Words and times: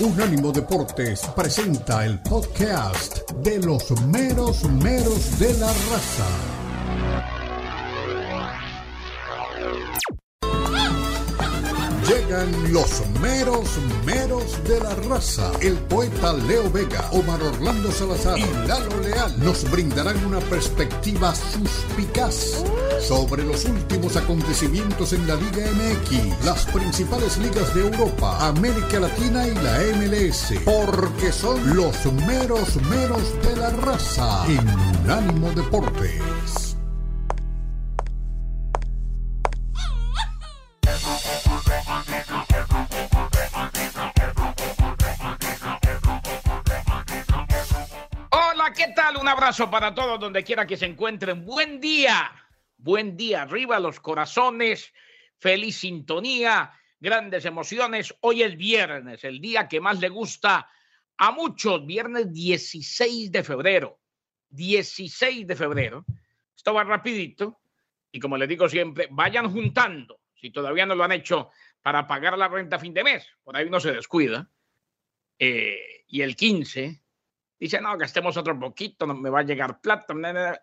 Unánimo 0.00 0.50
Deportes 0.52 1.20
presenta 1.36 2.04
el 2.04 2.18
podcast 2.20 3.30
de 3.42 3.58
los 3.58 3.90
meros 4.06 4.64
meros 4.64 5.38
de 5.38 5.52
la 5.54 5.66
raza. 5.68 6.26
Llegan 12.06 12.72
los 12.72 13.02
meros 13.20 13.78
meros 14.04 14.58
de 14.64 14.80
la 14.80 14.94
raza. 14.94 15.52
El 15.60 15.74
poeta 15.74 16.32
Leo 16.32 16.70
Vega, 16.70 17.08
Omar 17.12 17.40
Orlando 17.42 17.92
Salazar 17.92 18.38
y 18.38 18.66
Lalo 18.66 19.00
Leal 19.00 19.38
nos 19.38 19.70
brindarán 19.70 20.24
una 20.24 20.40
perspectiva 20.40 21.34
suspicaz 21.34 22.64
sobre 23.00 23.44
los 23.44 23.64
últimos 23.66 24.16
acontecimientos 24.16 25.12
en 25.12 25.26
la 25.28 25.36
Liga 25.36 25.64
MX, 25.70 26.44
las 26.44 26.66
principales 26.66 27.38
ligas 27.38 27.74
de 27.74 27.82
Europa, 27.82 28.48
América 28.48 28.98
Latina 28.98 29.46
y 29.46 29.54
la 29.54 29.78
MLS, 29.96 30.54
porque 30.64 31.32
son 31.32 31.76
los 31.76 32.04
meros 32.26 32.76
meros 32.88 33.42
de 33.42 33.56
la 33.56 33.70
raza 33.70 34.44
en 34.46 34.68
Unánimo 35.04 35.50
Deportes. 35.52 36.71
Abrazo 49.42 49.68
para 49.68 49.92
todos 49.92 50.20
donde 50.20 50.44
quiera 50.44 50.68
que 50.68 50.76
se 50.76 50.86
encuentren. 50.86 51.44
Buen 51.44 51.80
día, 51.80 52.30
buen 52.76 53.16
día, 53.16 53.42
arriba 53.42 53.80
los 53.80 53.98
corazones, 53.98 54.92
feliz 55.36 55.78
sintonía, 55.78 56.70
grandes 57.00 57.44
emociones. 57.44 58.14
Hoy 58.20 58.44
es 58.44 58.56
viernes, 58.56 59.24
el 59.24 59.40
día 59.40 59.66
que 59.66 59.80
más 59.80 59.98
le 59.98 60.10
gusta 60.10 60.68
a 61.16 61.32
muchos, 61.32 61.84
viernes 61.84 62.32
16 62.32 63.32
de 63.32 63.42
febrero. 63.42 63.98
16 64.50 65.44
de 65.44 65.56
febrero. 65.56 66.04
Esto 66.54 66.72
va 66.72 66.84
rapidito 66.84 67.62
y 68.12 68.20
como 68.20 68.36
les 68.36 68.48
digo 68.48 68.68
siempre, 68.68 69.08
vayan 69.10 69.50
juntando, 69.50 70.20
si 70.36 70.50
todavía 70.50 70.86
no 70.86 70.94
lo 70.94 71.02
han 71.02 71.10
hecho, 71.10 71.50
para 71.80 72.06
pagar 72.06 72.38
la 72.38 72.46
renta 72.46 72.78
fin 72.78 72.94
de 72.94 73.02
mes. 73.02 73.26
Por 73.42 73.56
ahí 73.56 73.66
uno 73.66 73.80
se 73.80 73.90
descuida. 73.90 74.48
Eh, 75.36 76.04
y 76.06 76.20
el 76.20 76.36
15 76.36 77.01
dice, 77.62 77.80
no, 77.80 77.96
gastemos 77.96 78.36
otro 78.36 78.58
poquito, 78.58 79.06
no 79.06 79.14
me 79.14 79.30
va 79.30 79.40
a 79.40 79.44
llegar 79.44 79.80
plata. 79.80 80.14
na, 80.14 80.32
na, 80.32 80.50
na". 80.50 80.58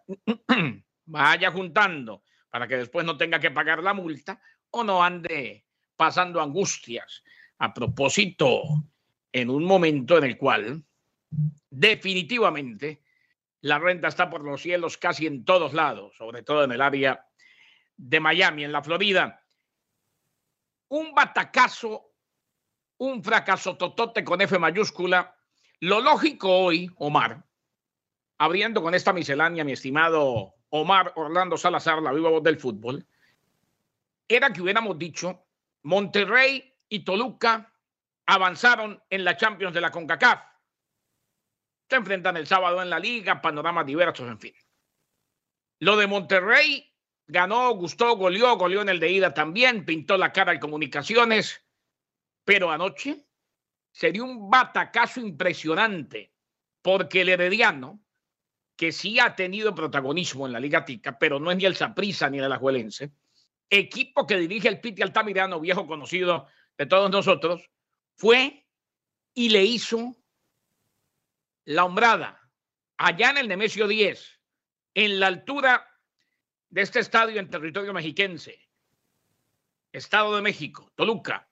Vaya 1.05 1.51
juntando 1.51 2.23
para 2.49 2.67
que 2.67 2.77
después 2.77 3.05
no 3.05 3.17
tenga 3.17 3.39
que 3.39 3.51
pagar 3.51 3.81
la 3.81 3.93
multa 3.93 4.41
o 4.71 4.83
no 4.83 5.03
ande 5.03 5.65
pasando 5.95 6.41
angustias. 6.41 7.23
A 7.59 7.73
propósito, 7.73 8.63
en 9.31 9.49
un 9.49 9.63
momento 9.63 10.17
en 10.17 10.23
el 10.25 10.37
cual 10.37 10.83
definitivamente 11.69 13.03
la 13.61 13.79
renta 13.79 14.07
está 14.07 14.29
por 14.29 14.43
los 14.43 14.61
cielos 14.61 14.97
casi 14.97 15.27
en 15.27 15.45
todos 15.45 15.73
lados, 15.73 16.15
sobre 16.17 16.43
todo 16.43 16.63
en 16.63 16.71
el 16.71 16.81
área 16.81 17.27
de 17.95 18.19
Miami, 18.19 18.63
en 18.63 18.71
la 18.71 18.83
Florida. 18.83 19.41
Un 20.89 21.13
batacazo, 21.13 22.13
un 22.97 23.23
fracaso 23.23 23.77
totote 23.77 24.23
con 24.23 24.41
F 24.41 24.57
mayúscula. 24.57 25.35
Lo 25.81 26.01
lógico 26.01 26.49
hoy, 26.49 26.91
Omar, 26.97 27.41
abriendo 28.37 28.81
con 28.81 28.93
esta 28.95 29.13
miscelánea, 29.13 29.63
mi 29.63 29.71
estimado 29.71 30.55
Omar 30.69 31.13
Orlando 31.15 31.57
Salazar, 31.57 32.01
la 32.01 32.11
viva 32.11 32.29
voz 32.29 32.43
del 32.43 32.59
fútbol, 32.59 33.05
era 34.27 34.51
que 34.51 34.61
hubiéramos 34.61 34.99
dicho 34.99 35.45
Monterrey 35.83 36.75
y 36.89 36.99
Toluca 37.05 37.73
avanzaron 38.25 39.01
en 39.09 39.23
la 39.23 39.37
Champions 39.37 39.73
de 39.73 39.81
la 39.81 39.89
CONCACAF. 39.89 40.41
Se 41.89 41.95
enfrentan 41.95 42.35
el 42.35 42.45
sábado 42.45 42.81
en 42.81 42.89
la 42.89 42.99
liga, 42.99 43.41
panoramas 43.41 43.85
diversos, 43.85 44.27
en 44.27 44.39
fin. 44.39 44.53
Lo 45.79 45.95
de 45.95 46.07
Monterrey 46.07 46.93
ganó, 47.25 47.71
gustó, 47.71 48.17
goleó, 48.17 48.57
goleó 48.57 48.81
en 48.81 48.89
el 48.89 48.99
de 48.99 49.11
ida 49.11 49.33
también, 49.33 49.85
pintó 49.85 50.17
la 50.17 50.33
cara 50.33 50.51
al 50.51 50.59
Comunicaciones, 50.59 51.65
pero 52.43 52.69
anoche 52.69 53.28
se 53.91 54.11
dio 54.11 54.23
un 54.23 54.49
batacazo 54.49 55.19
impresionante 55.19 56.33
porque 56.81 57.21
el 57.21 57.29
Herediano, 57.29 57.99
que 58.75 58.91
sí 58.91 59.19
ha 59.19 59.35
tenido 59.35 59.75
protagonismo 59.75 60.47
en 60.47 60.53
la 60.53 60.59
Liga 60.59 60.85
Tica, 60.85 61.19
pero 61.19 61.39
no 61.39 61.51
es 61.51 61.57
ni 61.57 61.65
el 61.65 61.75
Saprissa 61.75 62.29
ni 62.29 62.37
el 62.37 62.45
Alajuelense, 62.45 63.11
equipo 63.69 64.25
que 64.25 64.37
dirige 64.37 64.67
el 64.67 64.79
Piti 64.79 65.01
Altamirano, 65.01 65.59
viejo 65.59 65.85
conocido 65.85 66.47
de 66.77 66.85
todos 66.85 67.11
nosotros, 67.11 67.69
fue 68.15 68.65
y 69.33 69.49
le 69.49 69.63
hizo 69.63 70.15
la 71.65 71.85
hombrada 71.85 72.49
allá 72.97 73.31
en 73.31 73.37
el 73.37 73.47
Nemesio 73.47 73.87
10, 73.87 74.39
en 74.95 75.19
la 75.19 75.27
altura 75.27 75.85
de 76.69 76.81
este 76.81 76.99
estadio 76.99 77.39
en 77.39 77.49
territorio 77.49 77.93
mexiquense, 77.93 78.59
Estado 79.91 80.35
de 80.35 80.41
México, 80.41 80.91
Toluca, 80.95 81.49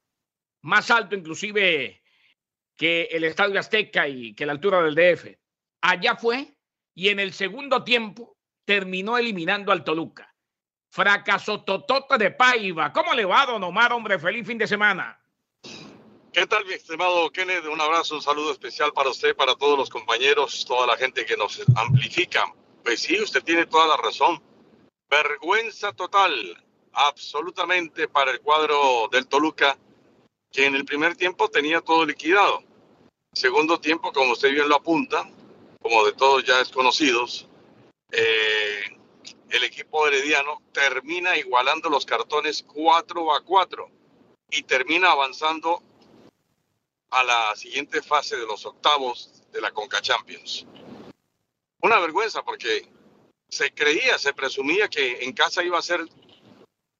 más 0.62 0.92
alto 0.92 1.16
inclusive 1.16 2.02
que 2.77 3.09
el 3.11 3.23
Estadio 3.23 3.59
Azteca 3.59 4.07
y 4.07 4.33
que 4.33 4.45
la 4.45 4.53
altura 4.53 4.81
del 4.81 4.95
DF. 4.95 5.35
Allá 5.81 6.15
fue 6.15 6.55
y 6.93 7.09
en 7.09 7.19
el 7.19 7.33
segundo 7.33 7.83
tiempo 7.83 8.38
terminó 8.65 9.17
eliminando 9.17 9.71
al 9.71 9.83
Toluca. 9.83 10.33
Fracaso 10.89 11.63
totota 11.63 12.17
de 12.17 12.31
Paiva. 12.31 12.93
¿Cómo 12.93 13.13
le 13.13 13.25
va, 13.25 13.45
don 13.45 13.63
Omar, 13.63 13.91
hombre? 13.91 14.17
Feliz 14.19 14.47
fin 14.47 14.57
de 14.57 14.67
semana. 14.67 15.19
¿Qué 16.31 16.45
tal, 16.45 16.65
mi 16.65 16.73
estimado 16.73 17.31
Kenneth? 17.31 17.65
Un 17.65 17.81
abrazo, 17.81 18.15
un 18.15 18.21
saludo 18.21 18.51
especial 18.51 18.94
para 18.94 19.09
usted, 19.09 19.35
para 19.35 19.55
todos 19.55 19.77
los 19.77 19.89
compañeros, 19.89 20.65
toda 20.67 20.85
la 20.85 20.95
gente 20.95 21.25
que 21.25 21.35
nos 21.35 21.63
amplifica. 21.75 22.53
Pues 22.83 23.01
sí, 23.01 23.19
usted 23.19 23.44
tiene 23.44 23.65
toda 23.65 23.88
la 23.88 23.97
razón. 23.97 24.41
Vergüenza 25.09 25.94
total, 25.94 26.31
absolutamente 26.94 28.07
para 28.07 28.31
el 28.31 28.41
cuadro 28.41 29.07
del 29.11 29.27
Toluca, 29.27 29.77
que 30.51 30.65
en 30.65 30.75
el 30.75 30.85
primer 30.85 31.15
tiempo 31.15 31.49
tenía 31.49 31.81
todo 31.81 32.05
liquidado. 32.05 32.66
Segundo 33.42 33.80
tiempo, 33.80 34.12
como 34.12 34.31
usted 34.34 34.50
bien 34.52 34.68
lo 34.68 34.78
apunta, 34.78 35.30
como 35.80 36.03
de 36.06 36.14
todos 36.14 36.44
ya 36.44 36.58
desconocidos, 36.58 37.48
eh, 38.12 38.81
el 39.52 39.64
equipo 39.64 40.08
herediano 40.08 40.64
termina 40.72 41.38
igualando 41.38 41.88
los 41.88 42.03
cartones 42.03 42.64
4 42.64 43.36
a 43.36 43.42
4 43.44 43.92
y 44.50 44.64
termina 44.64 45.12
avanzando 45.12 45.84
a 47.12 47.24
la 47.24 47.56
siguiente 47.56 48.02
fase 48.02 48.38
de 48.38 48.48
los 48.48 48.66
octavos 48.66 49.44
de 49.52 49.62
la 49.62 49.69
Conca 49.69 50.02
Champions. 50.02 50.66
Una 51.84 52.00
vergüenza 52.00 52.42
porque 52.44 52.88
se 53.48 53.72
creía, 53.72 54.18
se 54.18 54.34
presumía 54.34 54.88
que 54.90 55.24
en 55.24 55.34
casa 55.34 55.64
iba 55.64 55.78
a 55.78 55.84
ser 55.84 56.04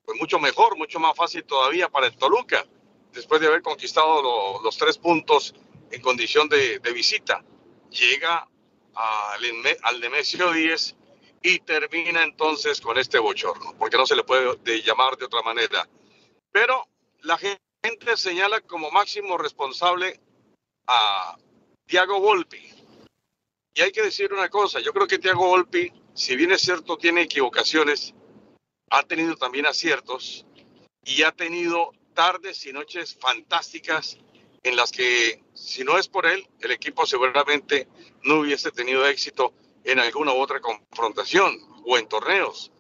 pues, 0.06 0.20
mucho 0.20 0.38
mejor, 0.38 0.78
mucho 0.78 1.00
más 1.00 1.16
fácil 1.18 1.44
todavía 1.46 1.90
para 1.90 2.06
el 2.06 2.16
Toluca, 2.16 2.64
después 3.12 3.42
de 3.42 3.48
haber 3.48 3.64
conquistado 3.64 4.22
lo- 4.22 4.62
los 4.62 4.78
tres 4.78 5.00
puntos 5.00 5.56
en 5.92 6.02
condición 6.02 6.50
de, 6.50 6.80
de 6.80 6.94
visita. 6.94 7.44
Llega 7.90 8.48
al, 8.94 9.42
al 9.84 10.00
Nemesio 10.00 10.52
10 10.52 10.96
y 11.42 11.60
termina 11.60 12.24
entonces 12.24 12.82
con 12.82 12.98
este 12.98 13.20
bochorno, 13.20 13.76
porque 13.78 13.98
no 13.98 14.06
se 14.06 14.16
le 14.16 14.24
puede 14.24 14.56
de- 14.58 14.82
llamar 14.82 15.18
de 15.18 15.26
otra 15.26 15.42
manera. 15.44 15.88
Pero 16.52 16.88
la 17.22 17.38
gente 17.38 18.18
señala 18.18 18.62
como 18.62 18.92
máximo 18.92 19.38
responsable 19.38 20.20
a 20.88 21.38
Thiago 21.86 22.20
Volpi. 22.20 22.74
Y 23.76 23.82
hay 23.82 23.92
que 23.92 24.02
decir 24.02 24.34
una 24.34 24.50
cosa, 24.50 24.80
yo 24.80 24.92
creo 24.92 25.08
que 25.08 25.20
Thiago 25.20 25.48
Volpi, 25.48 25.94
si 26.16 26.36
bien 26.36 26.52
es 26.52 26.62
cierto, 26.62 26.98
tiene 26.98 27.22
equivocaciones, 27.22 28.14
ha 28.90 29.04
tenido 29.04 29.36
también 29.36 29.68
aciertos 29.68 30.46
y 31.04 31.22
ha 31.22 31.32
tenido 31.32 31.92
tardes 32.16 32.66
y 32.66 32.74
noches 32.74 33.16
fantásticas 33.20 34.18
en 34.64 34.76
las 34.76 34.92
que, 34.92 35.44
si 35.54 35.84
no 35.84 35.98
es 35.98 36.08
por 36.08 36.26
él, 36.26 36.48
el 36.62 36.72
equipo 36.72 37.06
seguramente 37.06 37.88
no 38.24 38.40
hubiese 38.42 38.72
tenido 38.72 39.06
éxito 39.08 39.54
en 39.84 40.00
alguna 40.00 40.34
u 40.34 40.38
otra 40.42 40.60
confrontación 40.60 41.58
o 41.86 41.98
en 41.98 42.08
torneos. 42.08 42.72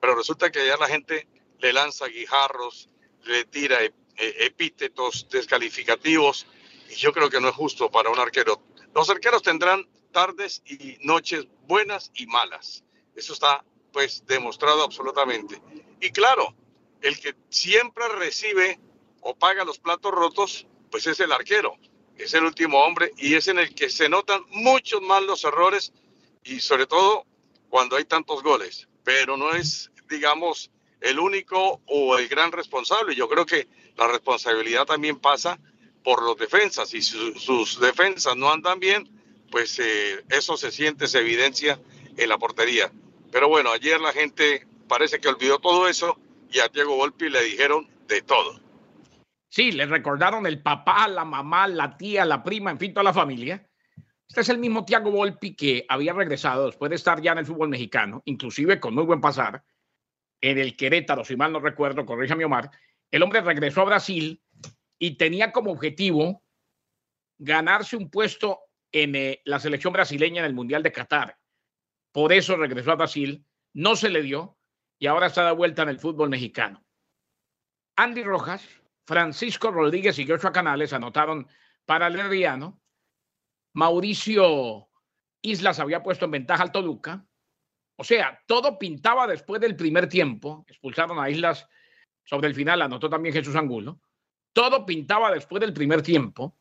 Pero 0.00 0.14
resulta 0.14 0.50
que 0.50 0.66
ya 0.66 0.76
la 0.76 0.88
gente 0.88 1.28
le 1.58 1.72
lanza 1.72 2.06
guijarros, 2.06 2.88
le 3.24 3.44
tira 3.44 3.82
ep- 3.82 3.94
eh, 4.16 4.34
epítetos 4.40 5.28
descalificativos 5.30 6.46
y 6.90 6.94
yo 6.94 7.12
creo 7.12 7.28
que 7.30 7.40
no 7.40 7.48
es 7.48 7.54
justo 7.54 7.90
para 7.90 8.10
un 8.10 8.18
arquero. 8.18 8.62
Los 8.94 9.10
arqueros 9.10 9.42
tendrán 9.42 9.88
tardes 10.12 10.62
y 10.64 10.96
noches 11.00 11.46
buenas 11.66 12.10
y 12.14 12.26
malas. 12.26 12.84
Eso 13.14 13.32
está 13.32 13.64
pues 13.92 14.24
demostrado 14.26 14.82
absolutamente. 14.82 15.60
Y 16.00 16.10
claro, 16.10 16.54
el 17.00 17.18
que 17.20 17.34
siempre 17.48 18.08
recibe 18.08 18.78
o 19.20 19.34
paga 19.34 19.64
los 19.64 19.78
platos 19.78 20.12
rotos, 20.12 20.66
pues 20.90 21.06
es 21.06 21.20
el 21.20 21.32
arquero, 21.32 21.76
es 22.16 22.34
el 22.34 22.44
último 22.44 22.78
hombre 22.84 23.12
y 23.18 23.34
es 23.34 23.48
en 23.48 23.58
el 23.58 23.74
que 23.74 23.90
se 23.90 24.08
notan 24.08 24.42
muchos 24.50 25.02
más 25.02 25.22
los 25.22 25.44
errores 25.44 25.92
y 26.44 26.60
sobre 26.60 26.86
todo 26.86 27.24
cuando 27.68 27.96
hay 27.96 28.04
tantos 28.04 28.42
goles. 28.42 28.88
Pero 29.04 29.36
no 29.36 29.54
es, 29.54 29.90
digamos, 30.08 30.70
el 31.00 31.18
único 31.18 31.80
o 31.86 32.18
el 32.18 32.28
gran 32.28 32.52
responsable. 32.52 33.14
Yo 33.14 33.28
creo 33.28 33.46
que 33.46 33.68
la 33.96 34.08
responsabilidad 34.08 34.84
también 34.86 35.18
pasa 35.18 35.58
por 36.02 36.22
los 36.22 36.36
defensas 36.36 36.94
y 36.94 37.02
sus 37.02 37.80
defensas 37.80 38.36
no 38.36 38.50
andan 38.50 38.78
bien, 38.78 39.08
pues 39.50 39.78
eh, 39.78 40.24
eso 40.28 40.56
se 40.56 40.70
siente, 40.70 41.08
se 41.08 41.18
evidencia 41.18 41.80
en 42.16 42.28
la 42.28 42.38
portería. 42.38 42.92
Pero 43.32 43.48
bueno, 43.48 43.72
ayer 43.72 44.00
la 44.00 44.12
gente 44.12 44.66
parece 44.88 45.20
que 45.20 45.28
olvidó 45.28 45.58
todo 45.58 45.88
eso 45.88 46.18
y 46.50 46.60
a 46.60 46.68
Diego 46.68 46.96
Volpi 46.96 47.28
le 47.28 47.42
dijeron 47.42 47.88
de 48.06 48.22
todo. 48.22 48.60
Sí, 49.56 49.72
le 49.72 49.86
recordaron 49.86 50.46
el 50.46 50.60
papá, 50.60 51.08
la 51.08 51.24
mamá, 51.24 51.66
la 51.66 51.96
tía, 51.96 52.26
la 52.26 52.42
prima, 52.42 52.70
en 52.70 52.78
fin, 52.78 52.92
toda 52.92 53.04
la 53.04 53.14
familia. 53.14 53.66
Este 54.28 54.42
es 54.42 54.50
el 54.50 54.58
mismo 54.58 54.84
Thiago 54.84 55.10
Volpi 55.10 55.56
que 55.56 55.86
había 55.88 56.12
regresado 56.12 56.66
después 56.66 56.90
de 56.90 56.96
estar 56.96 57.22
ya 57.22 57.32
en 57.32 57.38
el 57.38 57.46
fútbol 57.46 57.70
mexicano, 57.70 58.20
inclusive 58.26 58.78
con 58.78 58.94
muy 58.94 59.04
buen 59.04 59.22
pasar, 59.22 59.64
en 60.42 60.58
el 60.58 60.76
Querétaro, 60.76 61.24
si 61.24 61.36
mal 61.36 61.54
no 61.54 61.60
recuerdo, 61.60 62.04
corríjame 62.04 62.44
Omar. 62.44 62.70
El 63.10 63.22
hombre 63.22 63.40
regresó 63.40 63.80
a 63.80 63.84
Brasil 63.86 64.42
y 64.98 65.16
tenía 65.16 65.52
como 65.52 65.72
objetivo 65.72 66.44
ganarse 67.38 67.96
un 67.96 68.10
puesto 68.10 68.60
en 68.92 69.16
eh, 69.16 69.40
la 69.46 69.58
selección 69.58 69.94
brasileña 69.94 70.40
en 70.40 70.48
el 70.48 70.54
Mundial 70.54 70.82
de 70.82 70.92
Qatar. 70.92 71.38
Por 72.12 72.34
eso 72.34 72.56
regresó 72.56 72.92
a 72.92 72.96
Brasil, 72.96 73.42
no 73.72 73.96
se 73.96 74.10
le 74.10 74.20
dio 74.20 74.58
y 74.98 75.06
ahora 75.06 75.28
está 75.28 75.46
de 75.46 75.52
vuelta 75.52 75.82
en 75.82 75.88
el 75.88 75.98
fútbol 75.98 76.28
mexicano. 76.28 76.84
Andy 77.96 78.22
Rojas, 78.22 78.62
Francisco 79.06 79.70
Rodríguez 79.70 80.18
y 80.18 80.26
Joshua 80.26 80.52
Canales 80.52 80.92
anotaron 80.92 81.48
para 81.84 82.08
el. 82.08 82.80
Mauricio 83.72 84.88
Islas 85.42 85.78
había 85.78 86.02
puesto 86.02 86.24
en 86.24 86.32
ventaja 86.32 86.62
al 86.62 86.72
Toluca. 86.72 87.24
O 87.96 88.04
sea, 88.04 88.42
todo 88.46 88.78
pintaba 88.78 89.26
después 89.26 89.60
del 89.60 89.76
primer 89.76 90.08
tiempo. 90.08 90.64
Expulsaron 90.68 91.18
a 91.18 91.30
Islas 91.30 91.68
sobre 92.24 92.48
el 92.48 92.54
final, 92.54 92.82
anotó 92.82 93.08
también 93.08 93.34
Jesús 93.34 93.54
Angulo. 93.54 94.00
Todo 94.52 94.84
pintaba 94.84 95.30
después 95.30 95.60
del 95.60 95.72
primer 95.72 96.02
tiempo 96.02 96.56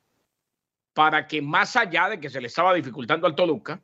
para 0.93 1.27
que 1.27 1.41
más 1.41 1.75
allá 1.75 2.09
de 2.09 2.19
que 2.19 2.29
se 2.29 2.39
le 2.39 2.47
estaba 2.47 2.73
dificultando 2.73 3.27
al 3.27 3.35
Toluca, 3.35 3.83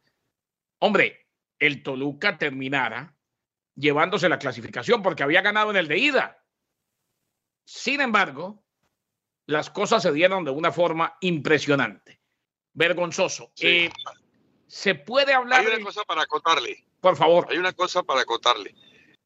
hombre, 0.79 1.27
el 1.59 1.83
Toluca 1.83 2.37
terminara 2.37 3.15
llevándose 3.75 4.29
la 4.29 4.39
clasificación 4.39 5.01
porque 5.01 5.23
había 5.23 5.41
ganado 5.41 5.71
en 5.71 5.77
el 5.77 5.87
de 5.87 5.97
ida. 5.97 6.40
Sin 7.65 8.01
embargo, 8.01 8.63
las 9.45 9.69
cosas 9.69 10.03
se 10.03 10.11
dieron 10.11 10.45
de 10.45 10.51
una 10.51 10.71
forma 10.71 11.17
impresionante, 11.21 12.21
vergonzoso. 12.73 13.51
Eh, 13.59 13.89
se 14.67 14.95
puede 14.95 15.33
hablar. 15.33 15.61
Hay 15.61 15.67
una 15.67 15.85
cosa 15.85 16.03
para 16.03 16.23
acotarle. 16.23 16.85
Por 17.01 17.17
favor. 17.17 17.47
Hay 17.49 17.57
una 17.57 17.73
cosa 17.73 18.03
para 18.03 18.21
acotarle. 18.21 18.75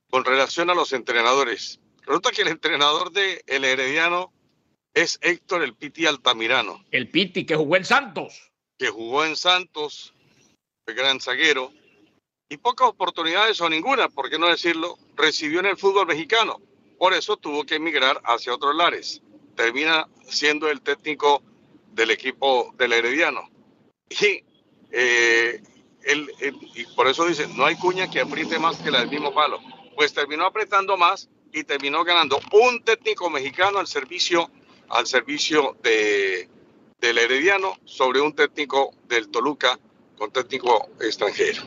Con 0.10 0.26
relación 0.26 0.70
a 0.70 0.76
los 0.76 0.94
entrenadores. 0.94 1.80
Resulta 2.02 2.32
que 2.32 2.44
el 2.44 2.48
entrenador 2.50 3.12
de 3.12 3.44
El 3.48 3.64
Herediano 3.66 4.34
es 4.94 5.20
Héctor 5.22 5.64
el 5.64 5.76
Piti 5.76 6.06
Altamirano. 6.06 6.86
El 6.90 7.10
Piti 7.12 7.46
que 7.46 7.56
jugó 7.56 7.76
en 7.76 7.86
Santos. 7.86 8.52
Que 8.78 8.90
jugó 8.90 9.26
en 9.26 9.36
Santos, 9.36 10.14
el 10.86 10.96
gran 10.96 11.20
zaguero. 11.20 11.72
Y 12.50 12.58
pocas 12.58 12.88
oportunidades 12.90 13.60
o 13.62 13.70
ninguna, 13.70 14.10
por 14.10 14.30
qué 14.30 14.40
no 14.40 14.48
decirlo, 14.48 14.98
recibió 15.16 15.60
en 15.60 15.68
el 15.68 15.78
fútbol 15.78 16.08
mexicano. 16.08 16.62
Por 16.98 17.14
eso 17.14 17.38
tuvo 17.38 17.66
que 17.66 17.76
emigrar 17.76 18.22
hacia 18.24 18.54
otros 18.54 18.76
lares. 18.76 19.22
Termina 19.56 20.08
siendo 20.28 20.70
el 20.70 20.82
técnico 20.82 21.42
del 21.94 22.12
equipo 22.12 22.74
del 22.78 22.94
Herediano. 22.94 23.50
Y, 24.10 24.44
eh, 24.92 25.62
y 26.76 26.86
por 26.96 27.08
eso 27.08 27.26
dice, 27.26 27.48
no 27.56 27.66
hay 27.66 27.76
cuña 27.76 28.10
que 28.10 28.22
apriete 28.22 28.60
más 28.60 28.78
que 28.78 28.92
la 28.92 29.00
del 29.00 29.10
mismo 29.10 29.34
palo. 29.34 29.60
Pues 29.96 30.14
terminó 30.14 30.46
apretando 30.46 30.98
más 30.98 31.30
y 31.52 31.64
terminó 31.64 32.04
ganando 32.04 32.40
un 32.52 32.84
técnico 32.84 33.30
mexicano 33.30 33.80
al 33.80 33.88
servicio, 33.88 34.50
al 34.90 35.08
servicio 35.08 35.78
de, 35.82 36.50
del 37.00 37.18
Herediano 37.18 37.78
sobre 37.86 38.20
un 38.20 38.34
técnico 38.34 38.94
del 39.08 39.30
Toluca 39.30 39.80
con 40.18 40.32
técnico 40.32 40.90
extranjero. 41.00 41.64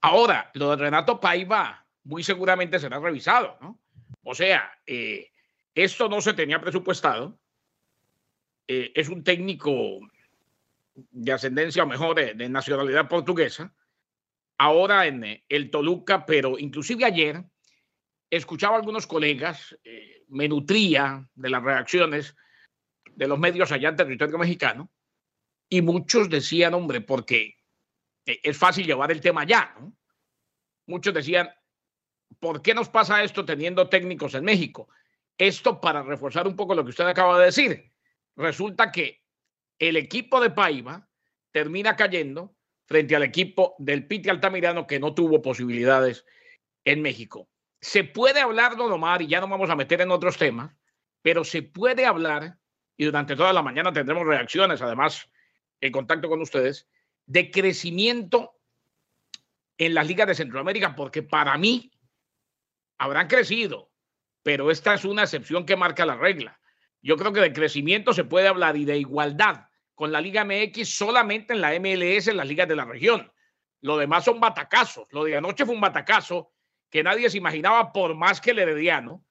Ahora, 0.00 0.50
lo 0.54 0.70
de 0.70 0.76
Renato 0.76 1.20
Paiva 1.20 1.84
muy 2.04 2.22
seguramente 2.22 2.78
será 2.78 3.00
revisado, 3.00 3.56
¿no? 3.60 3.78
O 4.28 4.34
sea, 4.34 4.72
eh, 4.84 5.30
esto 5.72 6.08
no 6.08 6.20
se 6.20 6.34
tenía 6.34 6.60
presupuestado. 6.60 7.38
Eh, 8.66 8.90
es 8.92 9.08
un 9.08 9.22
técnico 9.22 10.00
de 10.94 11.32
ascendencia 11.32 11.84
o 11.84 11.86
mejor 11.86 12.16
de, 12.16 12.48
nacionalidad 12.48 13.08
portuguesa. 13.08 13.72
Ahora 14.58 15.06
en 15.06 15.22
eh, 15.22 15.44
el 15.48 15.70
Toluca, 15.70 16.26
pero 16.26 16.58
inclusive 16.58 17.04
ayer 17.04 17.44
escuchaba 18.28 18.74
a 18.74 18.78
algunos 18.80 19.06
colegas, 19.06 19.78
me 20.28 20.48
nutría 20.48 21.24
de 21.36 21.48
las 21.48 21.62
reacciones 21.62 22.34
de 23.14 23.28
los 23.28 23.38
medios 23.38 23.70
allá 23.70 23.90
en 23.90 23.96
territorio 23.96 24.38
mexicano 24.38 24.90
y 25.68 25.82
muchos 25.82 26.28
decían, 26.28 26.74
hombre, 26.74 27.00
porque 27.00 27.54
es 28.24 28.58
fácil 28.58 28.86
llevar 28.86 29.12
el 29.12 29.20
tema 29.20 29.42
allá. 29.42 29.72
¿no? 29.78 29.96
Muchos 30.86 31.14
decían, 31.14 31.48
¿por 32.40 32.62
qué 32.62 32.74
nos 32.74 32.88
pasa 32.88 33.22
esto 33.22 33.44
teniendo 33.44 33.88
técnicos 33.88 34.34
en 34.34 34.44
México? 34.44 34.88
Esto 35.38 35.80
para 35.80 36.02
reforzar 36.02 36.46
un 36.46 36.56
poco 36.56 36.74
lo 36.74 36.84
que 36.84 36.90
usted 36.90 37.06
acaba 37.06 37.38
de 37.38 37.46
decir. 37.46 37.92
Resulta 38.36 38.90
que 38.90 39.22
el 39.78 39.96
equipo 39.96 40.40
de 40.40 40.50
Paiva 40.50 41.08
termina 41.52 41.96
cayendo 41.96 42.54
frente 42.86 43.16
al 43.16 43.24
equipo 43.24 43.74
del 43.78 44.06
Piti 44.06 44.28
Altamirano 44.28 44.86
que 44.86 45.00
no 45.00 45.14
tuvo 45.14 45.42
posibilidades 45.42 46.24
en 46.84 47.02
México. 47.02 47.48
Se 47.80 48.04
puede 48.04 48.40
hablar, 48.40 48.76
don 48.76 48.92
Omar, 48.92 49.22
y 49.22 49.26
ya 49.26 49.40
no 49.40 49.48
vamos 49.48 49.68
a 49.70 49.76
meter 49.76 50.00
en 50.00 50.10
otros 50.10 50.38
temas, 50.38 50.74
pero 51.22 51.44
se 51.44 51.62
puede 51.62 52.06
hablar, 52.06 52.58
y 52.96 53.04
durante 53.04 53.36
toda 53.36 53.52
la 53.52 53.62
mañana 53.62 53.92
tendremos 53.92 54.26
reacciones, 54.26 54.80
además, 54.80 55.28
en 55.80 55.92
contacto 55.92 56.28
con 56.28 56.40
ustedes, 56.40 56.88
de 57.26 57.50
crecimiento 57.50 58.56
en 59.78 59.94
las 59.94 60.06
ligas 60.06 60.28
de 60.28 60.34
Centroamérica, 60.34 60.94
porque 60.94 61.22
para 61.22 61.58
mí 61.58 61.90
habrán 62.98 63.28
crecido, 63.28 63.90
pero 64.42 64.70
esta 64.70 64.94
es 64.94 65.04
una 65.04 65.24
excepción 65.24 65.66
que 65.66 65.76
marca 65.76 66.06
la 66.06 66.16
regla. 66.16 66.60
Yo 67.02 67.16
creo 67.16 67.32
que 67.32 67.40
de 67.40 67.52
crecimiento 67.52 68.12
se 68.12 68.24
puede 68.24 68.48
hablar 68.48 68.76
y 68.76 68.84
de 68.84 68.98
igualdad 68.98 69.66
con 69.94 70.12
la 70.12 70.20
Liga 70.20 70.44
MX 70.44 70.88
solamente 70.88 71.54
en 71.54 71.60
la 71.60 71.78
MLS, 71.78 72.28
en 72.28 72.36
las 72.36 72.46
ligas 72.46 72.68
de 72.68 72.76
la 72.76 72.84
región. 72.84 73.32
Lo 73.80 73.96
demás 73.96 74.24
son 74.24 74.40
batacazos. 74.40 75.06
Lo 75.10 75.24
de 75.24 75.36
anoche 75.36 75.64
fue 75.64 75.74
un 75.74 75.80
batacazo 75.80 76.52
que 76.90 77.02
nadie 77.02 77.30
se 77.30 77.38
imaginaba, 77.38 77.92
por 77.92 78.14
más 78.14 78.40
que 78.40 78.50
el 78.50 78.58
Herediano 78.58 79.24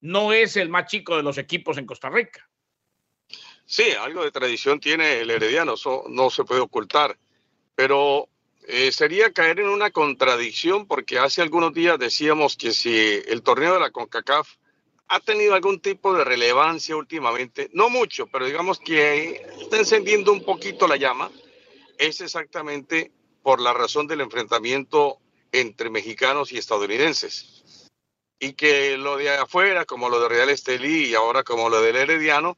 no 0.00 0.32
es 0.32 0.56
el 0.56 0.70
más 0.70 0.86
chico 0.86 1.16
de 1.16 1.22
los 1.22 1.36
equipos 1.38 1.76
en 1.76 1.86
Costa 1.86 2.08
Rica. 2.08 2.48
Sí, 3.66 3.92
algo 3.92 4.24
de 4.24 4.32
tradición 4.32 4.80
tiene 4.80 5.20
el 5.20 5.30
Herediano, 5.30 5.74
eso 5.74 6.04
no 6.08 6.30
se 6.30 6.44
puede 6.44 6.60
ocultar. 6.60 7.18
Pero 7.74 8.29
eh, 8.72 8.92
sería 8.92 9.32
caer 9.32 9.58
en 9.58 9.68
una 9.68 9.90
contradicción 9.90 10.86
porque 10.86 11.18
hace 11.18 11.42
algunos 11.42 11.74
días 11.74 11.98
decíamos 11.98 12.56
que 12.56 12.72
si 12.72 13.20
el 13.26 13.42
torneo 13.42 13.74
de 13.74 13.80
la 13.80 13.90
CONCACAF 13.90 14.48
ha 15.08 15.18
tenido 15.18 15.54
algún 15.54 15.80
tipo 15.80 16.14
de 16.14 16.22
relevancia 16.22 16.94
últimamente, 16.94 17.68
no 17.72 17.90
mucho, 17.90 18.28
pero 18.28 18.46
digamos 18.46 18.78
que 18.78 19.44
está 19.60 19.76
encendiendo 19.76 20.32
un 20.32 20.44
poquito 20.44 20.86
la 20.86 20.96
llama, 20.96 21.32
es 21.98 22.20
exactamente 22.20 23.10
por 23.42 23.60
la 23.60 23.72
razón 23.72 24.06
del 24.06 24.20
enfrentamiento 24.20 25.18
entre 25.50 25.90
mexicanos 25.90 26.52
y 26.52 26.58
estadounidenses. 26.58 27.88
Y 28.38 28.52
que 28.52 28.96
lo 28.96 29.16
de 29.16 29.30
afuera, 29.30 29.84
como 29.84 30.08
lo 30.08 30.20
de 30.20 30.28
Real 30.28 30.48
Estelí 30.48 31.06
y 31.06 31.14
ahora 31.16 31.42
como 31.42 31.68
lo 31.68 31.82
del 31.82 31.96
Herediano, 31.96 32.56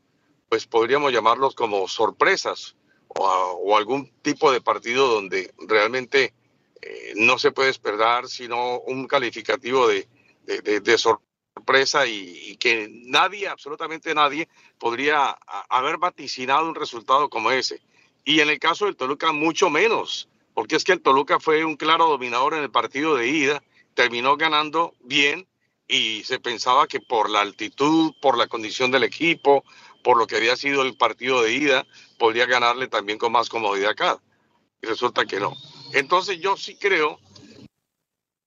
pues 0.50 0.66
podríamos 0.66 1.10
llamarlos 1.10 1.54
como 1.54 1.88
sorpresas 1.88 2.76
o, 3.14 3.76
algún 3.76 4.10
tipo 4.22 4.52
de 4.52 4.60
partido 4.60 5.08
donde 5.08 5.52
realmente 5.68 6.34
eh, 6.80 7.12
no 7.16 7.38
se 7.38 7.52
puede 7.52 7.70
esperar 7.70 8.28
sino 8.28 8.80
un 8.80 9.06
calificativo 9.06 9.88
de, 9.88 10.08
de, 10.44 10.98
sorpresa 10.98 12.06
y, 12.06 12.56
que 12.56 12.88
nadie, 12.90 13.48
absolutamente 13.48 14.14
nadie, 14.14 14.48
podría 14.78 15.36
haber 15.68 15.98
vaticinado 15.98 16.68
un 16.68 16.74
resultado 16.74 17.28
como 17.28 17.50
ese. 17.50 17.80
Y 18.24 18.40
en 18.40 18.50
el 18.50 18.58
caso 18.58 18.86
del 18.86 18.96
Toluca, 18.96 19.32
mucho 19.32 19.70
menos, 19.70 20.28
porque 20.54 20.76
es 20.76 20.84
que 20.84 20.92
el 20.92 21.02
Toluca 21.02 21.40
fue 21.40 21.64
un 21.64 21.76
claro 21.76 22.08
dominador 22.08 22.54
en 22.54 22.62
el 22.62 22.70
partido 22.70 23.16
de 23.16 23.28
ida, 23.28 23.62
terminó 23.94 24.36
ganando 24.36 24.94
bien 25.00 25.46
y 25.88 26.22
se 26.24 26.40
pensaba 26.40 26.86
que 26.86 27.00
por 27.00 27.28
la 27.28 27.40
altitud, 27.40 28.14
por 28.20 28.38
la 28.38 28.46
condición 28.46 28.90
del 28.90 29.02
equipo, 29.02 29.64
por 30.02 30.18
lo 30.18 30.26
que 30.26 30.36
había 30.36 30.56
sido 30.56 30.82
el 30.82 30.96
partido 30.96 31.42
de 31.42 31.52
ida, 31.52 31.86
podría 32.18 32.46
ganarle 32.46 32.88
también 32.88 33.18
con 33.18 33.32
más 33.32 33.48
comodidad 33.48 33.90
acá. 33.90 34.20
Y 34.80 34.86
resulta 34.86 35.24
que 35.24 35.38
no. 35.38 35.56
Entonces 35.92 36.40
yo 36.40 36.56
sí 36.56 36.76
creo 36.76 37.20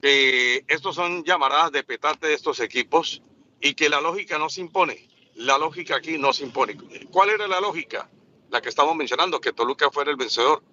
que 0.02 0.66
estos 0.68 0.96
son 0.96 1.24
llamaradas 1.24 1.72
de 1.72 1.84
petate 1.84 2.28
de 2.28 2.34
estos 2.34 2.60
equipos 2.60 3.22
y 3.62 3.74
que 3.74 3.90
la 3.90 4.02
lógica 4.02 4.38
no 4.38 4.50
se 4.50 4.62
impone. 4.62 5.10
La 5.36 5.58
lógica 5.58 5.96
aquí 5.96 6.18
no 6.18 6.34
se 6.34 6.44
impone. 6.44 6.78
¿Cuál 7.12 7.30
era 7.30 7.48
la 7.48 7.60
lógica? 7.60 8.10
La 8.50 8.62
que 8.62 8.70
estamos 8.70 8.96
mencionando, 8.96 9.42
que 9.42 9.54
Toluca 9.54 9.90
fuera 9.92 10.12
el 10.12 10.18
vencedor. 10.18 10.64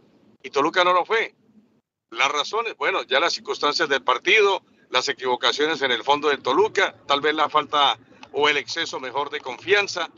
Y 0.43 0.51
Toluca 0.51 0.85
no 0.85 0.93
lo 0.93 1.05
fue. 1.05 1.35
Las 2.11 2.31
razones, 2.31 2.77
bueno, 2.77 3.03
ya 3.05 3.21
las 3.21 3.33
circunstancias 3.33 3.89
del 3.89 4.03
partido, 4.03 4.63
las 4.91 5.09
equivocaciones 5.09 5.81
en 5.83 5.91
el 5.91 6.05
fondo 6.05 6.29
de 6.29 6.37
Toluca, 6.37 6.95
tal 7.07 7.21
vez 7.21 7.35
la 7.35 7.49
falta 7.49 7.99
o 8.33 8.49
el 8.49 8.57
exceso 8.59 9.01
mejor 9.01 9.31
de 9.31 9.41
confianza, 9.41 10.11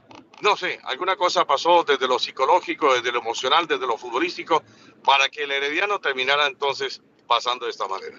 no 0.43 0.57
sé, 0.57 0.79
alguna 0.85 1.17
cosa 1.17 1.47
pasó 1.47 1.85
desde 1.85 2.09
lo 2.09 2.19
psicológico, 2.19 2.95
desde 2.95 3.13
lo 3.13 3.21
emocional, 3.21 3.67
desde 3.67 3.87
lo 3.87 3.97
futbolístico, 3.97 4.63
para 5.05 5.29
que 5.29 5.45
el 5.45 5.53
Herediano 5.53 6.01
terminara 6.01 6.47
entonces 6.47 7.03
pasando 7.27 7.67
de 7.67 7.71
esta 7.71 7.89
manera. 7.89 8.17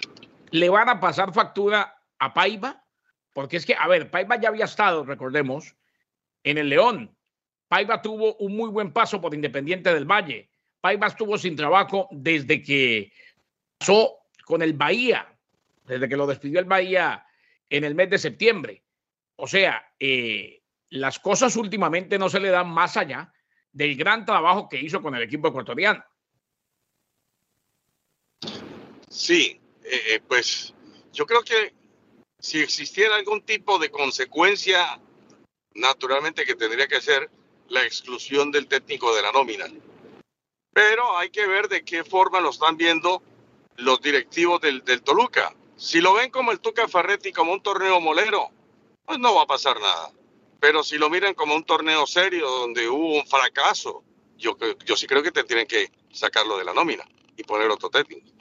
¿Le 0.52 0.70
van 0.70 0.90
a 0.90 1.00
pasar 1.00 1.34
factura 1.34 2.02
a 2.20 2.34
Paiva? 2.34 2.84
Porque 3.34 3.58
es 3.58 3.66
que, 3.66 3.76
a 3.76 3.88
ver, 3.88 4.10
Paiva 4.10 4.40
ya 4.40 4.50
había 4.50 4.66
estado, 4.66 5.04
recordemos, 5.04 5.76
en 6.44 6.58
el 6.58 6.70
León. 6.70 7.16
Paiva 7.68 8.02
tuvo 8.02 8.36
un 8.36 8.56
muy 8.56 8.70
buen 8.70 8.94
paso 8.94 9.20
por 9.20 9.34
Independiente 9.34 9.94
del 9.94 10.06
Valle. 10.06 10.50
Paiva 10.80 11.08
estuvo 11.08 11.38
sin 11.38 11.56
trabajo 11.56 12.08
desde 12.12 12.62
que 12.62 13.12
pasó 13.78 14.20
con 14.46 14.62
el 14.62 14.74
Bahía, 14.74 15.28
desde 15.84 16.08
que 16.08 16.16
lo 16.16 16.28
despidió 16.28 16.60
el 16.60 16.66
Bahía 16.66 17.26
en 17.70 17.84
el 17.84 17.96
mes 17.96 18.10
de 18.10 18.20
septiembre. 18.20 18.84
O 19.36 19.48
sea, 19.48 19.92
eh, 20.00 20.62
las 20.89 21.20
cosas 21.20 21.56
últimamente 21.56 22.18
no 22.18 22.30
se 22.30 22.39
le 22.39 22.50
dan 22.50 22.70
más 22.70 22.98
allá 22.98 23.32
del 23.72 23.96
gran 23.96 24.25
trabajo 24.25 24.70
que 24.70 24.80
hizo 24.80 25.01
con 25.01 25.15
el 25.15 25.24
equipo 25.24 25.50
ecuatoriano. 25.50 26.04
Sí, 29.10 29.60
eh, 29.84 30.01
eh, 30.08 30.22
pues 30.27 30.74
yo 31.13 31.25
creo 31.25 31.42
que 31.44 31.74
si 32.39 32.60
existiera 32.60 33.15
algún 33.15 33.42
tipo 33.42 33.80
de 33.80 33.89
consecuencia, 33.89 35.00
naturalmente 35.74 36.46
que 36.46 36.56
tendría 36.56 36.88
que 36.88 37.01
ser 37.01 37.30
la 37.70 37.84
exclusión 37.84 38.51
del 38.51 38.68
técnico 38.68 39.15
de 39.15 39.22
la 39.22 39.32
nómina. 39.32 39.65
Pero 40.74 41.18
hay 41.18 41.30
que 41.30 41.48
ver 41.48 41.68
de 41.70 41.84
qué 41.84 42.04
forma 42.04 42.42
lo 42.42 42.50
están 42.50 42.77
viendo 42.77 43.24
los 43.77 44.01
directivos 44.01 44.62
del, 44.62 44.84
del 44.84 45.01
Toluca. 45.01 45.56
Si 45.77 46.01
lo 46.01 46.13
ven 46.13 46.32
como 46.32 46.51
el 46.51 46.60
Tuca 46.60 46.88
Ferretti, 46.88 47.32
como 47.32 47.51
un 47.51 47.62
torneo 47.62 48.00
molero, 48.00 48.50
pues 49.06 49.20
no 49.20 49.36
va 49.36 49.44
a 49.44 49.48
pasar 49.48 49.80
nada. 49.80 50.12
Pero 50.60 50.84
si 50.84 50.98
lo 50.98 51.10
miran 51.10 51.34
como 51.34 51.56
un 51.56 51.64
torneo 51.64 52.06
serio 52.08 52.50
donde 52.50 52.88
hubo 52.88 53.20
un 53.20 53.28
fracaso, 53.28 54.04
yo, 54.38 54.58
yo 54.86 54.96
sí 54.96 55.08
creo 55.08 55.24
que 55.24 55.32
te 55.32 55.44
tienen 55.44 55.68
que 55.68 55.92
sacarlo 56.12 56.58
de 56.58 56.66
la 56.66 56.74
nómina 56.74 57.04
y 57.38 57.44
poner 57.44 57.70
otro 57.70 57.90
técnico. 57.90 58.36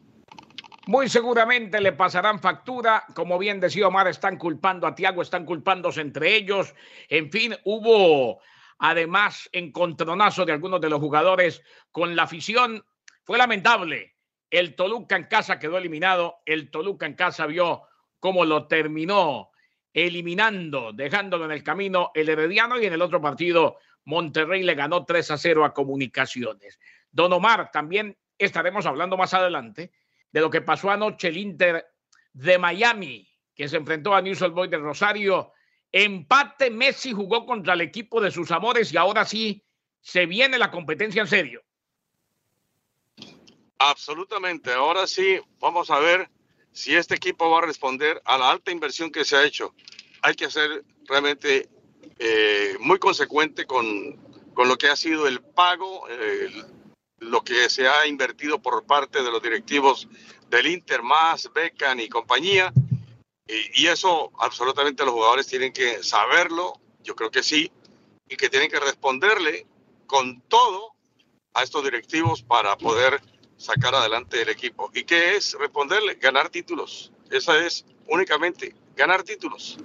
Muy 0.87 1.09
seguramente 1.09 1.80
le 1.80 1.92
pasarán 1.92 2.40
factura. 2.40 3.04
Como 3.14 3.38
bien 3.38 3.59
decía 3.59 3.88
Omar, 3.88 4.06
están 4.06 4.37
culpando 4.37 4.87
a 4.87 4.94
Tiago, 4.94 5.23
están 5.23 5.47
culpándose 5.47 6.02
entre 6.02 6.35
ellos. 6.37 6.75
En 7.09 7.30
fin, 7.30 7.56
hubo 7.64 8.40
además 8.78 9.49
encontronazo 9.52 10.44
de 10.44 10.52
algunos 10.52 10.80
de 10.83 10.90
los 10.90 11.00
jugadores 11.00 11.62
con 11.90 12.14
la 12.14 12.25
afición. 12.25 12.85
Fue 13.23 13.38
lamentable. 13.38 14.14
El 14.50 14.75
Toluca 14.75 15.16
en 15.16 15.25
casa 15.25 15.59
quedó 15.59 15.78
eliminado. 15.78 16.37
El 16.44 16.71
Toluca 16.71 17.06
en 17.06 17.14
casa 17.14 17.47
vio 17.47 17.85
cómo 18.21 18.44
lo 18.44 18.66
terminó 18.66 19.50
eliminando, 19.94 20.92
dejándolo 20.92 21.44
en 21.44 21.52
el 21.52 21.62
camino 21.62 22.10
el 22.14 22.28
Herediano 22.28 22.80
y 22.80 22.86
en 22.86 22.92
el 22.92 23.00
otro 23.00 23.22
partido 23.22 23.78
Monterrey 24.04 24.62
le 24.62 24.74
ganó 24.74 25.04
3 25.04 25.30
a 25.30 25.38
0 25.38 25.64
a 25.64 25.72
Comunicaciones. 25.72 26.78
Don 27.10 27.32
Omar, 27.32 27.70
también 27.70 28.18
estaremos 28.36 28.84
hablando 28.86 29.16
más 29.16 29.32
adelante 29.32 29.92
de 30.32 30.40
lo 30.40 30.50
que 30.50 30.60
pasó 30.60 30.90
anoche 30.90 31.28
el 31.28 31.38
Inter 31.38 31.86
de 32.32 32.58
Miami, 32.58 33.28
que 33.54 33.68
se 33.68 33.76
enfrentó 33.76 34.14
a 34.14 34.20
News 34.20 34.40
Boys 34.50 34.70
de 34.70 34.78
Rosario. 34.78 35.52
Empate, 35.92 36.70
Messi 36.70 37.12
jugó 37.12 37.46
contra 37.46 37.74
el 37.74 37.80
equipo 37.80 38.20
de 38.20 38.32
sus 38.32 38.50
amores 38.50 38.92
y 38.92 38.96
ahora 38.96 39.24
sí 39.24 39.64
se 40.00 40.26
viene 40.26 40.58
la 40.58 40.72
competencia 40.72 41.22
en 41.22 41.28
serio. 41.28 41.62
Absolutamente, 43.78 44.72
ahora 44.72 45.06
sí 45.06 45.38
vamos 45.60 45.90
a 45.90 46.00
ver 46.00 46.28
si 46.75 46.97
este 46.97 47.14
equipo 47.14 47.49
va 47.49 47.59
a 47.59 47.66
responder 47.66 48.21
a 48.25 48.37
la 48.37 48.50
alta 48.50 48.73
inversión 48.73 49.11
que 49.11 49.25
se 49.25 49.37
ha 49.37 49.45
hecho. 49.45 49.75
Hay 50.23 50.35
que 50.35 50.50
ser 50.50 50.85
realmente 51.07 51.69
eh, 52.19 52.76
muy 52.81 52.99
consecuente 52.99 53.64
con, 53.64 54.16
con, 54.52 54.69
lo 54.69 54.76
que 54.76 54.88
ha 54.88 54.97
sido 54.97 55.28
el 55.28 55.40
pago, 55.40 56.07
eh, 56.11 56.50
lo 57.21 57.45
que 57.45 57.71
se 57.71 57.87
ha 57.87 58.07
invertido 58.09 58.61
por 58.61 58.85
parte 58.85 59.23
de 59.23 59.31
los 59.31 59.40
directivos 59.40 60.09
del 60.50 60.66
Inter, 60.66 61.02
más 61.02 61.50
Becan 61.54 62.00
y 62.00 62.09
compañía. 62.09 62.73
Y, 63.47 63.85
y, 63.85 63.87
eso 63.87 64.33
absolutamente 64.40 65.04
los 65.04 65.14
jugadores 65.14 65.47
tienen 65.47 65.73
que 65.73 66.02
saberlo, 66.02 66.81
yo 67.04 67.14
creo 67.14 67.31
que 67.31 67.43
sí, 67.43 67.71
y 68.28 68.37
que 68.37 68.49
tienen 68.49 68.71
que 68.71 68.81
responderle 68.81 69.66
con 70.07 70.40
todo 70.49 70.95
a 71.52 71.62
estos 71.62 71.85
directivos 71.85 72.43
para 72.43 72.76
poder 72.76 73.21
sacar 73.56 73.94
adelante 73.94 74.42
el 74.42 74.49
equipo. 74.49 74.90
¿Y 74.94 75.04
qué 75.04 75.37
es 75.37 75.56
responderle? 75.58 76.14
Ganar 76.14 76.49
títulos. 76.49 77.12
Esa 77.30 77.64
es 77.64 77.84
únicamente 78.08 78.75
ganar 78.96 79.23
títulos. 79.23 79.78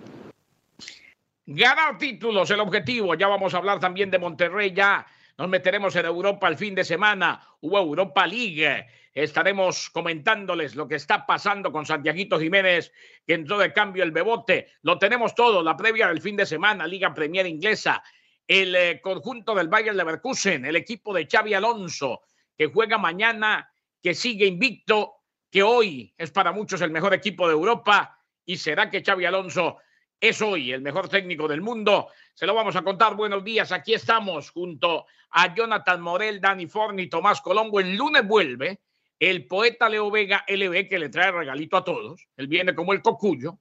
Ganar 1.45 1.97
títulos, 1.97 2.49
el 2.51 2.59
objetivo. 2.59 3.15
Ya 3.15 3.27
vamos 3.27 3.53
a 3.53 3.57
hablar 3.57 3.79
también 3.79 4.11
de 4.11 4.19
Monterrey. 4.19 4.71
Ya 4.73 5.05
nos 5.37 5.49
meteremos 5.49 5.95
en 5.95 6.05
Europa 6.05 6.47
el 6.47 6.57
fin 6.57 6.75
de 6.75 6.83
semana. 6.83 7.41
Hubo 7.61 7.79
Europa 7.79 8.27
League. 8.27 8.85
Estaremos 9.13 9.89
comentándoles 9.89 10.75
lo 10.75 10.87
que 10.87 10.95
está 10.95 11.25
pasando 11.25 11.71
con 11.71 11.85
Santiaguito 11.85 12.39
Jiménez, 12.39 12.91
que 13.25 13.33
entró 13.33 13.57
de 13.57 13.73
cambio 13.73 14.03
el 14.03 14.11
Bebote. 14.11 14.67
Lo 14.83 14.99
tenemos 14.99 15.33
todo, 15.33 15.63
la 15.63 15.75
previa 15.75 16.07
del 16.07 16.21
fin 16.21 16.35
de 16.35 16.45
semana, 16.45 16.85
Liga 16.85 17.13
Premier 17.13 17.47
Inglesa, 17.47 18.03
el 18.47 18.75
eh, 18.75 19.01
conjunto 19.01 19.55
del 19.55 19.67
Bayern 19.67 19.97
Leverkusen, 19.97 20.65
el 20.65 20.75
equipo 20.75 21.13
de 21.13 21.27
Xavi 21.29 21.53
Alonso, 21.53 22.21
que 22.59 22.67
juega 22.67 22.97
mañana, 22.97 23.71
que 24.03 24.13
sigue 24.13 24.45
invicto, 24.45 25.13
que 25.49 25.63
hoy 25.63 26.13
es 26.17 26.29
para 26.29 26.51
muchos 26.51 26.81
el 26.81 26.91
mejor 26.91 27.13
equipo 27.13 27.47
de 27.47 27.53
Europa. 27.53 28.19
¿Y 28.45 28.57
será 28.57 28.89
que 28.89 29.01
Xavi 29.01 29.23
Alonso 29.23 29.77
es 30.19 30.41
hoy 30.41 30.73
el 30.73 30.81
mejor 30.81 31.07
técnico 31.07 31.47
del 31.47 31.61
mundo? 31.61 32.09
Se 32.33 32.45
lo 32.45 32.53
vamos 32.53 32.75
a 32.75 32.81
contar. 32.81 33.15
Buenos 33.15 33.45
días. 33.45 33.71
Aquí 33.71 33.93
estamos 33.93 34.51
junto 34.51 35.05
a 35.29 35.55
Jonathan 35.55 36.01
Morel, 36.01 36.41
Dani 36.41 36.67
Forni, 36.67 37.07
Tomás 37.07 37.39
Colombo. 37.39 37.79
El 37.79 37.95
lunes 37.95 38.27
vuelve 38.27 38.81
el 39.17 39.47
poeta 39.47 39.87
Leo 39.87 40.11
Vega 40.11 40.43
LB 40.45 40.89
que 40.89 40.99
le 40.99 41.07
trae 41.07 41.31
regalito 41.31 41.77
a 41.77 41.85
todos. 41.85 42.27
Él 42.35 42.47
viene 42.47 42.75
como 42.75 42.91
el 42.91 43.01
cocuyo. 43.01 43.57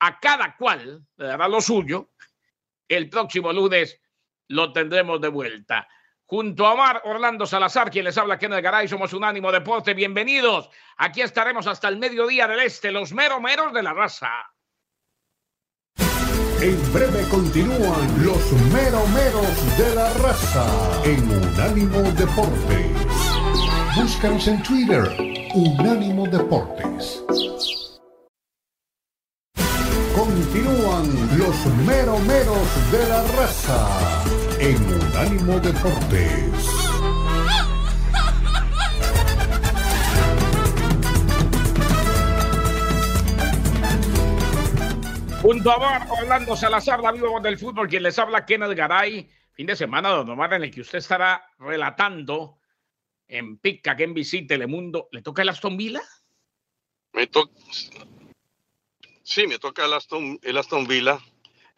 A 0.00 0.20
cada 0.20 0.56
cual 0.58 1.06
le 1.16 1.24
dará 1.24 1.48
lo 1.48 1.62
suyo. 1.62 2.10
El 2.86 3.08
próximo 3.08 3.50
lunes 3.50 3.98
lo 4.48 4.74
tendremos 4.74 5.22
de 5.22 5.28
vuelta 5.28 5.88
junto 6.32 6.66
a 6.66 6.72
Omar 6.72 7.02
Orlando 7.04 7.44
Salazar, 7.44 7.90
quien 7.90 8.06
les 8.06 8.16
habla 8.16 8.38
el 8.40 8.62
Garay, 8.62 8.88
somos 8.88 9.12
Unánimo 9.12 9.52
Deporte. 9.52 9.92
Bienvenidos. 9.92 10.70
Aquí 10.96 11.20
estaremos 11.20 11.66
hasta 11.66 11.88
el 11.88 11.98
mediodía 11.98 12.48
del 12.48 12.60
este, 12.60 12.90
los 12.90 13.12
meromeros 13.12 13.70
de 13.74 13.82
la 13.82 13.92
raza. 13.92 14.30
En 15.98 16.92
breve 16.94 17.28
continúan 17.28 18.24
los 18.24 18.50
meromeros 18.72 19.76
de 19.76 19.94
la 19.94 20.10
raza 20.14 21.02
en 21.04 21.22
Unánimo 21.30 22.00
Deportes. 22.12 22.96
Búscanos 23.94 24.48
en 24.48 24.62
Twitter, 24.62 25.02
Unánimo 25.54 26.26
Deportes. 26.28 27.22
Continúan 30.16 31.38
los 31.38 31.66
meromeros 31.84 32.90
de 32.90 33.08
la 33.10 33.22
raza 33.36 34.41
en 34.62 34.76
Unánimo 34.76 35.58
Deportes. 35.58 36.68
Junto 45.42 45.72
a 45.72 46.06
Orlando 46.10 46.56
Salazar, 46.56 47.00
la 47.00 47.10
viva 47.10 47.40
del 47.40 47.58
fútbol, 47.58 47.88
quien 47.88 48.04
les 48.04 48.16
habla 48.20 48.46
Kenneth 48.46 48.76
Garay. 48.76 49.28
Fin 49.52 49.66
de 49.66 49.74
semana, 49.74 50.10
don 50.10 50.30
Omar, 50.30 50.54
en 50.54 50.62
el 50.62 50.70
que 50.70 50.82
usted 50.82 50.98
estará 50.98 51.44
relatando 51.58 52.60
en 53.26 53.58
Pica, 53.58 53.96
que 53.96 54.04
en 54.04 54.14
visite 54.14 54.46
Telemundo. 54.46 55.08
¿Le 55.10 55.22
toca 55.22 55.42
el 55.42 55.48
Aston 55.48 55.76
Villa? 55.76 56.02
Me 57.12 57.26
toca. 57.26 57.52
Sí, 59.24 59.48
me 59.48 59.58
toca 59.58 59.86
el 59.86 59.92
Aston, 59.92 60.38
el 60.40 60.56
Aston 60.56 60.86
Villa. 60.86 61.18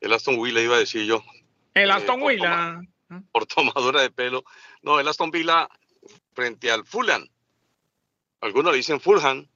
El 0.01 0.13
Aston 0.13 0.41
Villa 0.43 0.61
iba 0.61 0.77
a 0.77 0.81
decir 0.81 1.07
yo. 1.07 1.25
El 1.75 1.91
Aston 1.91 2.23
eh, 2.23 2.29
Villa. 2.29 2.81
Por, 3.33 3.47
tomadura 3.47 4.03
de 4.03 4.11
pelo. 4.11 4.45
No, 4.83 4.99
el 4.99 5.09
Aston 5.09 5.31
Villa 5.31 5.69
frente 6.33 6.71
al 6.71 6.85
Fulham. 6.85 7.27
Algunos 8.41 8.75
dicen 8.75 9.01
Fulham, 9.01 9.47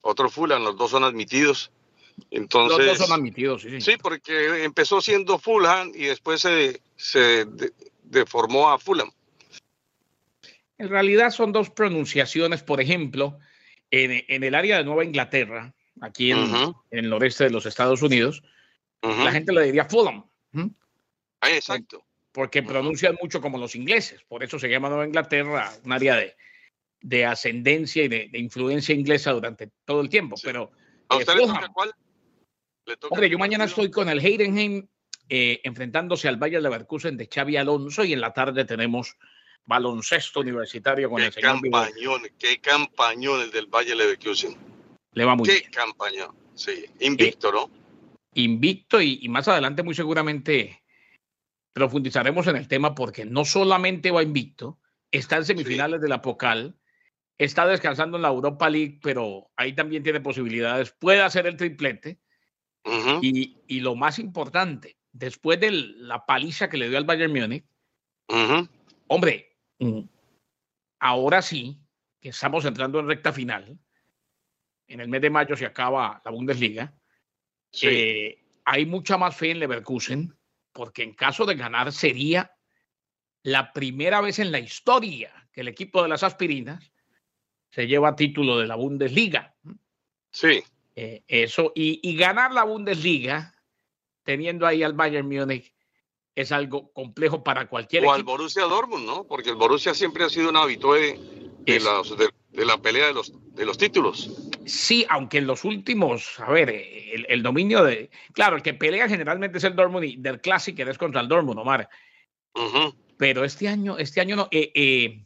otros 0.00 0.32
Fulham, 0.32 0.62
los 0.62 0.76
dos 0.76 0.90
son 0.90 1.04
admitidos. 1.04 1.70
Entonces, 2.30 2.86
los 2.86 2.98
dos 2.98 3.08
son 3.08 3.18
admitidos, 3.18 3.62
sí. 3.62 3.80
Sí, 3.80 3.92
porque 4.00 4.64
empezó 4.64 5.00
siendo 5.00 5.38
Fulham 5.38 5.92
y 5.94 6.04
después 6.04 6.40
se, 6.40 6.82
se 6.96 7.46
deformó 8.02 8.70
a 8.70 8.78
Fulham. 8.78 9.10
En 10.78 10.88
realidad 10.88 11.30
son 11.30 11.52
dos 11.52 11.70
pronunciaciones, 11.70 12.62
por 12.62 12.80
ejemplo, 12.80 13.38
en, 13.90 14.24
en 14.26 14.42
el 14.42 14.54
área 14.54 14.78
de 14.78 14.84
Nueva 14.84 15.04
Inglaterra, 15.04 15.72
aquí 16.00 16.32
en, 16.32 16.38
en, 16.38 16.74
el 16.90 17.08
noreste 17.08 17.44
de 17.44 17.50
los 17.50 17.66
Estados 17.66 18.02
Unidos, 18.02 18.42
la 19.02 19.32
gente 19.32 19.52
le 19.52 19.62
diría 19.62 19.84
Fulham. 19.84 20.24
Ah, 21.42 21.50
exacto. 21.50 22.04
Porque 22.32 22.62
pronuncian 22.62 23.16
mucho 23.20 23.42
como 23.42 23.58
los 23.58 23.74
ingleses, 23.74 24.22
por 24.26 24.42
eso 24.42 24.58
se 24.58 24.68
llama 24.68 24.88
Nueva 24.88 25.06
Inglaterra 25.06 25.70
un 25.84 25.92
área 25.92 26.16
de, 26.16 26.34
de 27.02 27.26
ascendencia 27.26 28.04
y 28.04 28.08
de, 28.08 28.28
de, 28.32 28.38
influencia 28.38 28.94
inglesa 28.94 29.32
durante 29.32 29.70
todo 29.84 30.00
el 30.00 30.08
tiempo. 30.08 30.36
Sí. 30.38 30.44
Pero, 30.46 30.72
¿A 31.08 31.16
usted 31.16 31.34
eh, 31.34 31.36
le 31.36 31.46
toca 31.46 31.68
cuál? 31.68 31.92
¿Le 32.86 32.96
toca 32.96 33.12
Hombre, 33.14 33.28
yo 33.28 33.38
mañana 33.38 33.64
estoy 33.64 33.90
con 33.90 34.08
el 34.08 34.24
Heidenheim 34.24 34.86
eh, 35.28 35.60
enfrentándose 35.64 36.28
al 36.28 36.36
Bayern 36.36 36.62
Leverkusen 36.62 37.16
de 37.16 37.28
Xavi 37.32 37.56
Alonso 37.56 38.04
y 38.04 38.12
en 38.12 38.20
la 38.20 38.32
tarde 38.32 38.64
tenemos 38.64 39.16
baloncesto 39.66 40.40
universitario 40.40 41.10
con 41.10 41.18
qué 41.18 41.26
el 41.26 41.32
señor 41.32 41.60
Vivo. 41.60 41.78
campañón, 41.78 42.22
qué 42.38 42.60
campañón 42.60 43.40
el 43.42 43.50
del 43.50 43.66
Valle 43.66 43.94
Leverkusen. 43.94 44.56
Le 45.12 45.24
va 45.24 45.36
muy 45.36 45.46
Qué 45.48 45.58
bien. 45.58 45.70
campañón. 45.70 46.34
Sí, 46.54 46.86
invicto, 47.00 47.52
¿no? 47.52 47.70
Invicto 48.34 49.00
y, 49.00 49.18
y 49.22 49.28
más 49.28 49.46
adelante 49.48 49.82
muy 49.82 49.94
seguramente 49.94 50.81
profundizaremos 51.72 52.46
en 52.46 52.56
el 52.56 52.68
tema 52.68 52.94
porque 52.94 53.24
no 53.24 53.44
solamente 53.44 54.10
va 54.10 54.22
invicto, 54.22 54.78
está 55.10 55.36
en 55.36 55.44
semifinales 55.44 56.00
de 56.00 56.08
la 56.08 56.22
Pocal, 56.22 56.76
está 57.38 57.66
descansando 57.66 58.16
en 58.16 58.22
la 58.22 58.28
Europa 58.28 58.68
League, 58.68 58.98
pero 59.02 59.50
ahí 59.56 59.72
también 59.72 60.02
tiene 60.02 60.20
posibilidades, 60.20 60.92
puede 60.92 61.22
hacer 61.22 61.46
el 61.46 61.56
triplete 61.56 62.20
Ujú. 62.84 63.20
y, 63.22 63.58
y 63.66 63.80
lo 63.80 63.94
más 63.94 64.18
importante, 64.18 64.98
después 65.12 65.58
de 65.60 65.70
la 65.70 66.24
paliza 66.26 66.68
que 66.68 66.76
le 66.76 66.88
dio 66.88 66.98
al 66.98 67.04
Bayern 67.04 67.32
Múnich, 67.32 67.64
hombre, 69.08 69.56
mm, 69.78 70.00
ahora 71.00 71.42
sí 71.42 71.78
que 72.20 72.30
estamos 72.30 72.64
entrando 72.64 73.00
en 73.00 73.08
recta 73.08 73.32
final, 73.32 73.78
en 74.86 75.00
el 75.00 75.08
mes 75.08 75.20
de 75.22 75.30
mayo 75.30 75.56
se 75.56 75.66
acaba 75.66 76.20
la 76.24 76.30
Bundesliga, 76.30 76.94
Sí. 77.72 77.86
eh, 77.88 78.44
hay 78.64 78.84
mucha 78.86 79.16
más 79.16 79.34
fe 79.34 79.50
en 79.50 79.58
Leverkusen, 79.58 80.36
porque 80.72 81.02
en 81.02 81.14
caso 81.14 81.46
de 81.46 81.54
ganar 81.54 81.92
sería 81.92 82.56
la 83.42 83.72
primera 83.72 84.20
vez 84.20 84.38
en 84.38 84.52
la 84.52 84.58
historia 84.58 85.32
que 85.52 85.62
el 85.62 85.68
equipo 85.68 86.02
de 86.02 86.08
las 86.08 86.22
aspirinas 86.22 86.92
se 87.70 87.86
lleva 87.86 88.16
título 88.16 88.58
de 88.58 88.66
la 88.66 88.76
Bundesliga. 88.76 89.54
sí. 90.30 90.62
Eh, 90.94 91.22
eso, 91.26 91.72
y, 91.74 92.00
y 92.06 92.16
ganar 92.16 92.52
la 92.52 92.64
Bundesliga, 92.64 93.54
teniendo 94.24 94.66
ahí 94.66 94.82
al 94.82 94.92
Bayern 94.92 95.26
Múnich, 95.26 95.72
es 96.34 96.52
algo 96.52 96.92
complejo 96.92 97.42
para 97.42 97.66
cualquier 97.66 98.04
O 98.04 98.12
al. 98.12 98.24
Borussia 98.24 98.64
Dortmund, 98.64 99.06
¿no? 99.06 99.24
Porque 99.24 99.48
el 99.48 99.56
Borussia 99.56 99.94
siempre 99.94 100.24
ha 100.24 100.28
sido 100.28 100.50
un 100.50 100.56
habitué 100.58 101.18
de, 101.64 102.30
de 102.50 102.64
la 102.66 102.76
pelea 102.78 103.06
de 103.06 103.14
los, 103.14 103.32
de 103.54 103.64
los 103.64 103.78
títulos. 103.78 104.50
Sí, 104.64 105.04
aunque 105.08 105.38
en 105.38 105.46
los 105.46 105.64
últimos, 105.64 106.38
a 106.40 106.50
ver, 106.50 106.70
eh, 106.70 107.14
el, 107.14 107.26
el 107.28 107.42
dominio 107.42 107.82
de. 107.84 108.10
Claro, 108.32 108.56
el 108.56 108.62
que 108.62 108.74
pelea 108.74 109.08
generalmente 109.08 109.58
es 109.58 109.64
el 109.64 109.74
Dortmund 109.76 110.04
y 110.04 110.16
del 110.16 110.40
Classic 110.40 110.78
es 110.78 110.98
contra 110.98 111.20
el 111.20 111.28
Dortmund, 111.28 111.58
Omar. 111.58 111.88
Pero 113.16 113.44
este 113.44 113.68
año, 113.68 113.98
este 113.98 114.20
año 114.20 114.36
no. 114.36 114.48
eh, 114.50 114.72
eh, 114.74 115.24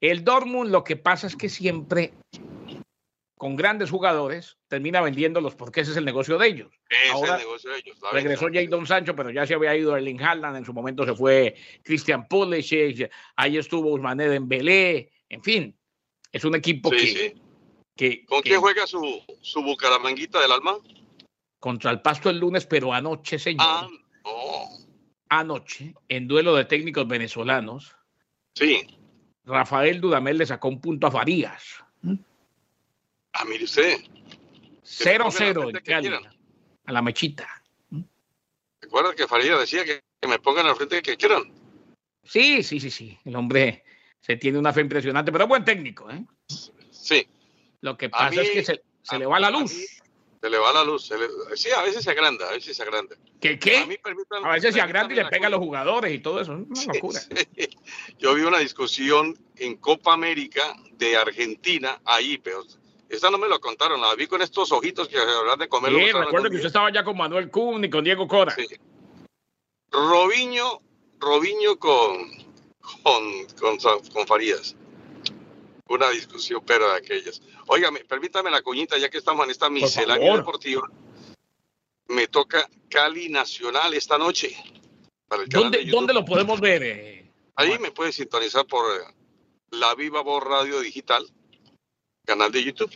el 0.00 0.24
Dortmund 0.24 0.70
lo 0.70 0.82
que 0.82 0.96
pasa 0.96 1.26
es 1.28 1.36
que 1.36 1.48
siempre, 1.48 2.12
con 3.36 3.54
grandes 3.54 3.90
jugadores, 3.90 4.58
termina 4.68 5.00
vendiéndolos 5.00 5.54
porque 5.54 5.82
ese 5.82 5.92
es 5.92 5.96
el 5.96 6.04
negocio 6.04 6.38
de 6.38 6.48
ellos. 6.48 6.72
Ese 6.88 7.12
Ahora 7.12 7.36
es 7.36 7.40
el 7.42 7.46
negocio 7.46 7.70
de 7.70 7.78
ellos. 7.78 7.98
Regresó. 8.12 8.46
Jadon 8.52 8.86
Sancho, 8.86 9.14
pero 9.14 9.30
ya 9.30 9.46
se 9.46 9.54
había 9.54 9.76
ido 9.76 9.96
Erling 9.96 10.20
Haaland, 10.20 10.56
en 10.56 10.64
su 10.64 10.72
momento 10.72 11.04
se 11.04 11.14
fue 11.14 11.54
Christian 11.84 12.26
Pulisic, 12.26 13.10
ahí 13.36 13.56
estuvo 13.58 13.92
Usmané 13.92 14.28
Dembélé, 14.28 15.10
en 15.28 15.42
fin, 15.42 15.76
es 16.32 16.44
un 16.44 16.54
equipo 16.56 16.90
Sí, 16.90 16.96
que, 16.96 17.06
sí. 17.06 17.42
Que- 17.96 18.24
¿Con 18.26 18.42
que 18.42 18.50
quién 18.50 18.60
juega 18.60 18.86
su, 18.86 19.22
su 19.40 19.62
Bucaramanguita 19.62 20.40
del 20.40 20.52
alma? 20.52 20.76
contra 21.58 21.92
el 21.92 22.00
Pasto 22.02 22.28
el 22.28 22.38
lunes, 22.38 22.66
pero 22.66 22.92
anoche, 22.92 23.38
señor, 23.38 23.60
Ah, 23.64 23.88
no. 24.24 24.68
anoche, 25.28 25.94
en 26.08 26.26
duelo 26.26 26.56
de 26.56 26.64
técnicos 26.64 27.06
venezolanos, 27.06 27.94
Sí. 28.54 28.84
Rafael 29.44 30.00
Dudamel 30.00 30.38
le 30.38 30.46
sacó 30.46 30.68
un 30.68 30.80
punto 30.80 31.06
a 31.06 31.10
Farías. 31.12 31.84
Ah, 33.32 33.44
mire 33.44 33.64
usted. 33.64 33.98
0-0 34.82 35.70
en 35.70 35.76
Cali, 35.84 36.10
a 36.84 36.92
la 36.92 37.00
mechita. 37.02 37.48
Recuerda 38.80 39.14
que 39.14 39.26
Faría 39.28 39.56
decía 39.56 39.84
que, 39.84 40.00
que 40.20 40.28
me 40.28 40.38
pongan 40.40 40.66
al 40.66 40.74
frente 40.76 41.00
que 41.00 41.16
quieran. 41.16 41.44
Sí, 42.24 42.62
sí, 42.62 42.78
sí, 42.80 42.90
sí. 42.90 43.18
El 43.24 43.36
hombre 43.36 43.84
se 44.20 44.36
tiene 44.36 44.58
una 44.58 44.72
fe 44.72 44.80
impresionante, 44.82 45.30
pero 45.32 45.46
buen 45.46 45.64
técnico. 45.64 46.10
¿eh? 46.10 46.24
Sí. 46.90 47.26
Lo 47.82 47.96
que 47.98 48.08
pasa 48.08 48.40
es 48.40 48.50
que 48.50 48.64
se, 48.64 48.82
se 49.02 49.18
le 49.18 49.26
va 49.26 49.38
la 49.38 49.50
luz. 49.50 49.74
mí- 49.74 49.84
Se 50.40 50.50
le 50.50 50.58
va 50.58 50.72
la 50.72 50.82
luz. 50.84 51.06
se 51.06 51.18
le- 51.18 51.28
sí, 51.56 51.68
a 51.70 51.82
veces 51.82 52.02
se 52.02 52.10
agranda, 52.10 52.48
a 52.48 52.52
veces 52.52 52.76
se 52.76 52.82
agranda. 52.82 53.14
¿Qué 53.40 53.50
A, 53.50 53.58
qué? 53.58 53.86
mí, 53.86 53.96
A 54.42 54.52
veces 54.52 54.74
se 54.74 54.80
agranda 54.80 55.12
y 55.12 55.16
le 55.16 55.24
pega 55.26 55.46
a 55.48 55.50
los 55.50 55.60
jugadores 55.60 56.12
y 56.12 56.18
todo 56.20 56.40
eso. 56.40 56.52
Es 56.72 56.84
una 56.86 56.94
locura. 56.94 57.20
sí. 57.20 57.68
Yo 58.18 58.34
vi 58.34 58.42
una 58.42 58.58
discusión 58.58 59.36
en 59.56 59.76
Copa 59.76 60.14
América 60.14 60.74
de 60.92 61.16
Argentina 61.16 62.00
ahí, 62.04 62.38
pero 62.38 62.64
esta 63.08 63.30
no 63.30 63.38
me 63.38 63.48
lo 63.48 63.60
contaron, 63.60 64.00
la 64.00 64.14
vi 64.14 64.26
con 64.26 64.42
estos 64.42 64.72
ojitos 64.72 65.06
que 65.08 65.18
hablan 65.18 65.58
de 65.58 65.68
comer. 65.68 65.92
Sí, 65.92 66.12
recuerdo 66.12 66.48
que 66.50 66.56
usted 66.56 66.66
estaba 66.68 66.90
ya 66.92 67.04
con 67.04 67.16
Manuel 67.16 67.50
Kuhn 67.50 67.84
y 67.84 67.90
con 67.90 68.02
Diego 68.04 68.26
Cora. 68.26 68.54
Sí. 68.54 68.66
Robiño, 69.90 70.80
Robiño 71.18 71.78
con, 71.78 72.30
con, 73.02 73.46
con, 73.60 73.78
con 74.12 74.26
Farías. 74.26 74.74
Una 75.92 76.08
discusión, 76.08 76.62
pero 76.66 76.90
de 76.90 76.96
aquellas. 76.96 77.42
Óigame, 77.66 78.00
permítame 78.04 78.50
la 78.50 78.62
cuñita, 78.62 78.96
ya 78.96 79.10
que 79.10 79.18
estamos 79.18 79.44
en 79.44 79.50
esta 79.50 79.68
miscelánea 79.68 80.38
deportiva. 80.38 80.88
Me 82.08 82.28
toca 82.28 82.66
Cali 82.88 83.28
Nacional 83.28 83.92
esta 83.92 84.16
noche. 84.16 84.56
Para 85.28 85.42
el 85.42 85.50
canal 85.50 85.70
¿Dónde. 85.70 85.90
¿Dónde 85.90 86.14
lo 86.14 86.24
podemos 86.24 86.60
ver? 86.62 86.82
eh? 86.82 87.30
Ahí 87.56 87.78
me 87.78 87.90
puedes 87.90 88.14
sintonizar 88.14 88.64
por 88.66 88.86
eh, 88.86 89.04
la 89.72 89.94
Viva 89.94 90.22
Voz 90.22 90.42
Radio 90.42 90.80
Digital, 90.80 91.28
canal 92.24 92.50
de 92.50 92.64
YouTube. 92.64 92.90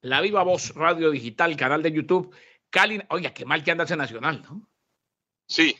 La 0.00 0.22
Viva 0.22 0.42
Voz 0.42 0.74
Radio 0.74 1.10
Digital, 1.10 1.54
canal 1.54 1.82
de 1.82 1.92
YouTube. 1.92 2.34
Cali, 2.70 2.98
oiga, 3.10 3.34
qué 3.34 3.44
mal 3.44 3.62
que 3.62 3.72
anda 3.72 3.84
ese 3.84 3.96
nacional, 3.96 4.42
¿no? 4.48 4.66
Sí. 5.46 5.76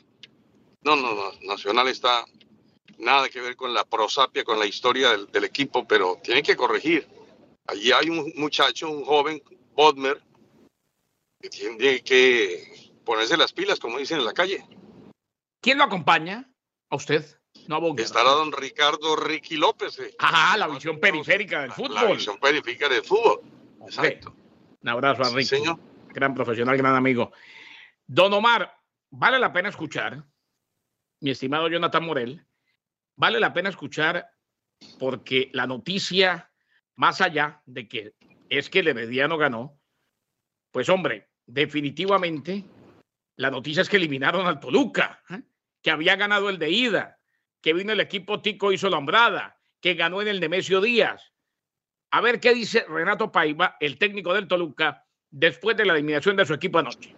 No, 0.83 0.95
no, 0.95 1.15
no. 1.15 1.31
Nacional 1.41 1.87
está 1.87 2.25
nada 2.97 3.29
que 3.29 3.41
ver 3.41 3.55
con 3.55 3.73
la 3.73 3.85
prosapia, 3.85 4.43
con 4.43 4.59
la 4.59 4.65
historia 4.65 5.11
del, 5.11 5.27
del 5.31 5.43
equipo, 5.43 5.87
pero 5.87 6.19
tiene 6.23 6.41
que 6.43 6.55
corregir. 6.55 7.07
Allí 7.67 7.91
hay 7.91 8.09
un 8.09 8.31
muchacho, 8.35 8.89
un 8.89 9.05
joven, 9.05 9.41
Bodmer, 9.75 10.21
que 11.39 11.49
tiene 11.49 12.01
que 12.03 12.91
ponerse 13.05 13.37
las 13.37 13.53
pilas, 13.53 13.79
como 13.79 13.97
dicen 13.97 14.19
en 14.19 14.25
la 14.25 14.33
calle. 14.33 14.65
¿Quién 15.61 15.77
lo 15.77 15.83
acompaña? 15.83 16.51
¿A 16.89 16.95
usted? 16.95 17.23
No 17.67 17.79
a. 17.79 18.03
Estará 18.03 18.31
don 18.31 18.51
Ricardo 18.51 19.15
Ricky 19.15 19.57
López. 19.57 19.99
eh. 19.99 20.15
Ajá, 20.19 20.57
la 20.57 20.67
visión 20.67 20.99
periférica 20.99 21.61
del 21.61 21.71
fútbol. 21.71 21.95
La 21.95 22.05
visión 22.05 22.37
periférica 22.39 22.89
del 22.89 23.03
fútbol. 23.03 23.41
Exacto. 23.81 24.33
Un 24.81 24.89
abrazo 24.89 25.21
a 25.23 25.25
Sí, 25.25 25.35
Ricky. 25.35 25.47
señor. 25.49 25.79
gran 26.09 26.33
profesional, 26.33 26.77
gran 26.77 26.95
amigo. 26.95 27.31
Don 28.07 28.33
Omar, 28.33 28.75
vale 29.11 29.37
la 29.39 29.51
pena 29.53 29.69
escuchar, 29.69 30.23
mi 31.21 31.31
estimado 31.31 31.67
Jonathan 31.67 32.05
Morel, 32.05 32.45
vale 33.19 33.39
la 33.39 33.53
pena 33.53 33.69
escuchar 33.69 34.31
porque 34.97 35.49
la 35.53 35.67
noticia, 35.67 36.51
más 36.95 37.19
allá 37.19 37.61
de 37.65 37.87
que 37.87 38.15
es 38.49 38.69
que 38.69 38.79
el 38.79 38.87
Herediano 38.87 39.37
ganó, 39.37 39.77
pues 40.71 40.87
hombre, 40.87 41.29
definitivamente 41.45 42.63
la 43.35 43.51
noticia 43.51 43.81
es 43.81 43.89
que 43.89 43.97
eliminaron 43.97 44.47
al 44.47 44.59
Toluca, 44.59 45.21
¿eh? 45.29 45.41
que 45.81 45.91
había 45.91 46.15
ganado 46.15 46.49
el 46.49 46.57
de 46.59 46.69
ida, 46.69 47.19
que 47.61 47.73
vino 47.73 47.91
el 47.91 47.99
equipo 47.99 48.41
Tico 48.41 48.71
hizo 48.71 48.89
la 48.89 48.97
hombrada, 48.97 49.57
que 49.81 49.95
ganó 49.95 50.21
en 50.21 50.29
el 50.29 50.39
Nemesio 50.39 50.79
Díaz. 50.79 51.33
A 52.11 52.21
ver 52.21 52.39
qué 52.39 52.53
dice 52.53 52.85
Renato 52.87 53.31
Paiva, 53.31 53.75
el 53.81 53.97
técnico 53.97 54.33
del 54.33 54.47
Toluca, 54.47 55.05
después 55.29 55.75
de 55.75 55.85
la 55.85 55.93
eliminación 55.93 56.37
de 56.37 56.45
su 56.45 56.53
equipo 56.53 56.79
anoche. 56.79 57.13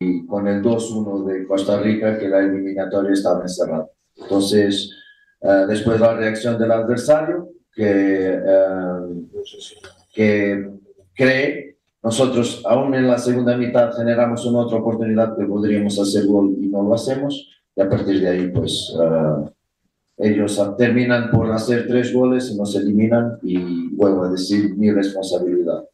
y 0.00 0.26
con 0.26 0.48
el 0.48 0.62
2-1 0.62 1.24
de 1.26 1.46
Costa 1.46 1.80
Rica 1.80 2.18
que 2.18 2.28
la 2.28 2.40
eliminatoria 2.40 3.12
estaba 3.12 3.42
encerrada. 3.42 3.88
Entonces, 4.16 5.01
eh, 5.42 5.64
después 5.68 5.98
la 6.00 6.14
reacción 6.14 6.58
del 6.58 6.70
adversario 6.70 7.48
que, 7.74 8.40
eh, 8.44 8.98
que 10.14 10.70
cree, 11.14 11.76
nosotros 12.02 12.62
aún 12.64 12.94
en 12.94 13.06
la 13.08 13.18
segunda 13.18 13.56
mitad 13.56 13.92
generamos 13.96 14.44
una 14.46 14.60
otra 14.60 14.78
oportunidad 14.78 15.36
que 15.36 15.44
podríamos 15.44 15.98
hacer 15.98 16.26
gol 16.26 16.54
y 16.60 16.68
no 16.68 16.82
lo 16.82 16.94
hacemos, 16.94 17.48
y 17.74 17.80
a 17.80 17.88
partir 17.88 18.20
de 18.20 18.28
ahí 18.28 18.48
pues 18.48 18.94
eh, 19.00 19.50
ellos 20.18 20.60
terminan 20.78 21.30
por 21.30 21.50
hacer 21.50 21.86
tres 21.88 22.12
goles 22.12 22.50
y 22.50 22.56
nos 22.56 22.76
eliminan 22.76 23.38
y 23.42 23.88
vuelvo 23.94 24.24
a 24.24 24.30
decir 24.30 24.76
mi 24.76 24.90
responsabilidad. 24.92 25.84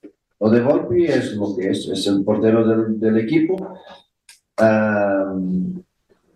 Lo 0.41 0.51
de 0.51 0.61
Volpi 0.61 1.05
es 1.05 1.35
lo 1.35 1.57
que 1.57 1.71
es, 1.71 1.89
es 1.89 2.07
el 2.07 2.23
portero 2.23 2.67
del, 2.67 3.01
del 3.01 3.19
equipo. 3.19 3.57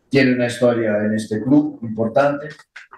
Tiene 0.09 0.35
una 0.35 0.47
historia 0.47 0.99
en 1.05 1.15
este 1.15 1.43
club 1.43 1.79
importante. 1.83 2.49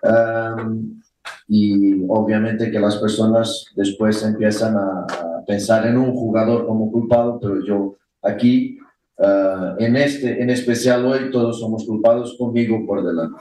Am, 0.05 1.03
y 1.49 2.03
obviamente 2.09 2.71
que 2.71 2.81
las 2.81 2.97
personas 2.97 3.67
después 3.75 4.23
empiezan 4.23 4.77
a, 4.77 5.07
a 5.09 5.45
pensar 5.47 5.87
en 5.87 5.99
un 5.99 6.13
jugador 6.13 6.67
como 6.67 6.91
culpado, 6.91 7.39
pero 7.41 7.65
yo 7.65 7.97
aquí, 8.23 8.79
ah, 9.19 9.77
en, 9.79 9.97
este, 9.97 10.43
en 10.43 10.51
especial 10.51 11.05
hoy, 11.05 11.31
todos 11.31 11.61
somos 11.61 11.85
culpados 11.85 12.37
conmigo 12.39 12.85
por 12.87 13.05
delante. 13.05 13.39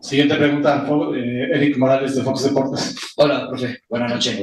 Siguiente 0.00 0.34
pregunta, 0.34 0.86
eh, 1.16 1.48
Eric 1.54 1.78
Morales 1.78 2.16
de 2.16 2.22
Fox 2.22 2.44
Deportes. 2.44 2.96
Hola, 3.16 3.48
profe. 3.48 3.78
Buenas 3.88 4.12
noches. 4.12 4.40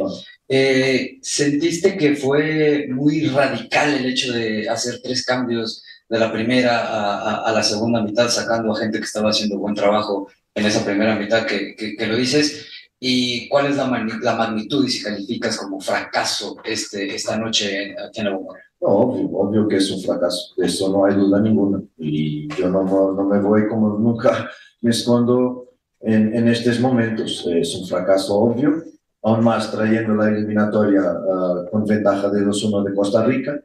Eh, 0.48 1.20
¿Sentiste 1.22 1.98
que 1.98 2.16
fue 2.16 2.88
muy 2.90 3.28
radical 3.28 3.94
el 3.94 4.06
hecho 4.06 4.34
de 4.34 4.68
hacer 4.68 5.00
tres 5.04 5.26
cambios 5.26 5.84
de 6.12 6.20
la 6.20 6.30
primera 6.30 7.46
a, 7.48 7.52
la 7.54 7.64
segunda 7.64 8.04
mitad, 8.04 8.28
sacando 8.28 8.74
a 8.74 8.76
gente 8.76 8.98
que 8.98 9.06
estaba 9.06 9.30
haciendo 9.30 9.58
buen 9.58 9.74
trabajo 9.74 10.28
en 10.54 10.66
esa 10.66 10.84
primera 10.84 11.16
mitad 11.16 11.46
que, 11.46 11.74
que, 11.74 12.06
lo 12.06 12.18
dices? 12.18 12.68
¿Y 13.00 13.48
cuál 13.48 13.68
es 13.68 13.78
la, 13.78 13.86
la, 14.22 14.36
magnitud 14.36 14.86
y 14.86 14.90
si 14.90 15.02
calificas 15.02 15.56
como 15.56 15.80
fracaso 15.80 16.58
este, 16.66 17.16
esta 17.16 17.38
noche 17.38 17.96
aquí 17.98 18.20
en 18.20 18.28
el 18.28 18.34
No, 18.34 18.88
obvio, 18.90 19.30
obvio, 19.30 19.68
que 19.70 19.78
es 19.78 19.90
un 19.90 20.04
fracaso, 20.04 20.54
eso 20.58 20.92
no 20.92 21.06
hay 21.06 21.16
duda 21.16 21.40
ninguna. 21.40 21.82
Y 21.98 22.50
yo 22.56 22.68
no, 22.68 22.84
no, 22.84 23.24
me 23.24 23.40
voy 23.40 23.70
como 23.70 23.98
nunca 23.98 24.52
me 24.82 24.92
escondo 24.92 25.70
en, 26.02 26.36
en, 26.36 26.50
estos 26.50 26.82
momentos. 26.82 27.48
Es 27.50 27.74
un 27.74 27.88
fracaso 27.88 28.36
obvio, 28.36 28.84
aún 29.24 29.46
más 29.46 29.72
trayendo 29.72 30.14
la 30.14 30.28
eliminatoria 30.28 31.04
ah, 31.04 31.66
con 31.72 31.86
ventaja 31.86 32.28
de 32.28 32.42
2-1 32.42 32.84
de 32.84 32.96
Costa 32.96 33.24
Rica. 33.24 33.64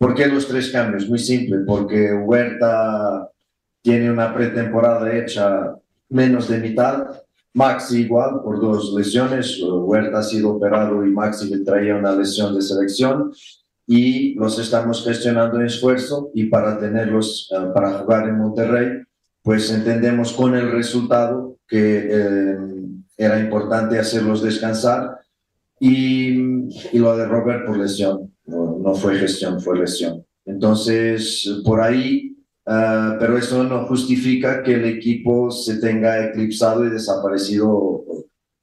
¿Por 0.00 0.14
qué 0.14 0.26
los 0.28 0.48
tres 0.48 0.70
cambios? 0.70 1.06
Muy 1.10 1.18
simple, 1.18 1.58
porque 1.66 2.10
Huerta 2.14 3.30
tiene 3.82 4.10
una 4.10 4.34
pretemporada 4.34 5.14
hecha 5.14 5.74
menos 6.08 6.48
de 6.48 6.58
mitad, 6.58 7.04
Maxi 7.52 8.00
igual 8.04 8.40
por 8.42 8.62
dos 8.62 8.94
lesiones, 8.94 9.60
Huerta 9.62 10.20
ha 10.20 10.22
sido 10.22 10.52
operado 10.52 11.04
y 11.04 11.10
Maxi 11.10 11.50
le 11.50 11.62
traía 11.66 11.96
una 11.96 12.16
lesión 12.16 12.54
de 12.54 12.62
selección 12.62 13.30
y 13.86 14.34
los 14.36 14.58
estamos 14.58 15.04
gestionando 15.04 15.60
en 15.60 15.66
esfuerzo 15.66 16.30
y 16.32 16.44
para 16.44 16.78
tenerlos 16.78 17.50
eh, 17.54 17.66
para 17.74 17.98
jugar 17.98 18.26
en 18.26 18.38
Monterrey, 18.38 19.02
pues 19.42 19.70
entendemos 19.70 20.32
con 20.32 20.54
el 20.54 20.72
resultado 20.72 21.58
que 21.68 22.08
eh, 22.10 22.56
era 23.18 23.38
importante 23.38 23.98
hacerlos 23.98 24.40
descansar 24.40 25.18
y, 25.78 26.38
y 26.90 26.98
lo 26.98 27.14
de 27.18 27.26
Robert 27.26 27.66
por 27.66 27.76
lesión 27.76 28.29
no, 28.80 28.94
fue 28.94 29.18
gestión, 29.18 29.60
fue 29.60 29.78
lesión. 29.78 30.24
Entonces, 30.46 31.60
por 31.64 31.80
ahí, 31.80 32.36
ah, 32.66 33.16
pero 33.20 33.36
eso 33.36 33.62
no 33.62 33.86
justifica 33.86 34.62
que 34.62 34.74
el 34.74 34.86
equipo 34.86 35.50
se 35.50 35.76
tenga 35.76 36.24
eclipsado 36.24 36.86
y 36.86 36.90
desaparecido 36.90 38.04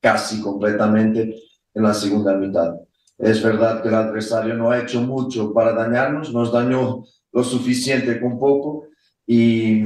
casi 0.02 0.42
completamente 0.42 1.36
en 1.74 1.84
la 1.84 1.94
segunda 1.94 2.36
mitad. 2.36 2.76
Es 3.18 3.44
verdad 3.44 3.82
que 3.82 3.90
el 3.90 3.96
adversario 3.96 4.56
no 4.56 4.72
ha 4.72 4.80
hecho 4.80 5.02
mucho 5.02 5.54
para 5.54 5.74
dañarnos, 5.74 6.34
nos 6.34 6.52
dañó 6.52 7.04
lo 7.32 7.44
suficiente 7.44 8.20
con 8.20 8.40
poco 8.40 8.88
y, 9.26 9.84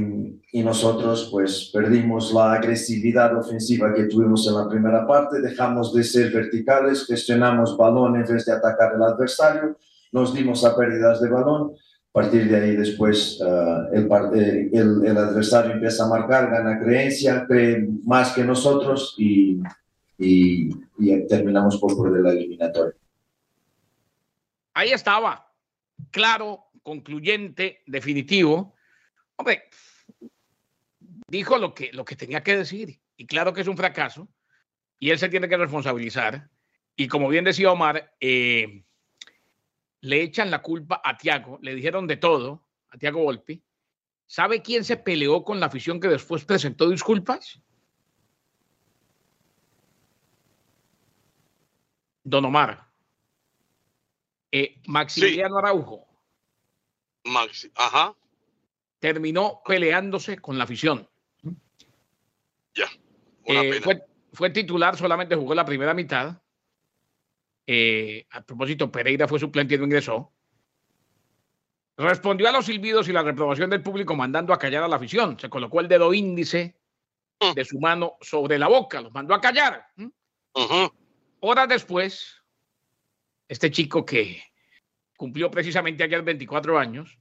y, 0.52 0.62
nosotros 0.62 1.28
pues 1.30 1.70
perdimos 1.72 2.32
la 2.32 2.52
agresividad 2.52 3.36
ofensiva 3.36 3.92
que 3.92 4.04
tuvimos 4.04 4.46
en 4.46 4.54
la 4.54 4.68
primera 4.68 5.06
parte, 5.06 5.40
dejamos 5.40 5.92
de 5.92 6.04
ser 6.04 6.32
verticales, 6.32 7.06
gestionamos 7.06 7.76
balón 7.76 8.16
en 8.16 8.22
vez 8.22 8.44
de 8.44 8.52
atacar 8.52 8.94
al 8.94 9.02
adversario 9.02 9.76
nos 10.12 10.34
dimos 10.34 10.64
a 10.64 10.76
pérdidas 10.76 11.20
de 11.20 11.28
balón. 11.28 11.72
A 11.74 12.12
partir 12.12 12.46
de 12.48 12.56
ahí 12.56 12.76
después 12.76 13.40
uh, 13.40 13.88
el, 13.94 14.04
eh, 14.38 14.70
el, 14.72 15.06
el, 15.06 15.16
adversario 15.16 15.72
empieza 15.72 16.04
a 16.04 16.08
marcar, 16.08 16.50
gana 16.50 16.78
creencia, 16.78 17.46
cree 17.46 17.88
más 18.04 18.32
que 18.32 18.44
nosotros 18.44 19.14
y, 19.16 19.62
y, 20.18 20.70
y 20.98 21.26
terminamos 21.26 21.78
por 21.78 21.96
perder 22.00 22.20
la 22.20 22.32
eliminatoria. 22.32 22.94
Ahí 24.74 24.90
estaba, 24.90 25.50
claro, 26.10 26.66
concluyente, 26.82 27.82
definitivo. 27.86 28.74
Hombre, 29.36 29.64
dijo 31.28 31.56
lo 31.56 31.74
que, 31.74 31.90
lo 31.92 32.04
que 32.04 32.16
tenía 32.16 32.42
que 32.42 32.58
decir 32.58 33.00
y 33.16 33.26
claro 33.26 33.54
que 33.54 33.62
es 33.62 33.68
un 33.68 33.76
fracaso 33.76 34.28
y 34.98 35.10
él 35.10 35.18
se 35.18 35.28
tiene 35.28 35.48
que 35.48 35.56
responsabilizar. 35.56 36.48
Y 36.94 37.08
como 37.08 37.28
bien 37.28 37.44
decía 37.44 37.72
Omar, 37.72 38.14
eh, 38.20 38.84
le 40.02 40.22
echan 40.22 40.50
la 40.50 40.60
culpa 40.60 41.00
a 41.02 41.16
Tiago, 41.16 41.58
le 41.62 41.74
dijeron 41.74 42.06
de 42.06 42.16
todo 42.16 42.64
a 42.90 42.98
Tiago 42.98 43.22
Volpi. 43.22 43.62
¿Sabe 44.26 44.62
quién 44.62 44.84
se 44.84 44.96
peleó 44.96 45.44
con 45.44 45.60
la 45.60 45.66
afición 45.66 46.00
que 46.00 46.08
después 46.08 46.44
presentó 46.44 46.88
disculpas? 46.88 47.60
Don 52.24 52.44
Omar. 52.44 52.88
Eh, 54.50 54.80
Maximiliano 54.86 55.58
Araujo. 55.58 56.06
Maxi, 57.24 57.70
ajá. 57.74 58.16
Terminó 58.98 59.60
peleándose 59.64 60.38
con 60.38 60.58
la 60.58 60.64
afición. 60.64 61.08
Ya. 62.74 62.88
Eh, 63.44 63.80
fue, 63.80 64.02
fue 64.32 64.50
titular, 64.50 64.96
solamente 64.96 65.36
jugó 65.36 65.54
la 65.54 65.64
primera 65.64 65.94
mitad 65.94 66.41
eh, 67.74 68.26
a 68.30 68.42
propósito, 68.42 68.92
Pereira 68.92 69.26
fue 69.26 69.38
suplente 69.38 69.74
y 69.74 69.78
no 69.78 69.84
ingresó. 69.84 70.30
Respondió 71.96 72.48
a 72.48 72.52
los 72.52 72.66
silbidos 72.66 73.08
y 73.08 73.12
la 73.12 73.22
reprobación 73.22 73.70
del 73.70 73.82
público 73.82 74.14
mandando 74.14 74.52
a 74.52 74.58
callar 74.58 74.82
a 74.82 74.88
la 74.88 74.96
afición. 74.96 75.38
Se 75.38 75.48
colocó 75.48 75.80
el 75.80 75.88
dedo 75.88 76.12
índice 76.12 76.76
mm. 77.40 77.54
de 77.54 77.64
su 77.64 77.80
mano 77.80 78.16
sobre 78.20 78.58
la 78.58 78.68
boca, 78.68 79.00
los 79.00 79.12
mandó 79.12 79.34
a 79.34 79.40
callar. 79.40 79.86
Horas 81.40 81.68
después, 81.68 82.42
este 83.48 83.70
chico 83.70 84.04
que 84.04 84.42
cumplió 85.16 85.50
precisamente 85.50 86.04
ayer 86.04 86.20
24 86.20 86.78
años, 86.78 87.18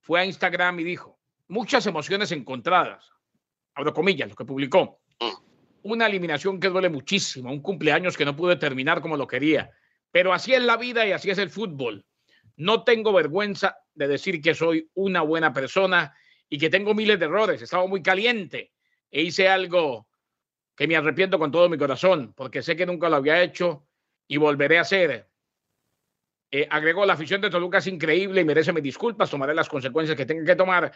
fue 0.00 0.20
a 0.20 0.24
Instagram 0.24 0.80
y 0.80 0.84
dijo, 0.84 1.18
muchas 1.48 1.84
emociones 1.86 2.32
encontradas, 2.32 3.10
abro 3.74 3.92
comillas, 3.92 4.30
lo 4.30 4.34
que 4.34 4.44
publicó 4.46 5.00
una 5.92 6.06
eliminación 6.06 6.60
que 6.60 6.68
duele 6.68 6.88
muchísimo, 6.88 7.50
un 7.50 7.62
cumpleaños 7.62 8.16
que 8.16 8.24
no 8.24 8.36
pude 8.36 8.56
terminar 8.56 9.00
como 9.00 9.16
lo 9.16 9.26
quería. 9.26 9.70
Pero 10.10 10.32
así 10.32 10.54
es 10.54 10.62
la 10.62 10.76
vida 10.76 11.06
y 11.06 11.12
así 11.12 11.30
es 11.30 11.38
el 11.38 11.50
fútbol. 11.50 12.04
No 12.56 12.84
tengo 12.84 13.12
vergüenza 13.12 13.76
de 13.94 14.08
decir 14.08 14.40
que 14.40 14.54
soy 14.54 14.90
una 14.94 15.22
buena 15.22 15.52
persona 15.52 16.14
y 16.48 16.58
que 16.58 16.70
tengo 16.70 16.94
miles 16.94 17.18
de 17.18 17.26
errores. 17.26 17.62
Estaba 17.62 17.86
muy 17.86 18.02
caliente 18.02 18.72
e 19.10 19.22
hice 19.22 19.48
algo 19.48 20.08
que 20.76 20.86
me 20.86 20.96
arrepiento 20.96 21.38
con 21.38 21.50
todo 21.50 21.68
mi 21.68 21.76
corazón, 21.76 22.32
porque 22.34 22.62
sé 22.62 22.76
que 22.76 22.86
nunca 22.86 23.08
lo 23.08 23.16
había 23.16 23.42
hecho 23.42 23.86
y 24.26 24.36
volveré 24.36 24.78
a 24.78 24.82
hacer. 24.82 25.28
Eh, 26.50 26.66
agregó, 26.70 27.04
la 27.04 27.12
afición 27.14 27.40
de 27.40 27.50
Toluca 27.50 27.78
es 27.78 27.86
increíble 27.86 28.40
y 28.40 28.44
merece 28.44 28.72
mis 28.72 28.82
disculpas, 28.82 29.30
tomaré 29.30 29.54
las 29.54 29.68
consecuencias 29.68 30.16
que 30.16 30.24
tenga 30.24 30.44
que 30.44 30.56
tomar 30.56 30.92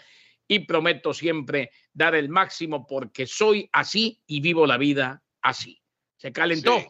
y 0.48 0.60
prometo 0.60 1.14
siempre 1.14 1.70
dar 1.92 2.14
el 2.14 2.28
máximo 2.28 2.86
porque 2.86 3.26
soy 3.26 3.68
así 3.72 4.20
y 4.26 4.40
vivo 4.40 4.66
la 4.66 4.78
vida 4.78 5.22
así. 5.40 5.80
Se 6.16 6.32
calentó. 6.32 6.82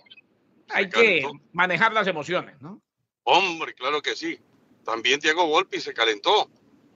Hay 0.69 0.89
que 0.89 1.27
manejar 1.53 1.93
las 1.93 2.07
emociones, 2.07 2.61
¿no? 2.61 2.83
Hombre, 3.25 3.75
claro 3.75 4.01
que 4.03 4.17
sí. 4.17 4.39
También 4.85 5.21
Diego 5.21 5.47
Volpi 5.47 5.81
se 5.81 5.95
calentó 5.95 6.51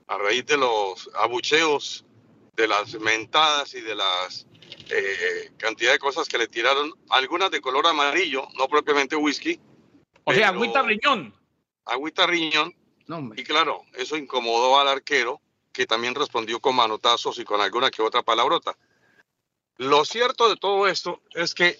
a 0.07 0.17
raíz 0.17 0.45
de 0.45 0.57
los 0.57 1.09
abucheos, 1.15 2.05
de 2.55 2.67
las 2.67 2.99
mentadas 2.99 3.73
y 3.73 3.81
de 3.81 3.95
las 3.95 4.47
eh, 4.89 5.51
cantidad 5.57 5.91
de 5.91 5.99
cosas 5.99 6.27
que 6.27 6.37
le 6.37 6.47
tiraron, 6.47 6.91
algunas 7.09 7.51
de 7.51 7.61
color 7.61 7.87
amarillo, 7.87 8.47
no 8.57 8.67
propiamente 8.67 9.15
whisky. 9.15 9.59
O 10.23 10.33
sea, 10.33 10.49
agüita 10.49 10.81
riñón. 10.81 11.33
Agüita 11.85 12.27
riñón. 12.27 12.73
y 13.35 13.43
claro, 13.43 13.83
eso 13.93 14.17
incomodó 14.17 14.79
al 14.79 14.87
arquero 14.87 15.41
que 15.77 15.85
también 15.85 16.15
respondió 16.15 16.59
con 16.59 16.75
manotazos 16.75 17.37
y 17.37 17.43
con 17.43 17.61
alguna 17.61 17.91
que 17.91 18.01
otra 18.01 18.23
palabrota. 18.23 18.75
Lo 19.77 20.03
cierto 20.05 20.49
de 20.49 20.55
todo 20.55 20.87
esto 20.87 21.21
es 21.35 21.53
que, 21.53 21.77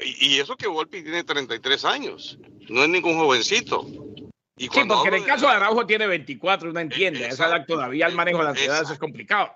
y 0.00 0.40
eso 0.40 0.56
que 0.56 0.66
Volpi 0.66 1.04
tiene 1.04 1.22
33 1.22 1.84
años, 1.84 2.36
no 2.68 2.82
es 2.82 2.88
ningún 2.88 3.16
jovencito. 3.16 3.86
Y 4.56 4.64
sí, 4.64 4.80
porque 4.88 5.10
en 5.10 5.14
el 5.14 5.24
caso 5.24 5.46
de 5.46 5.52
Araujo 5.52 5.86
tiene 5.86 6.08
24, 6.08 6.70
uno 6.70 6.80
entiende, 6.80 7.28
esa 7.28 7.46
edad 7.46 7.64
todavía 7.64 8.08
el 8.08 8.16
manejo 8.16 8.38
de 8.38 8.44
las 8.44 8.60
edades 8.60 8.90
es 8.90 8.98
complicado. 8.98 9.52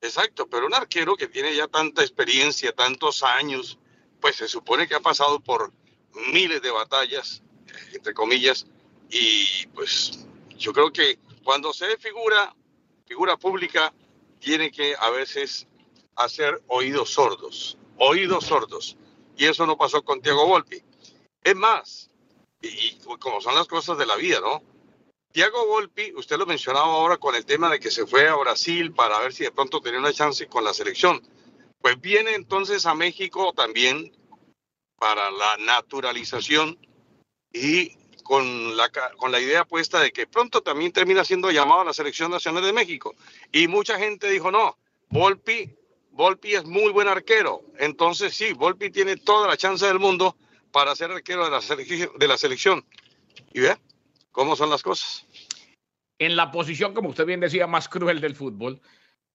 Exacto, 0.00 0.48
pero 0.48 0.64
un 0.64 0.72
arquero 0.72 1.14
que 1.14 1.28
tiene 1.28 1.54
ya 1.54 1.68
tanta 1.68 2.00
experiencia, 2.00 2.72
tantos 2.72 3.22
años, 3.22 3.78
pues 4.22 4.36
se 4.36 4.48
supone 4.48 4.88
que 4.88 4.94
ha 4.94 5.00
pasado 5.00 5.38
por 5.40 5.70
miles 6.32 6.62
de 6.62 6.70
batallas, 6.70 7.42
entre 7.92 8.14
comillas, 8.14 8.66
y 9.10 9.66
pues 9.74 10.26
yo 10.56 10.72
creo 10.72 10.90
que 10.90 11.18
cuando 11.44 11.74
se 11.74 11.94
figura 11.98 12.54
figura 13.08 13.38
pública 13.38 13.92
tiene 14.38 14.70
que 14.70 14.94
a 14.94 15.08
veces 15.10 15.66
hacer 16.14 16.62
oídos 16.66 17.10
sordos, 17.10 17.78
oídos 17.96 18.44
sordos. 18.44 18.96
Y 19.36 19.46
eso 19.46 19.66
no 19.66 19.78
pasó 19.78 20.02
con 20.02 20.20
Tiago 20.20 20.46
Volpi. 20.46 20.82
Es 21.42 21.56
más, 21.56 22.10
y, 22.60 22.98
como 23.18 23.40
son 23.40 23.54
las 23.54 23.66
cosas 23.66 23.96
de 23.96 24.04
la 24.04 24.16
vida, 24.16 24.40
¿no? 24.40 24.62
Tiago 25.32 25.66
Volpi, 25.66 26.12
usted 26.16 26.36
lo 26.36 26.46
mencionaba 26.46 26.86
ahora 26.86 27.16
con 27.16 27.34
el 27.34 27.46
tema 27.46 27.70
de 27.70 27.80
que 27.80 27.90
se 27.90 28.06
fue 28.06 28.28
a 28.28 28.36
Brasil 28.36 28.92
para 28.92 29.18
ver 29.20 29.32
si 29.32 29.44
de 29.44 29.52
pronto 29.52 29.80
tenía 29.80 30.00
una 30.00 30.12
chance 30.12 30.46
con 30.46 30.64
la 30.64 30.74
selección. 30.74 31.22
Pues 31.80 32.00
viene 32.00 32.34
entonces 32.34 32.84
a 32.86 32.94
México 32.94 33.52
también 33.54 34.12
para 34.98 35.30
la 35.30 35.56
naturalización 35.58 36.78
y 37.52 37.96
con 38.28 38.76
la, 38.76 38.90
con 39.16 39.32
la 39.32 39.40
idea 39.40 39.64
puesta 39.64 40.00
de 40.00 40.12
que 40.12 40.26
pronto 40.26 40.60
también 40.60 40.92
termina 40.92 41.24
siendo 41.24 41.50
llamado 41.50 41.80
a 41.80 41.84
la 41.86 41.94
Selección 41.94 42.30
Nacional 42.30 42.62
de 42.62 42.74
México. 42.74 43.14
Y 43.50 43.68
mucha 43.68 43.98
gente 43.98 44.28
dijo, 44.28 44.50
no, 44.50 44.76
Volpi, 45.08 45.74
Volpi 46.10 46.54
es 46.54 46.66
muy 46.66 46.92
buen 46.92 47.08
arquero. 47.08 47.62
Entonces 47.78 48.34
sí, 48.34 48.52
Volpi 48.52 48.90
tiene 48.90 49.16
toda 49.16 49.48
la 49.48 49.56
chance 49.56 49.86
del 49.86 49.98
mundo 49.98 50.36
para 50.70 50.94
ser 50.94 51.10
arquero 51.10 51.46
de 51.46 51.50
la, 51.52 51.62
selección, 51.62 52.10
de 52.18 52.28
la 52.28 52.36
selección. 52.36 52.84
Y 53.54 53.60
ve 53.60 53.78
cómo 54.30 54.56
son 54.56 54.68
las 54.68 54.82
cosas. 54.82 55.24
en 56.18 56.36
la 56.36 56.50
posición, 56.50 56.92
como 56.92 57.08
usted 57.08 57.24
bien 57.24 57.40
decía, 57.40 57.66
más 57.66 57.88
cruel 57.88 58.20
del 58.20 58.36
fútbol. 58.36 58.78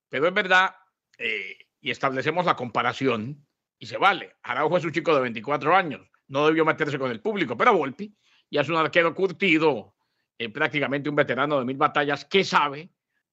Pero 0.07 0.27
es 0.27 0.33
verdad, 0.35 0.75
eh, 1.17 1.57
y 1.81 1.89
establecemos 1.89 2.45
la 2.45 2.55
comparación, 2.55 3.43
y 3.79 3.87
se 3.87 3.97
vale. 3.97 4.35
Araujo 4.43 4.77
es 4.77 4.85
un 4.85 4.91
chico 4.91 5.15
de 5.15 5.21
24 5.21 5.75
años, 5.75 6.07
no 6.27 6.45
debió 6.45 6.63
meterse 6.63 6.99
con 6.99 7.09
el 7.09 7.21
público, 7.21 7.57
pero 7.57 7.75
Volpi 7.75 8.13
ya 8.53 8.61
es 8.61 8.69
un 8.69 8.75
arquero 8.75 9.15
curtido, 9.15 9.95
eh, 10.37 10.47
prácticamente 10.47 11.09
un 11.09 11.15
veterano 11.15 11.57
de 11.57 11.65
mil 11.65 11.75
batallas, 11.75 12.23
que 12.23 12.43
sabe 12.43 12.91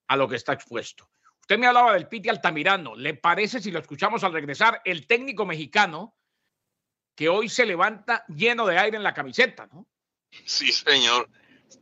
a 0.09 0.17
lo 0.17 0.27
que 0.27 0.37
está 0.37 0.55
expuesto. 0.55 1.11
Usted 1.43 1.59
me 1.59 1.67
hablaba 1.67 1.93
del 1.93 2.09
Piti 2.09 2.31
Altamirano. 2.31 2.97
¿Le 2.97 3.13
parece, 3.13 3.61
si 3.61 3.71
lo 3.71 3.81
escuchamos 3.81 4.25
al 4.25 4.33
regresar, 4.33 4.81
el 4.83 5.07
técnico 5.07 5.45
mexicano 5.45 6.17
que 7.15 7.29
hoy 7.29 7.51
se 7.51 7.67
levanta 7.67 8.25
lleno 8.29 8.67
de 8.67 8.79
aire 8.79 8.97
en 8.97 9.03
la 9.03 9.13
camiseta, 9.13 9.69
¿no? 9.71 9.87
Sí, 10.47 10.73
señor. 10.73 11.29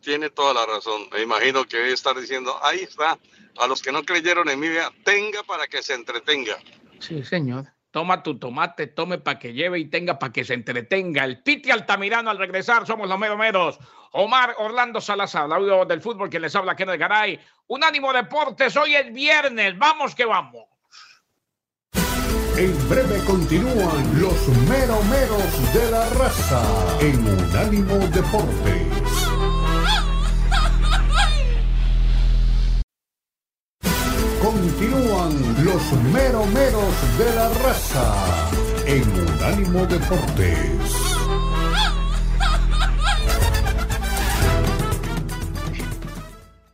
Tiene 0.01 0.31
toda 0.31 0.53
la 0.53 0.67
razón. 0.67 1.09
Me 1.13 1.23
imagino 1.23 1.65
que 1.65 1.77
debe 1.77 1.93
estar 1.93 2.19
diciendo, 2.19 2.59
ahí 2.61 2.81
está, 2.81 3.21
a 3.57 3.67
los 3.69 3.81
que 3.81 3.93
no 3.93 4.03
creyeron 4.03 4.49
en 4.49 4.59
mí, 4.59 4.69
tenga 5.05 5.45
para 5.45 5.69
que 5.69 5.81
se 5.81 5.95
entretenga. 5.95 6.59
Sí, 6.99 7.23
señor. 7.23 7.73
Toma 7.91 8.23
tu 8.23 8.39
tomate, 8.39 8.87
tome 8.87 9.19
para 9.19 9.39
que 9.39 9.55
lleve 9.55 9.79
y 9.79 9.87
tenga 9.87 10.19
para 10.19 10.33
que 10.33 10.45
se 10.45 10.55
entretenga. 10.55 11.25
El 11.25 11.43
Piti 11.43 11.71
Altamirano 11.71 12.31
al 12.31 12.39
regresar, 12.39 12.87
somos 12.87 13.09
los 13.09 13.19
meros 13.19 13.79
Omar 14.13 14.55
Orlando 14.59 15.01
Salazar, 15.01 15.53
audio 15.53 15.85
del 15.85 16.01
fútbol 16.01 16.31
que 16.31 16.41
les 16.41 16.55
habla 16.55 16.77
Kenneth 16.77 17.01
Garay. 17.01 17.39
Unánimo 17.67 18.13
Deportes, 18.13 18.77
hoy 18.77 18.95
es 18.95 19.13
viernes, 19.13 19.79
vamos 19.79 20.15
que 20.15 20.25
vamos. 20.25 20.65
En 22.57 22.89
breve 22.89 23.23
continúan 23.25 24.21
los 24.21 24.49
meromeros 24.69 25.75
de 25.75 25.91
la 25.93 26.09
raza 26.11 26.99
en 27.01 27.17
Unánimo 27.25 27.99
Deportes. 28.09 29.28
Los 35.79 35.93
meromeros 36.13 37.19
de 37.19 37.35
la 37.37 37.49
raza 37.51 38.51
en 38.85 39.03
Unánimo 39.11 39.87
Deportes. 39.87 40.93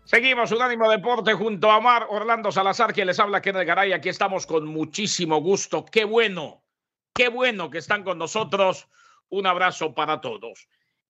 Seguimos 0.05 0.53
Unánimo 0.53 0.89
Deporte 0.89 1.35
junto 1.35 1.71
a 1.71 1.81
Mar 1.81 2.07
Orlando 2.09 2.51
Salazar, 2.51 2.95
quien 2.95 3.09
les 3.09 3.19
habla 3.19 3.43
el 3.45 3.65
Garay. 3.65 3.93
Aquí 3.93 4.09
estamos 4.09 4.47
con 4.47 4.67
muchísimo 4.67 5.39
gusto. 5.41 5.85
Qué 5.85 6.05
bueno, 6.05 6.65
qué 7.13 7.29
bueno 7.29 7.69
que 7.69 7.79
están 7.79 8.05
con 8.05 8.17
nosotros. 8.17 8.89
Un 9.29 9.47
abrazo 9.47 9.95
para 9.95 10.23
todos. 10.23 10.67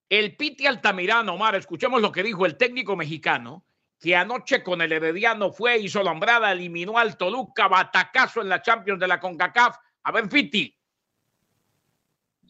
El 0.09 0.37
Piti 0.37 0.66
Altamirano, 0.66 1.35
Omar, 1.35 1.54
escuchemos 1.54 2.02
lo 2.02 2.11
que 2.11 2.24
dijo 2.24 2.44
el 2.44 2.57
técnico 2.57 2.96
mexicano, 2.96 3.64
que 4.04 4.14
anoche 4.14 4.62
con 4.62 4.82
el 4.82 4.92
Herediano 4.92 5.50
fue, 5.50 5.78
hizo 5.78 6.02
la 6.02 6.52
eliminó 6.52 6.98
al 6.98 7.16
Toluca, 7.16 7.68
batacazo 7.68 8.42
en 8.42 8.50
la 8.50 8.60
Champions 8.60 9.00
de 9.00 9.08
la 9.08 9.18
CONCACAF. 9.18 9.76
A 10.02 10.12
ver, 10.12 10.28
Piti. 10.28 10.74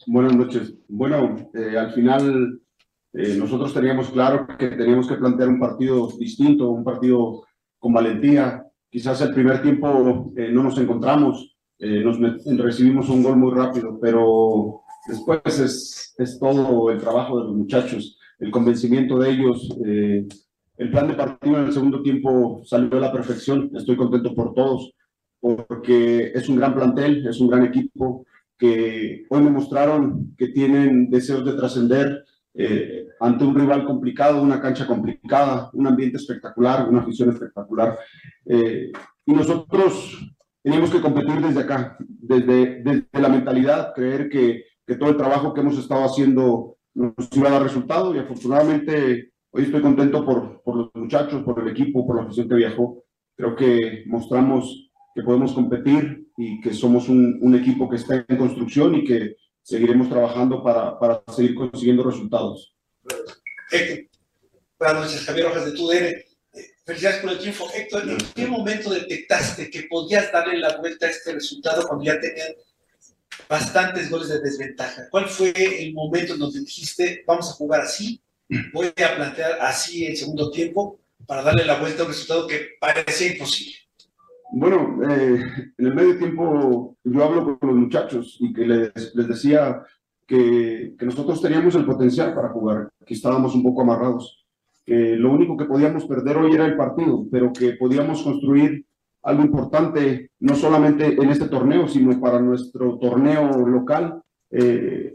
Buenas 0.08 0.34
noches. 0.34 0.74
Bueno, 0.88 1.48
eh, 1.54 1.78
al 1.78 1.92
final 1.92 2.60
eh, 3.12 3.36
nosotros 3.38 3.72
teníamos 3.72 4.10
claro 4.10 4.48
que 4.58 4.66
teníamos 4.70 5.06
que 5.06 5.14
plantear 5.14 5.48
un 5.48 5.60
partido 5.60 6.08
distinto, 6.18 6.70
un 6.70 6.82
partido 6.82 7.44
con 7.78 7.92
valentía. 7.92 8.66
Quizás 8.90 9.20
el 9.20 9.32
primer 9.32 9.62
tiempo 9.62 10.32
eh, 10.36 10.50
no 10.50 10.64
nos 10.64 10.76
encontramos, 10.78 11.56
eh, 11.78 12.02
nos 12.02 12.18
recibimos 12.58 13.08
un 13.08 13.22
gol 13.22 13.36
muy 13.36 13.54
rápido, 13.54 13.96
pero 14.02 14.80
después 15.06 15.60
es, 15.60 16.16
es, 16.18 16.36
todo 16.36 16.90
el 16.90 16.98
trabajo 16.98 17.38
de 17.38 17.44
los 17.44 17.54
muchachos, 17.54 18.18
el 18.40 18.50
convencimiento 18.50 19.20
de 19.20 19.30
ellos. 19.30 19.68
El 20.76 20.90
plan 20.90 21.08
de 21.08 21.14
partido 21.14 21.58
en 21.58 21.66
el 21.66 21.72
segundo 21.72 22.02
tiempo 22.02 22.62
salió 22.64 22.98
a 22.98 23.00
la 23.00 23.12
perfección. 23.12 23.70
Estoy 23.74 23.96
contento 23.96 24.34
por 24.34 24.54
todos, 24.54 24.92
porque 25.40 26.32
es 26.34 26.48
un 26.48 26.56
gran 26.56 26.74
plantel, 26.74 27.26
es 27.26 27.40
un 27.40 27.48
gran 27.48 27.64
equipo 27.64 28.26
que 28.58 29.26
hoy 29.28 29.42
me 29.42 29.50
mostraron 29.50 30.34
que 30.37 30.48
tienen 30.48 31.10
deseos 31.10 31.44
de 31.44 31.54
trascender, 31.54 32.24
eh, 32.54 33.06
ante 33.20 33.44
un 33.44 33.54
rival 33.54 33.84
complicado, 33.84 34.40
una 34.40 34.60
cancha 34.60 34.87
complicada, 34.87 35.70
un 35.72 35.87
ambiente 35.87 36.18
espectacular, 36.18 36.88
una 36.88 37.00
afición 37.00 37.30
espectacular. 37.30 37.98
Eh, 38.46 38.92
y 39.26 39.32
nosotros 39.32 40.32
teníamos 40.62 40.90
que 40.90 41.00
competir 41.00 41.40
desde 41.40 41.60
acá, 41.60 41.96
desde, 41.98 42.82
desde 42.82 43.06
la 43.12 43.28
mentalidad, 43.28 43.92
creer 43.94 44.28
que, 44.28 44.64
que, 44.87 44.96
todo 44.96 45.10
el 45.10 45.16
trabajo 45.16 45.52
que 45.52 45.60
hemos 45.60 45.78
estado 45.78 46.04
haciendo 46.04 46.76
nos 46.94 47.14
iba 47.32 47.48
a 47.48 47.52
dar 47.52 47.62
resultado 47.62 48.14
y 48.14 48.18
afortunadamente 48.18 49.34
hoy 49.54 49.62
estoy 49.62 49.82
contento 49.82 50.24
por, 50.24 50.62
por 50.62 50.76
los 50.76 50.90
muchachos, 50.94 51.42
por 51.44 51.60
el 51.60 51.68
equipo, 51.68 52.04
por 52.04 52.16
la 52.16 52.22
afición 52.22 52.48
que 52.48 52.56
viajó. 52.56 53.04
Creo 53.36 53.54
que 53.54 54.02
mostramos 54.06 54.90
que 55.14 55.22
podemos 55.22 55.52
competir 55.52 56.26
y 56.36 56.60
que 56.60 56.72
somos 56.72 57.08
un, 57.08 57.38
un 57.40 57.54
equipo 57.54 57.88
que 57.88 57.96
está 57.96 58.24
en 58.28 58.36
construcción 58.36 58.96
y 58.96 59.04
que 59.04 59.36
seguiremos 59.62 60.08
trabajando 60.08 60.62
para, 60.62 60.98
para 60.98 61.22
seguir 61.32 61.54
consiguiendo 61.54 62.02
resultados. 62.02 62.74
Héctor, 63.70 64.08
buenas 64.76 65.04
noches, 65.04 65.24
Javier 65.24 65.46
Rojas 65.46 65.66
de 65.66 65.72
TUDN. 65.72 66.04
Eh, 66.04 66.24
felicidades 66.84 67.20
por 67.20 67.30
el 67.30 67.38
triunfo. 67.38 67.68
Héctor, 67.72 68.08
¿en 68.08 68.18
qué 68.34 68.46
momento 68.48 68.90
detectaste 68.90 69.70
que 69.70 69.84
podías 69.84 70.32
darle 70.32 70.58
la 70.58 70.76
vuelta 70.78 71.06
a 71.06 71.10
este 71.10 71.32
resultado 71.32 71.86
cuando 71.86 72.04
ya 72.04 72.18
tenían 72.18 72.54
bastantes 73.48 74.10
goles 74.10 74.30
de 74.30 74.40
desventaja? 74.40 75.08
¿Cuál 75.10 75.28
fue 75.28 75.52
el 75.54 75.94
momento 75.94 76.34
en 76.34 76.40
donde 76.40 76.58
dijiste, 76.58 77.22
vamos 77.24 77.50
a 77.50 77.54
jugar 77.54 77.82
así, 77.82 78.20
voy 78.72 78.87
a 78.87 79.16
plantear 79.16 79.59
así 79.61 80.07
el 80.07 80.16
segundo 80.16 80.50
tiempo 80.50 81.00
para 81.26 81.42
darle 81.42 81.64
la 81.64 81.80
vuelta 81.80 82.02
a 82.02 82.07
un 82.07 82.12
resultado 82.12 82.46
que 82.46 82.68
parecía 82.80 83.33
imposible? 83.33 83.74
Bueno, 84.52 85.00
eh, 85.11 85.42
en 85.78 85.87
el 85.87 85.94
medio 85.94 86.18
tiempo 86.18 86.96
yo 87.02 87.24
hablo 87.24 87.59
con 87.59 87.68
los 87.70 87.78
muchachos 87.78 88.37
y 88.40 88.52
que 88.52 88.66
les, 88.66 89.14
les 89.14 89.28
decía 89.28 89.83
que, 90.26 90.94
que, 90.98 91.07
nosotros 91.07 91.40
teníamos 91.42 91.74
el 91.74 91.85
potencial 91.85 92.35
para 92.35 92.50
jugar, 92.50 92.90
que 93.04 93.14
estábamos 93.14 93.54
un 93.54 93.62
poco 93.62 93.83
amarrados, 93.83 94.46
que 94.85 95.16
lo 95.16 95.33
único 95.33 95.57
que 95.57 95.64
podíamos 95.64 96.04
perder 96.04 96.37
hoy 96.37 96.52
era 96.52 96.66
el 96.66 96.76
partido, 96.76 97.26
pero 97.30 97.52
que 97.52 97.72
podíamos 97.72 98.22
construir 98.22 98.85
algo 99.24 99.42
importante, 99.42 100.30
no 100.38 100.54
solamente 100.54 101.07
en 101.07 101.30
este 101.30 101.48
torneo, 101.48 101.88
sino 101.88 102.18
para 102.20 102.40
nuestro 102.40 102.98
torneo 102.98 103.66
local. 103.66 104.22
Eh, 104.50 105.14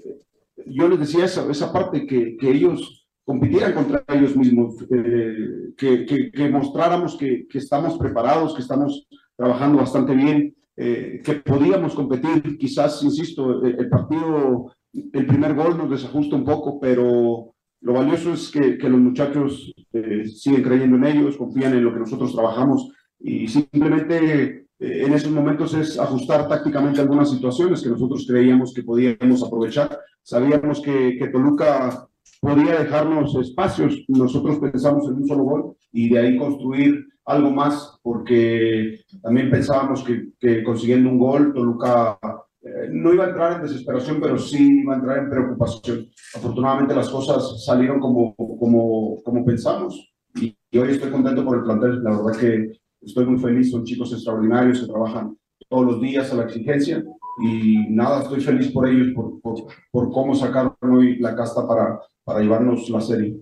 yo 0.65 0.89
les 0.89 0.99
decía 0.99 1.25
esa, 1.25 1.49
esa 1.49 1.71
parte, 1.71 2.05
que, 2.07 2.35
que 2.35 2.49
ellos 2.49 2.98
compitieran 3.29 3.73
contra 3.73 4.03
ellos 4.07 4.35
mismos, 4.35 4.73
eh, 4.89 5.73
que, 5.77 6.31
que, 6.33 6.49
mostráramos 6.49 7.15
que, 7.15 7.45
que, 7.47 7.59
estamos 7.59 7.95
preparados, 7.99 8.55
que 8.55 8.63
estamos 8.63 9.07
trabajando 9.35 9.77
bastante 9.77 10.15
bien, 10.15 10.55
eh, 10.75 11.21
que 11.23 11.35
podíamos 11.35 11.93
competir. 11.93 12.57
Quizás, 12.57 13.03
insisto, 13.03 13.63
el, 13.63 13.87
partido, 13.87 14.73
el 14.91 15.27
primer 15.27 15.53
gol 15.53 15.77
nos 15.77 15.91
desajusta 15.91 16.35
un 16.37 16.43
poco, 16.43 16.79
pero 16.79 17.53
lo 17.81 17.93
valioso 17.93 18.33
es 18.33 18.49
que, 18.49 18.89
los 18.89 18.99
muchachos 18.99 19.75
eh, 19.93 20.25
siguen 20.25 20.63
creyendo 20.63 20.95
en 20.97 21.03
ellos, 21.03 21.37
confían 21.37 21.75
en 21.75 21.83
lo 21.83 21.93
que 21.93 21.99
nosotros 21.99 22.33
trabajamos 22.33 22.91
y 23.19 23.47
simplemente 23.47 24.65
en 24.79 25.13
esos 25.13 25.31
momentos 25.31 25.75
es 25.75 25.99
ajustar 25.99 26.47
tácticamente 26.47 27.01
algunas 27.01 27.29
situaciones 27.29 27.83
que 27.83 27.89
nosotros 27.89 28.25
creíamos 28.27 28.73
que 28.73 28.81
podíamos 28.81 29.43
aprovechar. 29.43 29.99
Sabíamos 30.23 30.81
que, 30.81 31.17
que 31.19 31.27
Toluca 31.27 32.08
podía 32.39 32.79
dejarnos 32.79 33.35
espacios. 33.35 34.03
Nosotros 34.07 34.59
pensamos 34.59 35.07
en 35.07 35.15
un 35.15 35.27
solo 35.27 35.43
gol 35.43 35.75
y 35.91 36.09
de 36.09 36.19
ahí 36.19 36.37
construir 36.37 37.05
algo 37.25 37.51
más, 37.51 37.99
porque 38.01 39.01
también 39.21 39.51
pensábamos 39.51 40.03
que, 40.03 40.29
que 40.39 40.63
consiguiendo 40.63 41.09
un 41.09 41.19
gol, 41.19 41.53
Toluca 41.53 42.17
eh, 42.61 42.89
no 42.91 43.13
iba 43.13 43.25
a 43.25 43.29
entrar 43.29 43.53
en 43.53 43.61
desesperación, 43.61 44.19
pero 44.21 44.37
sí 44.37 44.81
iba 44.81 44.93
a 44.93 44.97
entrar 44.97 45.17
en 45.19 45.29
preocupación. 45.29 46.09
Afortunadamente 46.35 46.95
las 46.95 47.09
cosas 47.09 47.63
salieron 47.63 47.99
como, 47.99 48.35
como, 48.35 49.21
como 49.23 49.45
pensamos 49.45 50.11
y, 50.35 50.55
hoy 50.77 50.91
estoy 50.91 51.09
contento 51.09 51.45
por 51.45 51.57
el 51.57 51.63
plantel. 51.63 52.03
La 52.03 52.11
verdad 52.11 52.39
que 52.39 52.71
estoy 53.01 53.25
muy 53.25 53.39
feliz, 53.39 53.71
son 53.71 53.85
chicos 53.85 54.11
extraordinarios 54.11 54.81
que 54.81 54.87
trabajan 54.87 55.37
todos 55.69 55.85
los 55.85 56.01
días 56.01 56.31
a 56.33 56.35
la 56.35 56.43
exigencia 56.43 57.03
y 57.41 57.87
nada, 57.89 58.23
estoy 58.23 58.41
feliz 58.41 58.71
por 58.71 58.87
ellos, 58.87 59.13
por, 59.15 59.39
por, 59.39 59.55
por 59.91 60.11
cómo 60.11 60.35
sacaron 60.35 60.75
hoy 60.81 61.17
la 61.19 61.35
casta 61.35 61.65
para, 61.65 61.99
para 62.29 62.41
llevarnos 62.41 62.87
la 62.91 63.01
serie. 63.01 63.37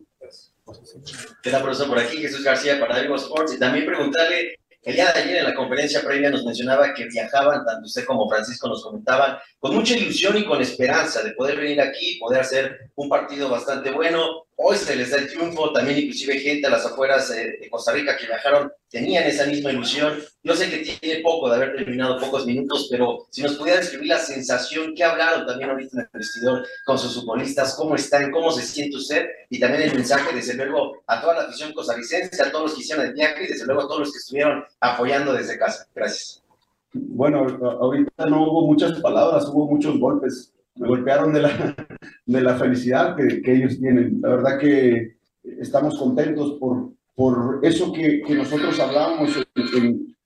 Queda 1.43 1.61
profesor 1.61 1.89
por 1.89 1.99
aquí, 1.99 2.19
Jesús 2.19 2.41
García 2.41 2.79
para 2.79 3.01
Vivo 3.01 3.17
Sports. 3.17 3.53
Y 3.53 3.59
también 3.59 3.85
preguntarle, 3.85 4.55
el 4.81 4.95
día 4.95 5.11
de 5.11 5.19
ayer 5.19 5.37
en 5.39 5.43
la 5.43 5.53
conferencia 5.53 6.01
previa 6.01 6.29
nos 6.29 6.45
mencionaba 6.45 6.93
que 6.93 7.05
viajaban, 7.05 7.65
tanto 7.65 7.85
usted 7.85 8.05
como 8.05 8.29
Francisco 8.29 8.69
nos 8.69 8.81
comentaban, 8.81 9.39
con 9.59 9.75
mucha 9.75 9.95
ilusión 9.97 10.37
y 10.37 10.45
con 10.45 10.61
esperanza 10.61 11.23
de 11.23 11.31
poder 11.31 11.57
venir 11.57 11.81
aquí, 11.81 12.17
poder 12.19 12.41
hacer 12.41 12.91
un 12.95 13.09
partido 13.09 13.49
bastante 13.49 13.91
bueno. 13.91 14.45
Hoy 14.55 14.75
se 14.75 14.95
les 14.95 15.11
da 15.11 15.17
el 15.17 15.27
triunfo, 15.27 15.71
también 15.71 15.99
inclusive 15.99 16.39
gente 16.39 16.67
a 16.67 16.71
las 16.71 16.85
afueras 16.85 17.29
eh, 17.31 17.57
de 17.61 17.69
Costa 17.69 17.91
Rica 17.91 18.17
que 18.17 18.25
viajaron 18.25 18.71
tenían 18.89 19.23
esa 19.25 19.45
misma 19.45 19.71
ilusión. 19.71 20.23
Yo 20.41 20.55
sé 20.55 20.69
que 20.69 20.77
tiene 20.77 21.21
poco 21.21 21.49
de 21.49 21.57
haber 21.57 21.75
terminado 21.75 22.19
pocos 22.19 22.45
minutos, 22.45 22.87
pero 22.89 23.27
si 23.29 23.41
nos 23.41 23.55
pudiera 23.55 23.79
describir 23.79 24.07
la 24.07 24.19
sensación 24.19 24.95
que 24.95 25.03
hablaron 25.03 25.45
también 25.45 25.69
ahorita 25.69 25.97
en 25.97 26.01
el 26.01 26.09
vestidor 26.11 26.67
con 26.85 26.97
sus 26.97 27.15
futbolistas, 27.15 27.75
cómo 27.75 27.95
están, 27.95 28.31
cómo 28.31 28.51
se 28.51 28.63
siente 28.63 28.97
usted 28.97 29.25
y 29.49 29.59
también 29.59 29.83
el 29.83 29.93
mensaje 29.93 30.33
desde 30.33 30.55
luego 30.55 31.03
a 31.05 31.21
toda 31.21 31.35
la 31.35 31.41
afición 31.41 31.73
costarricense, 31.73 32.41
a 32.41 32.51
todos 32.51 32.65
los 32.65 32.73
que 32.75 32.81
hicieron 32.81 33.05
el 33.05 33.13
viaje 33.13 33.43
y 33.43 33.47
desde 33.47 33.65
luego 33.65 33.81
a 33.81 33.87
todos 33.87 33.99
los 33.99 34.11
que 34.11 34.19
estuvieron 34.19 34.63
apoyando 34.79 35.33
desde 35.33 35.59
casa. 35.59 35.87
Gracias. 35.93 36.46
Bueno, 36.93 37.45
ahorita 37.79 38.25
no 38.27 38.49
hubo 38.49 38.67
muchas 38.67 38.99
palabras, 39.01 39.49
hubo 39.53 39.69
muchos 39.69 39.99
golpes 39.99 40.53
me 40.79 40.87
golpearon 40.87 41.33
de 41.33 41.41
la, 41.41 41.75
de 42.25 42.41
la 42.41 42.55
felicidad 42.55 43.15
que, 43.15 43.41
que, 43.41 43.53
ellos 43.53 43.79
tienen. 43.79 44.19
La 44.21 44.29
verdad 44.29 44.59
que 44.59 45.17
estamos 45.59 45.97
contentos 45.97 46.57
por, 46.59 46.91
por 47.15 47.59
eso 47.63 47.91
que, 47.91 48.21
que 48.21 48.35
nosotros 48.35 48.79
hablamos 48.79 49.35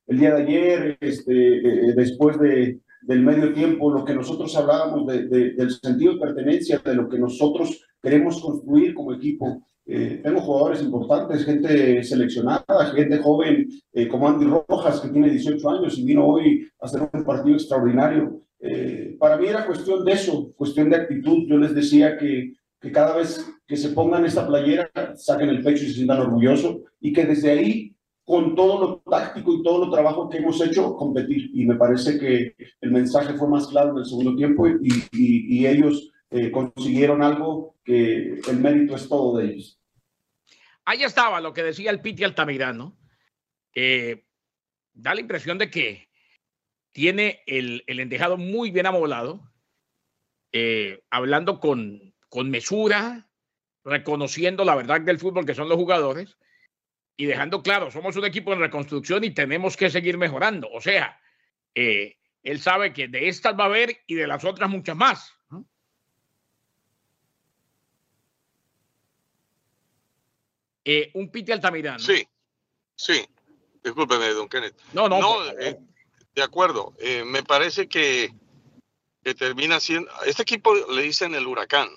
el 0.07 0.19
día 0.19 0.35
de 0.35 0.43
ayer, 0.43 0.97
este, 0.99 1.57
eh, 1.57 1.93
después 1.95 2.37
de, 2.39 2.81
del 3.03 3.21
medio 3.21 3.53
tiempo, 3.53 3.93
lo 3.93 4.03
que 4.03 4.13
nosotros 4.13 4.55
hablábamos 4.57 5.07
de, 5.07 5.27
del 5.27 5.71
sentido 5.71 6.13
de 6.13 6.19
pertenencia, 6.19 6.81
de 6.83 6.95
lo 6.95 7.07
que 7.07 7.17
nosotros 7.17 7.81
queremos 8.01 8.41
construir 8.41 8.93
como 8.93 9.13
equipo. 9.13 9.63
Eh, 9.85 10.21
tengo 10.23 10.41
jugadores 10.41 10.81
importantes, 10.81 11.43
gente 11.43 12.03
seleccionada, 12.03 12.85
gente 12.95 13.17
joven 13.17 13.67
eh, 13.93 14.07
como 14.07 14.29
Andy 14.29 14.45
Rojas, 14.45 15.01
que 15.01 15.09
tiene 15.09 15.29
18 15.29 15.69
años 15.69 15.97
y 15.97 16.05
vino 16.05 16.25
hoy 16.25 16.67
a 16.79 16.85
hacer 16.85 17.01
un 17.11 17.23
partido 17.23 17.55
extraordinario. 17.55 18.41
Eh, 18.59 19.15
para 19.19 19.37
mí 19.37 19.47
era 19.47 19.65
cuestión 19.65 20.05
de 20.05 20.13
eso, 20.13 20.53
cuestión 20.55 20.89
de 20.89 20.97
actitud. 20.97 21.47
Yo 21.47 21.57
les 21.57 21.73
decía 21.73 22.17
que, 22.17 22.53
que 22.79 22.91
cada 22.91 23.17
vez 23.17 23.45
que 23.67 23.75
se 23.75 23.89
pongan 23.89 24.25
esta 24.25 24.47
playera, 24.47 24.89
saquen 25.15 25.49
el 25.49 25.63
pecho 25.63 25.83
y 25.83 25.87
se 25.87 25.93
sientan 25.93 26.19
orgullosos 26.19 26.77
y 26.99 27.11
que 27.11 27.25
desde 27.25 27.51
ahí, 27.51 27.95
con 28.23 28.55
todo 28.55 28.79
lo 28.79 29.01
táctico 29.09 29.53
y 29.53 29.63
todo 29.63 29.85
lo 29.85 29.91
trabajo 29.91 30.29
que 30.29 30.37
hemos 30.37 30.61
hecho, 30.61 30.95
competir. 30.95 31.49
Y 31.53 31.65
me 31.65 31.75
parece 31.75 32.19
que 32.19 32.55
el 32.79 32.91
mensaje 32.91 33.33
fue 33.33 33.49
más 33.49 33.67
claro 33.67 33.91
en 33.91 33.97
el 33.97 34.05
segundo 34.05 34.35
tiempo 34.35 34.67
y, 34.67 34.77
y, 35.11 35.65
ellos 35.65 36.10
eh, 36.31 36.51
consiguieron 36.51 37.21
algo 37.21 37.75
que 37.83 38.39
el 38.47 38.57
mérito 38.57 38.95
es 38.95 39.07
todo 39.07 39.37
de 39.37 39.45
ellos. 39.45 39.79
Ahí 40.85 41.03
estaba 41.03 41.41
lo 41.41 41.53
que 41.53 41.63
decía 41.63 41.91
el 41.91 42.01
Piti 42.01 42.23
Altamirano. 42.23 42.97
Eh, 43.75 44.25
da 44.93 45.13
la 45.13 45.21
impresión 45.21 45.57
de 45.57 45.69
que 45.69 46.09
tiene 46.91 47.43
el, 47.45 47.83
el 47.87 47.99
endejado 47.99 48.37
muy 48.37 48.71
bien 48.71 48.85
amoblado, 48.85 49.51
eh, 50.51 51.03
hablando 51.09 51.59
con, 51.59 52.13
con 52.29 52.49
mesura, 52.49 53.29
reconociendo 53.83 54.65
la 54.65 54.75
verdad 54.75 55.01
del 55.01 55.19
fútbol 55.19 55.45
que 55.45 55.55
son 55.55 55.69
los 55.69 55.77
jugadores 55.77 56.37
y 57.17 57.25
dejando 57.25 57.61
claro, 57.61 57.91
somos 57.91 58.15
un 58.15 58.25
equipo 58.25 58.53
en 58.53 58.59
reconstrucción 58.59 59.23
y 59.23 59.31
tenemos 59.31 59.77
que 59.77 59.89
seguir 59.89 60.17
mejorando. 60.17 60.69
O 60.71 60.81
sea, 60.81 61.19
eh, 61.75 62.17
él 62.43 62.59
sabe 62.59 62.93
que 62.93 63.07
de 63.07 63.27
estas 63.27 63.57
va 63.57 63.65
a 63.65 63.67
haber 63.67 64.01
y 64.07 64.15
de 64.15 64.27
las 64.27 64.43
otras 64.43 64.69
muchas 64.69 64.95
más. 64.95 65.37
Eh, 70.83 71.11
un 71.13 71.29
Piti 71.29 71.51
Altamirano. 71.51 71.99
Sí, 71.99 72.27
sí. 72.95 73.25
Discúlpeme, 73.83 74.29
don 74.29 74.47
Kenneth. 74.47 74.75
No, 74.93 75.09
no. 75.09 75.19
no 75.19 75.37
de 76.33 76.43
acuerdo. 76.43 76.93
Eh, 76.99 77.23
me 77.25 77.43
parece 77.43 77.87
que, 77.87 78.33
que, 79.23 79.33
termina 79.33 79.79
siendo. 79.79 80.09
Este 80.25 80.43
equipo 80.43 80.73
le 80.73 81.01
dicen 81.01 81.35
el 81.35 81.47
huracán. 81.47 81.89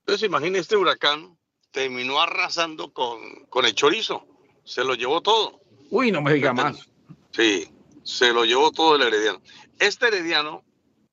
Entonces, 0.00 0.26
imagínese, 0.26 0.60
este 0.62 0.76
huracán 0.76 1.38
terminó 1.70 2.20
arrasando 2.20 2.92
con, 2.92 3.46
con 3.46 3.64
el 3.64 3.74
chorizo. 3.74 4.26
Se 4.64 4.84
lo 4.84 4.94
llevó 4.94 5.20
todo. 5.20 5.60
Uy, 5.90 6.10
no 6.10 6.20
me 6.20 6.32
diga 6.32 6.52
más. 6.52 6.88
Sí, 7.32 7.68
se 8.02 8.32
lo 8.32 8.44
llevó 8.44 8.72
todo 8.72 8.96
el 8.96 9.02
Herediano. 9.02 9.40
Este 9.78 10.08
Herediano 10.08 10.64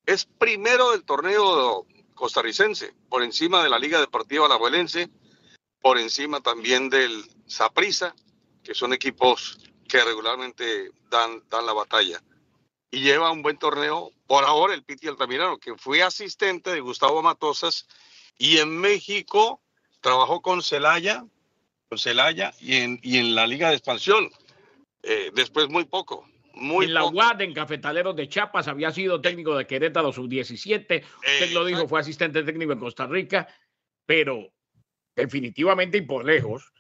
es 0.06 0.26
primero 0.26 0.92
del 0.92 1.04
torneo 1.04 1.86
costarricense, 2.14 2.94
por 3.10 3.24
encima 3.24 3.64
de 3.64 3.70
la 3.70 3.80
Liga 3.80 4.00
Deportiva 4.00 4.46
Alajuelense, 4.46 5.10
por 5.86 6.00
encima 6.00 6.42
también 6.42 6.90
del 6.90 7.26
Saprissa, 7.46 8.16
que 8.64 8.74
son 8.74 8.92
equipos 8.92 9.60
que 9.88 10.04
regularmente 10.04 10.90
dan, 11.12 11.44
dan 11.48 11.68
la 11.68 11.74
batalla. 11.74 12.24
Y 12.90 13.02
lleva 13.02 13.30
un 13.30 13.44
buen 13.44 13.60
torneo, 13.60 14.10
por 14.26 14.46
ahora 14.46 14.74
el 14.74 14.84
Piti 14.84 15.08
Altamirano, 15.08 15.60
que 15.60 15.76
fue 15.76 16.02
asistente 16.02 16.72
de 16.72 16.80
Gustavo 16.80 17.22
Matosas 17.22 17.88
y 18.36 18.58
en 18.58 18.76
México 18.76 19.62
trabajó 20.02 20.42
con 20.42 20.64
Celaya, 20.64 21.24
con 21.88 22.00
Celaya 22.00 22.52
y 22.60 22.78
en, 22.78 23.00
y 23.04 23.20
en 23.20 23.36
la 23.36 23.46
Liga 23.46 23.70
de 23.70 23.76
Expansión. 23.76 24.32
Eh, 25.04 25.30
después 25.36 25.70
muy 25.70 25.86
poco. 25.86 26.28
Muy 26.56 26.88
en 26.88 26.96
la 26.96 27.06
UAD, 27.06 27.42
en 27.42 27.54
Cafetaleros 27.54 28.16
de 28.16 28.28
Chiapas, 28.28 28.68
había 28.68 28.90
sido 28.90 29.22
técnico 29.22 29.56
de 29.56 29.68
Querétaro 29.68 30.12
sub-17. 30.12 31.04
Usted 31.04 31.52
lo 31.52 31.64
dijo, 31.64 31.88
fue 31.88 32.00
asistente 32.00 32.42
técnico 32.42 32.72
en 32.72 32.80
Costa 32.80 33.06
Rica, 33.06 33.48
pero 34.08 34.55
definitivamente 35.16 35.98
y 35.98 36.02
por 36.02 36.26
lejos, 36.26 36.74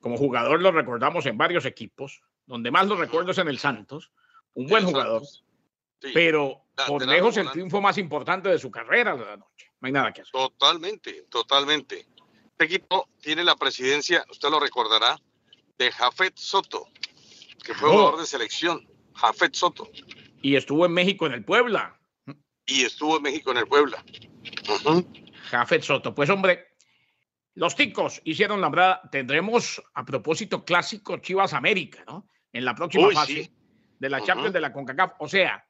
como 0.00 0.16
jugador 0.16 0.60
lo 0.60 0.72
recordamos 0.72 1.26
en 1.26 1.36
varios 1.36 1.64
equipos, 1.64 2.22
donde 2.46 2.70
más 2.70 2.86
lo 2.86 2.96
recuerdo 2.96 3.32
es 3.32 3.38
en 3.38 3.48
el 3.48 3.58
Santos, 3.58 4.12
un 4.54 4.66
buen 4.66 4.84
jugador, 4.84 5.22
pero 6.14 6.64
por 6.86 7.06
lejos 7.06 7.36
el 7.36 7.50
triunfo 7.50 7.80
más 7.80 7.98
importante 7.98 8.48
de 8.48 8.58
su 8.58 8.70
carrera 8.70 9.16
de 9.16 9.24
la 9.24 9.36
noche. 9.36 9.72
No 9.80 9.86
hay 9.86 9.92
nada 9.92 10.12
que 10.12 10.22
hacer. 10.22 10.32
Totalmente, 10.32 11.26
totalmente. 11.28 12.06
Este 12.50 12.64
equipo 12.64 13.08
tiene 13.20 13.44
la 13.44 13.56
presidencia, 13.56 14.24
usted 14.30 14.48
lo 14.48 14.60
recordará, 14.60 15.20
de 15.76 15.92
Jafet 15.92 16.36
Soto, 16.36 16.86
que 17.62 17.74
fue 17.74 17.90
jugador 17.90 18.18
de 18.18 18.26
selección. 18.26 18.88
Jafet 19.14 19.54
Soto. 19.54 19.88
Y 20.42 20.56
estuvo 20.56 20.86
en 20.86 20.92
México 20.92 21.26
en 21.26 21.32
el 21.32 21.44
Puebla. 21.44 21.98
Y 22.66 22.82
estuvo 22.82 23.16
en 23.16 23.22
México 23.22 23.50
en 23.50 23.58
el 23.58 23.66
Puebla. 23.66 24.04
Jafet 25.50 25.82
Soto. 25.82 26.14
Pues 26.14 26.30
hombre, 26.30 26.75
los 27.56 27.74
ticos 27.74 28.20
hicieron 28.24 28.60
la 28.60 28.68
verdad. 28.68 29.00
Tendremos 29.10 29.82
a 29.94 30.04
propósito 30.04 30.64
clásico 30.64 31.16
Chivas 31.16 31.54
América, 31.54 32.04
¿no? 32.06 32.28
En 32.52 32.64
la 32.64 32.74
próxima 32.74 33.10
fase 33.10 33.50
de 33.98 34.10
la 34.10 34.22
Champions 34.22 34.52
de 34.52 34.60
la 34.60 34.72
CONCACAF. 34.72 35.14
O 35.20 35.28
sea, 35.28 35.66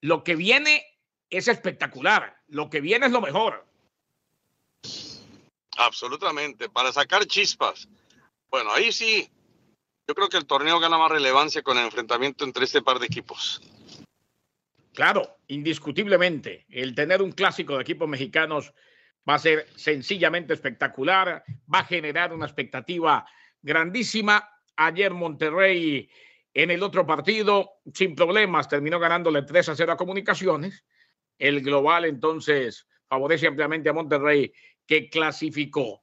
lo 0.00 0.24
que 0.24 0.34
viene 0.34 0.82
es 1.28 1.46
espectacular. 1.48 2.40
Lo 2.48 2.70
que 2.70 2.80
viene 2.80 3.06
es 3.06 3.12
lo 3.12 3.20
mejor. 3.20 3.66
Absolutamente. 5.76 6.70
Para 6.70 6.90
sacar 6.90 7.26
chispas. 7.26 7.86
Bueno, 8.48 8.72
ahí 8.72 8.90
sí. 8.90 9.28
Yo 10.08 10.14
creo 10.14 10.30
que 10.30 10.38
el 10.38 10.46
torneo 10.46 10.80
gana 10.80 10.96
más 10.96 11.12
relevancia 11.12 11.62
con 11.62 11.76
el 11.76 11.84
enfrentamiento 11.84 12.44
entre 12.44 12.64
este 12.64 12.80
par 12.80 12.98
de 12.98 13.06
equipos. 13.06 13.60
Claro, 14.94 15.36
indiscutiblemente. 15.48 16.64
El 16.70 16.94
tener 16.94 17.20
un 17.20 17.32
clásico 17.32 17.76
de 17.76 17.82
equipos 17.82 18.08
mexicanos 18.08 18.72
va 19.28 19.34
a 19.34 19.38
ser 19.38 19.66
sencillamente 19.76 20.54
espectacular, 20.54 21.44
va 21.72 21.80
a 21.80 21.84
generar 21.84 22.32
una 22.32 22.46
expectativa 22.46 23.26
grandísima. 23.62 24.48
Ayer 24.76 25.12
Monterrey 25.12 26.08
en 26.52 26.70
el 26.70 26.82
otro 26.82 27.06
partido, 27.06 27.74
sin 27.94 28.14
problemas, 28.14 28.68
terminó 28.68 28.98
ganándole 28.98 29.42
3 29.42 29.68
a 29.68 29.76
0 29.76 29.92
a 29.92 29.96
Comunicaciones. 29.96 30.84
El 31.38 31.60
global 31.62 32.04
entonces 32.06 32.86
favorece 33.08 33.46
ampliamente 33.46 33.88
a 33.88 33.92
Monterrey 33.92 34.52
que 34.86 35.08
clasificó. 35.08 36.02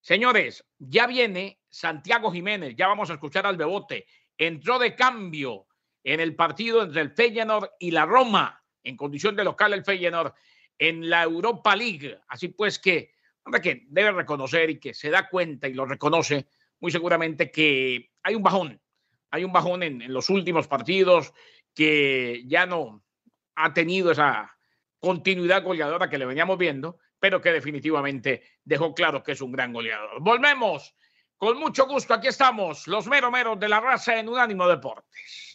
Señores, 0.00 0.64
ya 0.78 1.06
viene 1.06 1.60
Santiago 1.70 2.30
Jiménez, 2.30 2.74
ya 2.76 2.88
vamos 2.88 3.10
a 3.10 3.14
escuchar 3.14 3.46
al 3.46 3.56
Bebote. 3.56 4.06
Entró 4.36 4.78
de 4.78 4.94
cambio 4.94 5.66
en 6.04 6.20
el 6.20 6.34
partido 6.34 6.82
entre 6.82 7.00
el 7.00 7.12
Feyenoord 7.12 7.70
y 7.78 7.92
la 7.92 8.04
Roma, 8.04 8.62
en 8.82 8.96
condición 8.96 9.36
de 9.36 9.44
local 9.44 9.72
el 9.72 9.84
Feyenoord 9.84 10.34
en 10.78 11.08
la 11.08 11.22
Europa 11.22 11.76
League. 11.76 12.18
Así 12.28 12.48
pues 12.48 12.78
que, 12.78 13.12
que 13.62 13.86
debe 13.88 14.12
reconocer 14.12 14.70
y 14.70 14.78
que 14.78 14.94
se 14.94 15.10
da 15.10 15.28
cuenta 15.28 15.68
y 15.68 15.74
lo 15.74 15.84
reconoce 15.84 16.46
muy 16.82 16.90
seguramente 16.90 17.50
que 17.50 18.10
hay 18.24 18.34
un 18.34 18.42
bajón, 18.42 18.80
hay 19.30 19.44
un 19.44 19.52
bajón 19.52 19.84
en, 19.84 20.12
los 20.12 20.28
últimos 20.30 20.66
partidos 20.66 21.32
que 21.74 22.42
ya 22.46 22.66
no 22.66 23.04
ha 23.54 23.72
tenido 23.72 24.10
esa 24.10 24.56
continuidad 24.98 25.62
goleadora 25.62 26.10
que 26.10 26.18
le 26.18 26.26
veníamos 26.26 26.58
viendo, 26.58 26.98
pero 27.20 27.40
que 27.40 27.52
definitivamente 27.52 28.42
dejó 28.64 28.94
claro 28.94 29.22
que 29.22 29.32
es 29.32 29.40
un 29.40 29.52
gran 29.52 29.72
goleador. 29.72 30.20
Volvemos 30.20 30.94
con 31.36 31.56
mucho 31.58 31.86
gusto. 31.86 32.14
Aquí 32.14 32.26
estamos, 32.26 32.88
los 32.88 33.06
mero 33.06 33.30
meros 33.30 33.58
de 33.60 33.68
la 33.68 33.80
raza 33.80 34.18
en 34.18 34.28
Unánimo 34.28 34.66
Deportes. 34.66 35.51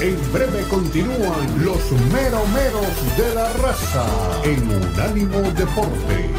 En 0.00 0.16
breve 0.32 0.62
continúan 0.70 1.64
los 1.64 1.90
meromeros 2.12 3.16
de 3.16 3.34
la 3.34 3.52
raza 3.54 4.06
en 4.44 4.62
Unánimo 4.70 5.40
Deportes. 5.50 6.30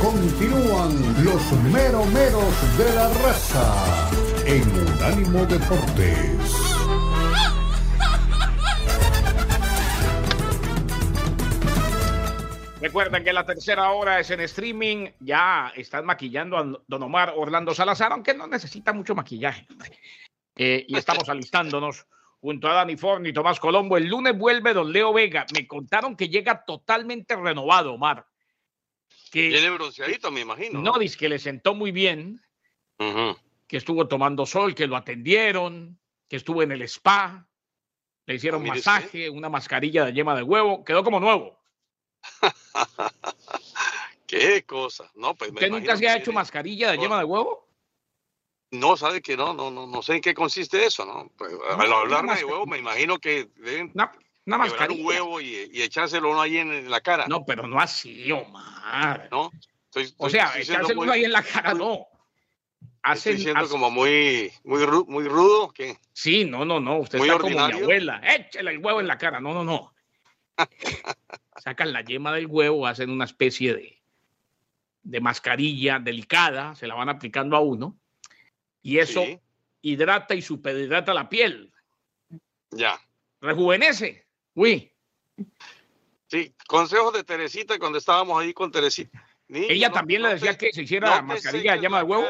Continúan 0.00 1.24
los 1.24 1.52
meromeros 1.72 2.78
de 2.78 2.94
la 2.94 3.08
raza 3.08 4.08
en 4.46 4.62
Unánimo 4.62 5.44
Deportes. 5.46 6.65
Recuerden 12.86 13.24
que 13.24 13.32
la 13.32 13.44
tercera 13.44 13.90
hora 13.90 14.20
es 14.20 14.30
en 14.30 14.38
streaming. 14.38 15.08
Ya 15.18 15.72
están 15.74 16.06
maquillando 16.06 16.56
a 16.56 16.80
Don 16.86 17.02
Omar 17.02 17.34
Orlando 17.36 17.74
Salazar, 17.74 18.12
aunque 18.12 18.32
no 18.32 18.46
necesita 18.46 18.92
mucho 18.92 19.12
maquillaje. 19.12 19.66
Eh, 20.54 20.84
y 20.86 20.96
estamos 20.96 21.28
alistándonos 21.28 22.06
junto 22.40 22.68
a 22.68 22.74
Dani 22.74 22.96
Forni 22.96 23.30
y 23.30 23.32
Tomás 23.32 23.58
Colombo. 23.58 23.96
El 23.96 24.06
lunes 24.06 24.38
vuelve 24.38 24.72
Don 24.72 24.92
Leo 24.92 25.12
Vega. 25.12 25.46
Me 25.52 25.66
contaron 25.66 26.16
que 26.16 26.28
llega 26.28 26.64
totalmente 26.64 27.34
renovado, 27.34 27.94
Omar. 27.94 28.24
Que, 29.32 29.48
Viene 29.48 29.70
bronceadito, 29.70 30.30
me 30.30 30.42
imagino. 30.42 30.80
No, 30.80 30.96
dice 30.96 31.18
que 31.18 31.28
le 31.28 31.40
sentó 31.40 31.74
muy 31.74 31.90
bien, 31.90 32.40
que 33.66 33.76
estuvo 33.76 34.06
tomando 34.06 34.46
sol, 34.46 34.76
que 34.76 34.86
lo 34.86 34.94
atendieron, 34.94 35.98
que 36.28 36.36
estuvo 36.36 36.62
en 36.62 36.70
el 36.70 36.82
spa, 36.82 37.48
le 38.26 38.36
hicieron 38.36 38.62
ah, 38.62 38.74
masaje, 38.74 39.28
una 39.28 39.48
mascarilla 39.48 40.04
de 40.04 40.12
yema 40.12 40.36
de 40.36 40.44
huevo, 40.44 40.84
quedó 40.84 41.02
como 41.02 41.18
nuevo. 41.18 41.58
Qué 44.26 44.64
cosa. 44.64 45.10
No, 45.14 45.34
pues 45.34 45.50
¿Usted 45.52 45.70
nunca 45.70 45.96
se 45.96 46.08
ha 46.08 46.16
hecho 46.16 46.32
mascarilla 46.32 46.90
de 46.90 46.98
yema 46.98 47.18
de 47.18 47.24
huevo? 47.24 47.66
No, 48.72 48.96
sabe 48.96 49.22
que 49.22 49.36
no, 49.36 49.54
no, 49.54 49.70
no, 49.70 49.86
no 49.86 50.02
sé 50.02 50.16
en 50.16 50.20
qué 50.20 50.34
consiste 50.34 50.84
eso, 50.84 51.04
¿no? 51.06 51.30
Pues, 51.36 51.52
al 51.78 51.92
hablar 51.92 52.36
de 52.36 52.44
huevo, 52.44 52.66
me 52.66 52.78
imagino 52.78 53.18
que 53.18 53.48
deben 53.56 53.92
una, 53.94 54.58
mascarilla. 54.58 55.00
un 55.00 55.06
huevo 55.06 55.40
y, 55.40 55.70
echárselo 55.80 56.40
ahí 56.40 56.58
en, 56.58 56.90
la 56.90 57.00
cara. 57.00 57.26
No, 57.28 57.44
pero 57.44 57.66
no 57.68 57.80
así, 57.80 58.30
Omar. 58.32 59.28
No. 59.30 59.52
o 60.18 60.30
sea, 60.30 60.58
echárselo 60.58 61.02
ahí 61.10 61.24
en 61.24 61.32
la 61.32 61.42
cara, 61.42 61.74
no. 61.74 62.06
Hacen, 63.02 63.34
estoy 63.34 63.44
siendo 63.44 63.68
como 63.68 63.88
muy, 63.88 64.52
muy, 64.64 64.84
muy 65.06 65.28
rudo. 65.28 65.70
¿qué? 65.70 65.96
Sí, 66.12 66.44
no, 66.44 66.64
no, 66.64 66.80
no. 66.80 66.98
Usted 66.98 67.20
está 67.20 67.38
como 67.38 67.68
mi 67.68 67.72
abuela. 67.72 68.20
Échale 68.24 68.72
el 68.72 68.78
huevo 68.78 68.98
en 68.98 69.06
la 69.06 69.16
cara. 69.16 69.38
No, 69.38 69.54
no, 69.54 69.62
no. 69.62 69.92
Sacan 71.58 71.92
la 71.92 72.02
yema 72.02 72.32
del 72.32 72.46
huevo, 72.46 72.86
hacen 72.86 73.10
una 73.10 73.24
especie 73.24 73.74
de, 73.74 74.02
de 75.02 75.20
mascarilla 75.20 75.98
delicada, 75.98 76.74
se 76.74 76.86
la 76.86 76.94
van 76.94 77.08
aplicando 77.08 77.56
a 77.56 77.60
uno 77.60 77.96
y 78.82 78.98
eso 78.98 79.24
hidrata 79.82 80.34
y 80.34 80.42
superhidrata 80.42 81.14
la 81.14 81.28
piel. 81.28 81.72
Ya. 82.70 83.00
Rejuvenece. 83.40 84.26
Uy. 84.54 84.92
Sí, 86.28 86.54
consejos 86.66 87.12
de 87.12 87.24
Teresita 87.24 87.78
cuando 87.78 87.98
estábamos 87.98 88.40
ahí 88.40 88.52
con 88.52 88.70
Teresita. 88.70 89.25
Ella 89.48 89.90
también 89.90 90.22
le 90.22 90.30
decía 90.30 90.58
que 90.58 90.72
se 90.72 90.82
hiciera 90.82 91.22
mascarilla 91.22 91.76
llama 91.76 91.98
de 91.98 92.04
huevo. 92.04 92.24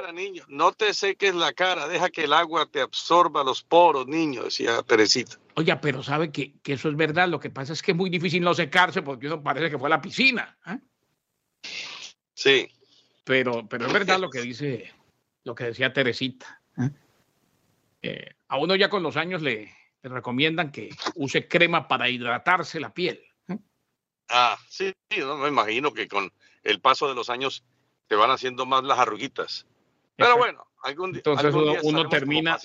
No 0.49 0.73
te 0.73 0.93
seques 0.93 1.35
la 1.35 1.53
cara, 1.53 1.89
deja 1.89 2.11
que 2.11 2.25
el 2.25 2.33
agua 2.33 2.67
te 2.67 2.81
absorba 2.83 3.43
los 3.43 3.63
poros, 3.63 4.07
niño, 4.07 4.45
decía 4.45 4.83
Teresita. 4.83 5.39
Oye, 5.55 5.75
pero 5.77 6.03
sabe 6.03 6.31
que, 6.31 6.55
eso 6.65 6.91
es 6.91 6.97
verdad. 6.97 7.29
Lo 7.29 7.41
que 7.41 7.49
pasa 7.49 7.73
es 7.73 7.81
que 7.81 7.93
es 7.93 7.97
muy 7.97 8.11
difícil 8.11 8.43
no 8.43 8.53
secarse 8.53 9.01
porque 9.01 9.27
uno 9.27 9.43
parece 9.43 9.71
que 9.71 9.79
fue 9.79 9.89
a 9.89 9.91
la 9.91 10.03
piscina. 10.03 10.59
¿eh? 10.67 10.79
Sí. 12.35 12.69
Pero, 13.25 13.67
pero 13.67 13.87
es 13.87 13.93
verdad 13.93 14.21
lo 14.21 14.29
que 14.29 14.43
dice, 14.43 14.93
lo 15.45 15.55
que 15.55 15.65
decía 15.65 15.93
Teresita. 15.93 16.63
¿eh? 16.79 16.91
Eh, 18.03 18.35
a 18.49 18.59
uno 18.59 18.77
ya 18.77 18.91
con 18.91 19.03
los 19.03 19.17
años 19.17 19.41
le, 19.41 19.75
recomiendan 20.03 20.71
que 20.71 20.91
use 21.15 21.49
crema 21.49 21.89
para 21.89 22.09
hidratarse 22.09 22.79
la 22.79 22.93
piel. 22.93 23.21
Ah, 24.29 24.59
sí, 24.69 24.93
no 25.19 25.37
me 25.37 25.49
imagino 25.49 25.93
que 25.95 26.07
con 26.07 26.33
el 26.67 26.81
paso 26.81 27.09
de 27.09 27.15
los 27.15 27.31
años 27.31 27.65
se 28.09 28.15
van 28.17 28.31
haciendo 28.31 28.67
más 28.67 28.83
las 28.85 28.99
arruguitas. 28.99 29.67
Pero 30.17 30.37
bueno, 30.37 30.67
algún, 30.83 31.13
día. 31.13 31.23
Entonces 31.25 31.55
uno, 31.83 32.09
termina, 32.09 32.59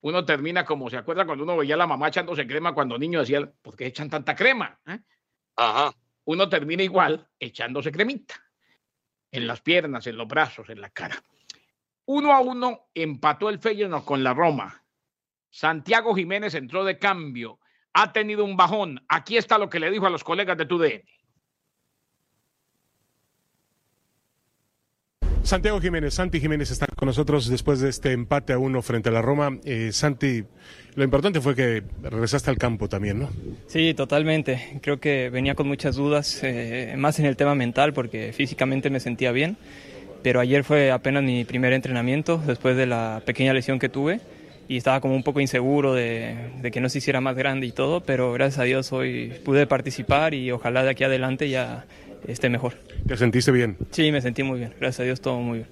uno 0.00 0.24
termina 0.24 0.64
como 0.64 0.88
se 0.88 0.96
acuerda 0.96 1.26
cuando 1.26 1.44
uno 1.44 1.56
veía 1.56 1.74
a 1.74 1.78
la 1.78 1.86
mamá 1.86 2.08
echándose 2.08 2.46
crema 2.46 2.72
cuando 2.72 2.98
niño 2.98 3.20
decía, 3.20 3.50
¿por 3.62 3.76
qué 3.76 3.86
echan 3.86 4.08
tanta 4.08 4.34
crema? 4.36 4.78
¿Eh? 4.86 4.98
Ajá. 5.56 5.92
Uno 6.24 6.48
termina 6.48 6.82
igual 6.82 7.28
echándose 7.38 7.90
cremita 7.90 8.34
en 9.32 9.46
las 9.46 9.60
piernas, 9.60 10.06
en 10.06 10.16
los 10.16 10.28
brazos, 10.28 10.68
en 10.68 10.80
la 10.80 10.90
cara. 10.90 11.22
Uno 12.06 12.32
a 12.32 12.40
uno 12.40 12.88
empató 12.94 13.48
el 13.48 13.58
Feyenoord 13.58 14.04
con 14.04 14.22
la 14.22 14.34
Roma. 14.34 14.84
Santiago 15.50 16.14
Jiménez 16.14 16.54
entró 16.54 16.84
de 16.84 16.98
cambio. 16.98 17.58
Ha 17.92 18.12
tenido 18.12 18.44
un 18.44 18.56
bajón. 18.56 19.04
Aquí 19.08 19.36
está 19.36 19.58
lo 19.58 19.68
que 19.68 19.80
le 19.80 19.90
dijo 19.90 20.06
a 20.06 20.10
los 20.10 20.22
colegas 20.22 20.56
de 20.56 20.66
TUDN. 20.66 21.02
Santiago 25.46 25.80
Jiménez, 25.80 26.12
Santi 26.14 26.40
Jiménez 26.40 26.72
está 26.72 26.86
con 26.86 27.06
nosotros 27.06 27.48
después 27.48 27.78
de 27.78 27.88
este 27.88 28.10
empate 28.10 28.52
a 28.52 28.58
uno 28.58 28.82
frente 28.82 29.10
a 29.10 29.12
la 29.12 29.22
Roma. 29.22 29.56
Eh, 29.64 29.90
Santi, 29.92 30.42
lo 30.96 31.04
importante 31.04 31.40
fue 31.40 31.54
que 31.54 31.84
regresaste 32.02 32.50
al 32.50 32.58
campo 32.58 32.88
también, 32.88 33.20
¿no? 33.20 33.30
Sí, 33.68 33.94
totalmente. 33.94 34.80
Creo 34.82 34.98
que 34.98 35.30
venía 35.30 35.54
con 35.54 35.68
muchas 35.68 35.94
dudas, 35.94 36.40
eh, 36.42 36.96
más 36.98 37.20
en 37.20 37.26
el 37.26 37.36
tema 37.36 37.54
mental, 37.54 37.92
porque 37.92 38.32
físicamente 38.32 38.90
me 38.90 38.98
sentía 38.98 39.30
bien. 39.30 39.56
Pero 40.24 40.40
ayer 40.40 40.64
fue 40.64 40.90
apenas 40.90 41.22
mi 41.22 41.44
primer 41.44 41.72
entrenamiento 41.72 42.42
después 42.44 42.76
de 42.76 42.86
la 42.86 43.22
pequeña 43.24 43.52
lesión 43.52 43.78
que 43.78 43.88
tuve 43.88 44.20
y 44.66 44.76
estaba 44.76 45.00
como 45.00 45.14
un 45.14 45.22
poco 45.22 45.40
inseguro 45.40 45.94
de, 45.94 46.34
de, 46.60 46.70
que 46.72 46.80
no 46.80 46.88
se 46.88 46.98
hiciera 46.98 47.20
más 47.20 47.36
grande 47.36 47.68
y 47.68 47.70
todo, 47.70 48.00
pero 48.00 48.32
gracias 48.32 48.58
a 48.58 48.64
Dios 48.64 48.92
hoy 48.92 49.32
pude 49.44 49.68
participar 49.68 50.34
y 50.34 50.50
ojalá 50.50 50.82
de 50.82 50.90
aquí 50.90 51.04
adelante 51.04 51.48
ya 51.48 51.84
esté 52.26 52.48
mejor. 52.48 52.74
¿Te 53.06 53.16
sentiste 53.16 53.50
bien? 53.52 53.76
Sí, 53.90 54.10
me 54.12 54.20
sentí 54.20 54.42
muy 54.42 54.58
bien. 54.58 54.74
Gracias 54.78 55.00
a 55.00 55.04
Dios 55.04 55.20
todo 55.20 55.40
muy 55.40 55.58
bien. 55.58 55.68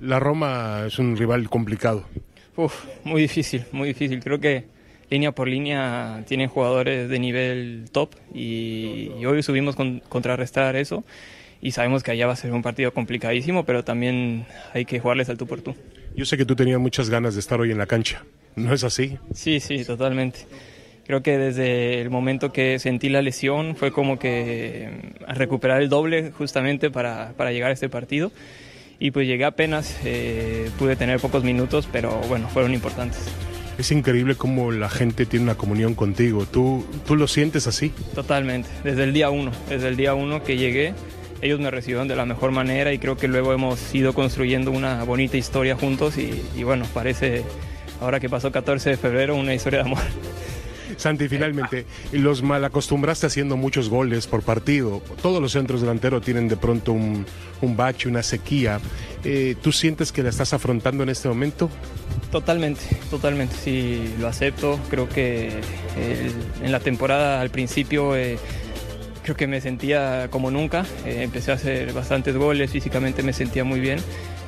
La 0.00 0.18
Roma 0.18 0.84
es 0.86 0.98
un 0.98 1.16
rival 1.16 1.48
complicado. 1.50 2.06
Uf, 2.56 2.84
muy 3.04 3.22
difícil, 3.22 3.64
muy 3.72 3.88
difícil. 3.88 4.20
Creo 4.22 4.40
que 4.40 4.64
línea 5.10 5.32
por 5.32 5.48
línea 5.48 6.24
tienen 6.26 6.48
jugadores 6.48 7.08
de 7.08 7.18
nivel 7.18 7.84
top 7.92 8.14
y, 8.34 9.08
hoy 9.26 9.42
subimos 9.42 9.76
con, 9.76 10.00
contrarrestar 10.08 10.76
eso 10.76 11.04
y 11.60 11.72
sabemos 11.72 12.02
que 12.02 12.12
allá 12.12 12.26
va 12.26 12.32
a 12.32 12.36
ser 12.36 12.52
un 12.52 12.62
partido 12.62 12.94
complicadísimo, 12.94 13.64
pero 13.64 13.84
también 13.84 14.46
hay 14.72 14.84
que 14.84 15.00
jugarles 15.00 15.28
al 15.28 15.36
tú 15.36 15.46
por 15.46 15.60
tú. 15.60 15.74
Yo 16.14 16.24
sé 16.24 16.36
que 16.36 16.46
tú 16.46 16.56
tenías 16.56 16.80
muchas 16.80 17.10
ganas 17.10 17.34
de 17.34 17.40
estar 17.40 17.60
hoy 17.60 17.70
en 17.70 17.78
la 17.78 17.86
cancha, 17.86 18.24
¿no 18.56 18.72
es 18.72 18.84
así? 18.84 19.18
Sí, 19.34 19.60
sí, 19.60 19.84
totalmente. 19.84 20.40
Creo 21.10 21.24
que 21.24 21.38
desde 21.38 22.00
el 22.00 22.08
momento 22.08 22.52
que 22.52 22.78
sentí 22.78 23.08
la 23.08 23.20
lesión 23.20 23.74
fue 23.74 23.90
como 23.90 24.20
que 24.20 25.10
a 25.26 25.34
recuperar 25.34 25.82
el 25.82 25.88
doble 25.88 26.30
justamente 26.30 26.88
para, 26.88 27.32
para 27.36 27.50
llegar 27.50 27.70
a 27.70 27.72
este 27.72 27.88
partido. 27.88 28.30
Y 29.00 29.10
pues 29.10 29.26
llegué 29.26 29.44
apenas, 29.44 29.98
eh, 30.04 30.70
pude 30.78 30.94
tener 30.94 31.18
pocos 31.18 31.42
minutos, 31.42 31.88
pero 31.90 32.20
bueno, 32.28 32.48
fueron 32.48 32.74
importantes. 32.74 33.26
Es 33.76 33.90
increíble 33.90 34.36
cómo 34.36 34.70
la 34.70 34.88
gente 34.88 35.26
tiene 35.26 35.46
una 35.46 35.56
comunión 35.56 35.96
contigo. 35.96 36.46
¿Tú, 36.46 36.86
¿Tú 37.04 37.16
lo 37.16 37.26
sientes 37.26 37.66
así? 37.66 37.92
Totalmente, 38.14 38.68
desde 38.84 39.02
el 39.02 39.12
día 39.12 39.30
uno, 39.30 39.50
desde 39.68 39.88
el 39.88 39.96
día 39.96 40.14
uno 40.14 40.44
que 40.44 40.58
llegué, 40.58 40.94
ellos 41.42 41.58
me 41.58 41.72
recibieron 41.72 42.06
de 42.06 42.14
la 42.14 42.24
mejor 42.24 42.52
manera 42.52 42.92
y 42.92 43.00
creo 43.00 43.16
que 43.16 43.26
luego 43.26 43.52
hemos 43.52 43.92
ido 43.92 44.12
construyendo 44.12 44.70
una 44.70 45.02
bonita 45.02 45.36
historia 45.36 45.74
juntos 45.74 46.18
y, 46.18 46.40
y 46.56 46.62
bueno, 46.62 46.86
parece, 46.94 47.42
ahora 48.00 48.20
que 48.20 48.28
pasó 48.28 48.52
14 48.52 48.90
de 48.90 48.96
febrero, 48.96 49.34
una 49.34 49.54
historia 49.54 49.80
de 49.80 49.86
amor. 49.86 50.04
Santi, 50.96 51.28
finalmente, 51.28 51.86
los 52.12 52.42
mal 52.42 52.64
acostumbraste 52.64 53.26
haciendo 53.26 53.56
muchos 53.56 53.88
goles 53.88 54.26
por 54.26 54.42
partido. 54.42 55.02
Todos 55.22 55.40
los 55.40 55.52
centros 55.52 55.80
delanteros 55.80 56.22
tienen 56.22 56.48
de 56.48 56.56
pronto 56.56 56.92
un, 56.92 57.26
bache, 57.76 58.08
una 58.08 58.22
sequía. 58.22 58.80
Eh, 59.24 59.56
¿Tú 59.60 59.72
sientes 59.72 60.12
que 60.12 60.22
la 60.22 60.30
estás 60.30 60.52
afrontando 60.52 61.02
en 61.02 61.08
este 61.10 61.28
momento? 61.28 61.70
Totalmente, 62.30 62.82
totalmente, 63.10 63.54
sí, 63.56 64.14
lo 64.18 64.28
acepto. 64.28 64.78
Creo 64.88 65.08
que 65.08 65.50
en 66.62 66.72
la 66.72 66.80
temporada 66.80 67.40
al 67.40 67.50
principio 67.50 68.16
eh, 68.16 68.38
creo 69.22 69.36
que 69.36 69.46
me 69.46 69.60
sentía 69.60 70.28
como 70.30 70.50
nunca. 70.50 70.84
Eh, 71.04 71.22
empecé 71.22 71.50
a 71.52 71.54
hacer 71.54 71.92
bastantes 71.92 72.36
goles, 72.36 72.70
físicamente 72.70 73.22
me 73.22 73.32
sentía 73.32 73.64
muy 73.64 73.80
bien 73.80 74.00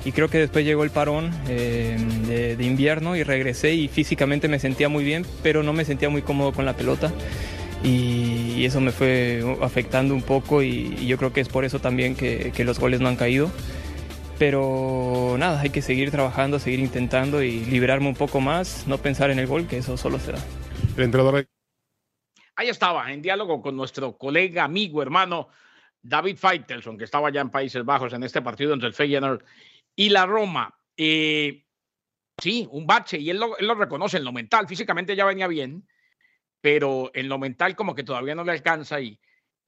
y 0.04 0.12
creo 0.12 0.28
que 0.28 0.38
después 0.38 0.64
llegó 0.64 0.84
el 0.84 0.90
parón 0.90 1.30
eh, 1.48 1.96
de, 2.56 2.64
invierno 2.64 3.14
y 3.16 3.22
regresé 3.22 3.74
y 3.74 3.88
físicamente 3.88 4.48
me 4.48 4.58
sentía 4.58 4.88
muy 4.88 5.04
bien, 5.04 5.24
pero 5.42 5.62
no 5.62 5.72
me 5.72 5.84
sentía 5.84 6.08
muy 6.08 6.22
cómodo 6.22 6.52
con 6.52 6.64
la 6.64 6.76
pelota 6.76 7.12
y, 7.84 8.64
eso 8.64 8.80
me 8.80 8.92
fue 8.92 9.42
afectando 9.60 10.14
un 10.14 10.22
poco 10.22 10.62
y, 10.62 11.06
yo 11.06 11.18
creo 11.18 11.32
que 11.32 11.40
es 11.40 11.48
por 11.48 11.64
eso 11.64 11.80
también 11.80 12.14
que, 12.14 12.52
los 12.64 12.78
goles 12.78 13.00
no 13.00 13.08
han 13.08 13.16
caído. 13.16 13.50
Pero 14.38 15.36
nada, 15.38 15.60
hay 15.60 15.70
que 15.70 15.82
seguir 15.82 16.10
trabajando, 16.10 16.58
seguir 16.58 16.80
intentando 16.80 17.42
y 17.42 17.64
liberarme 17.64 18.08
un 18.08 18.14
poco 18.14 18.40
más, 18.40 18.86
no 18.86 18.98
pensar 18.98 19.30
en 19.30 19.38
el 19.38 19.46
gol, 19.46 19.66
que 19.66 19.78
eso 19.78 19.96
solo 19.96 20.18
se 20.18 20.32
da. 20.32 20.38
El 20.96 21.04
entrenador... 21.04 21.46
Ahí 22.56 22.68
estaba, 22.68 23.12
en 23.12 23.22
diálogo 23.22 23.62
con 23.62 23.76
nuestro 23.76 24.16
colega, 24.16 24.64
amigo, 24.64 25.02
hermano 25.02 25.48
David 26.02 26.36
Feitelson, 26.36 26.98
que 26.98 27.04
estaba 27.04 27.30
ya 27.30 27.40
en 27.40 27.50
Países 27.50 27.84
Bajos 27.84 28.12
en 28.12 28.22
este 28.24 28.42
partido 28.42 28.74
entre 28.74 28.88
el 28.88 28.94
Feyenoord 28.94 29.42
y 29.96 30.08
la 30.08 30.26
Roma, 30.26 30.74
eh, 30.96 31.66
sí, 32.38 32.66
un 32.70 32.86
bache, 32.86 33.18
y 33.18 33.30
él 33.30 33.38
lo, 33.38 33.56
él 33.58 33.66
lo, 33.66 33.74
reconoce 33.74 34.16
en 34.16 34.24
lo 34.24 34.32
mental, 34.32 34.68
físicamente 34.68 35.16
ya 35.16 35.24
venía 35.24 35.46
bien, 35.46 35.86
pero 36.60 37.10
en 37.14 37.28
lo 37.28 37.38
mental 37.38 37.76
como 37.76 37.94
que 37.94 38.04
todavía 38.04 38.34
no 38.34 38.44
le 38.44 38.52
alcanza 38.52 39.00
y, 39.00 39.20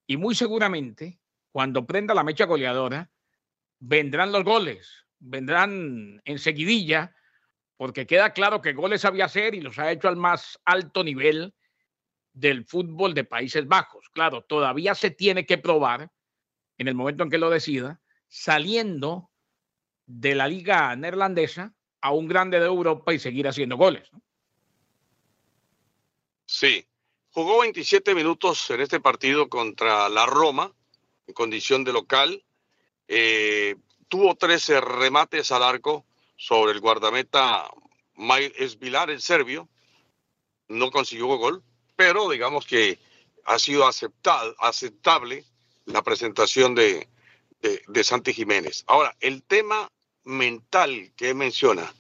y 0.07 0.17
muy 0.17 0.35
seguramente 0.35 1.21
cuando 1.53 1.87
prenda 1.87 2.15
la 2.15 2.25
mecha 2.25 2.47
goleadora, 2.47 3.11
vendrán 3.79 4.33
los 4.33 4.45
goles, 4.45 5.07
vendrán 5.19 6.21
enseguidilla, 6.25 7.15
porque 7.77 8.07
queda 8.07 8.33
claro 8.33 8.61
que 8.61 8.73
goles 8.73 9.03
sabía 9.03 9.27
hacer 9.27 9.55
y 9.55 9.61
los 9.61 9.79
ha 9.79 9.93
hecho 9.93 10.09
al 10.09 10.17
más 10.17 10.59
alto 10.65 11.05
nivel 11.05 11.55
del 12.33 12.65
fútbol 12.65 13.15
de 13.15 13.25
Países 13.25 13.67
Bajos. 13.67 14.09
Claro, 14.13 14.43
todavía 14.43 14.95
se 14.95 15.11
tiene 15.11 15.47
que 15.47 15.59
probar 15.59 16.11
en 16.79 16.89
el 16.89 16.95
momento 16.95 17.23
en 17.23 17.31
que 17.31 17.39
lo 17.39 17.51
decida, 17.51 18.01
saliendo 18.29 19.31
de 20.07 20.35
la 20.35 20.49
liga 20.49 20.95
neerlandesa 20.97 21.73
a 22.01 22.13
un 22.13 22.29
grande 22.29 22.61
de 22.61 22.67
Europa 22.67 23.15
y 23.15 23.19
seguir 23.19 23.49
haciendo 23.49 23.77
goles. 23.77 24.11
Sí, 26.47 26.87
jugó 27.31 27.61
27 27.61 28.15
minutos 28.15 28.69
en 28.71 28.81
este 28.81 29.01
partido 29.01 29.49
contra 29.49 30.09
la 30.09 30.27
Roma, 30.27 30.73
en 31.27 31.35
condición 31.35 31.83
de 31.85 31.93
local. 31.93 32.45
Eh, 33.09 33.77
tuvo 34.09 34.35
13 34.35 34.81
remates 34.81 35.51
al 35.51 35.63
arco 35.63 36.05
sobre 36.37 36.73
el 36.73 36.81
guardameta 36.81 37.71
Mail 38.17 38.53
Esvilar, 38.57 39.11
el 39.11 39.23
serbio. 39.23 39.69
No 40.69 40.91
consiguió 40.91 41.27
gol, 41.39 41.63
pero 41.97 42.29
digamos 42.29 42.67
que 42.67 42.99
ha 43.47 43.59
sido 43.59 43.87
aceptado, 43.87 44.55
aceptable 44.59 45.45
la 45.87 46.03
presentación 46.03 46.75
de, 46.75 47.09
de, 47.61 47.83
de 47.87 48.05
Santi 48.05 48.33
Jiménez. 48.33 48.85
Ahora, 48.87 49.17
el 49.21 49.43
tema 49.43 49.91
mental 50.25 51.13
que 51.17 51.35
menciona, 51.35 51.93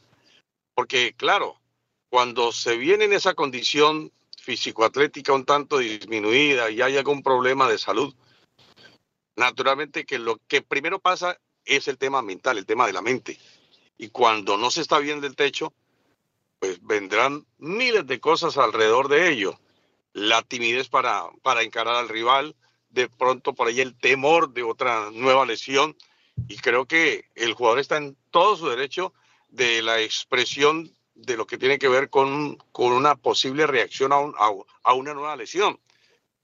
porque 0.74 1.14
claro, 1.16 1.60
cuando 2.08 2.52
se 2.52 2.76
viene 2.76 3.04
en 3.04 3.12
esa 3.12 3.34
condición 3.34 4.12
físico-atlética 4.38 5.32
un 5.32 5.44
tanto 5.44 5.78
disminuida 5.78 6.70
y 6.70 6.82
hay 6.82 6.96
algún 6.96 7.22
problema 7.22 7.68
de 7.68 7.78
salud, 7.78 8.14
naturalmente 9.36 10.04
que 10.04 10.18
lo 10.18 10.38
que 10.46 10.62
primero 10.62 10.98
pasa 10.98 11.38
es 11.64 11.88
el 11.88 11.98
tema 11.98 12.22
mental, 12.22 12.58
el 12.58 12.66
tema 12.66 12.86
de 12.86 12.92
la 12.92 13.02
mente. 13.02 13.38
Y 13.96 14.08
cuando 14.08 14.56
no 14.56 14.70
se 14.70 14.82
está 14.82 14.98
bien 14.98 15.20
del 15.20 15.36
techo, 15.36 15.72
pues 16.58 16.78
vendrán 16.82 17.46
miles 17.58 18.06
de 18.06 18.20
cosas 18.20 18.58
alrededor 18.58 19.08
de 19.08 19.30
ello. 19.30 19.58
La 20.12 20.42
timidez 20.42 20.88
para, 20.88 21.28
para 21.42 21.62
encarar 21.62 21.96
al 21.96 22.08
rival, 22.08 22.54
de 22.90 23.08
pronto 23.08 23.54
por 23.54 23.68
ahí 23.68 23.80
el 23.80 23.96
temor 23.98 24.52
de 24.52 24.62
otra 24.62 25.10
nueva 25.10 25.46
lesión. 25.46 25.96
Y 26.48 26.56
creo 26.56 26.86
que 26.86 27.26
el 27.34 27.54
jugador 27.54 27.78
está 27.78 27.96
en 27.96 28.16
todo 28.30 28.56
su 28.56 28.68
derecho 28.68 29.12
de 29.48 29.82
la 29.82 30.00
expresión 30.00 30.90
de 31.14 31.36
lo 31.36 31.46
que 31.46 31.58
tiene 31.58 31.78
que 31.78 31.88
ver 31.88 32.10
con, 32.10 32.56
con 32.72 32.92
una 32.92 33.14
posible 33.14 33.66
reacción 33.66 34.12
a, 34.12 34.18
un, 34.18 34.34
a, 34.38 34.50
a 34.82 34.94
una 34.94 35.14
nueva 35.14 35.36
lesión. 35.36 35.78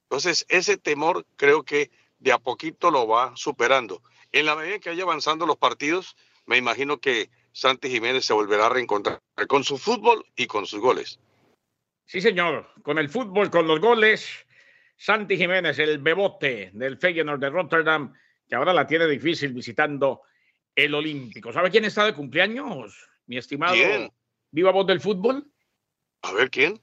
Entonces, 0.05 0.47
ese 0.49 0.77
temor 0.77 1.27
creo 1.37 1.65
que 1.65 1.91
de 2.19 2.33
a 2.33 2.39
poquito 2.39 2.91
lo 2.91 3.07
va 3.07 3.33
superando. 3.37 4.03
En 4.33 4.47
la 4.47 4.55
medida 4.57 4.79
que 4.79 4.91
vaya 4.91 5.03
avanzando 5.03 5.47
los 5.47 5.57
partidos, 5.57 6.17
me 6.47 6.57
imagino 6.57 6.99
que 6.99 7.31
Santi 7.53 7.91
Jiménez 7.91 8.25
se 8.25 8.33
volverá 8.33 8.67
a 8.67 8.69
reencontrar 8.69 9.21
con 9.49 9.65
su 9.65 9.77
fútbol 9.79 10.25
y 10.37 10.47
con 10.47 10.67
sus 10.67 10.81
goles. 10.81 11.19
Sí, 12.07 12.21
señor, 12.21 12.69
con 12.83 12.99
el 12.99 13.09
fútbol, 13.09 13.51
con 13.51 13.67
los 13.67 13.81
goles. 13.81 14.29
Santi 14.97 15.37
Jiménez, 15.37 15.79
el 15.79 15.99
bebote 15.99 16.71
del 16.75 16.99
Feyenoord 16.99 17.41
de 17.41 17.51
Rotterdam, 17.51 18.13
que 18.51 18.57
ahora 18.57 18.73
la 18.75 18.85
tiene 18.85 19.07
difícil 19.07 19.53
visitando 19.53 20.23
el 20.75 20.93
Olímpico. 20.93 21.53
¿Sabe 21.53 21.71
quién 21.71 21.85
está 21.85 22.05
de 22.05 22.15
cumpleaños, 22.15 23.09
mi 23.27 23.37
estimado 23.39 23.75
¿Quién? 23.75 24.13
viva 24.51 24.73
voz 24.73 24.87
del 24.89 25.01
fútbol? 25.01 25.49
A 26.23 26.33
ver 26.33 26.51
quién. 26.51 26.81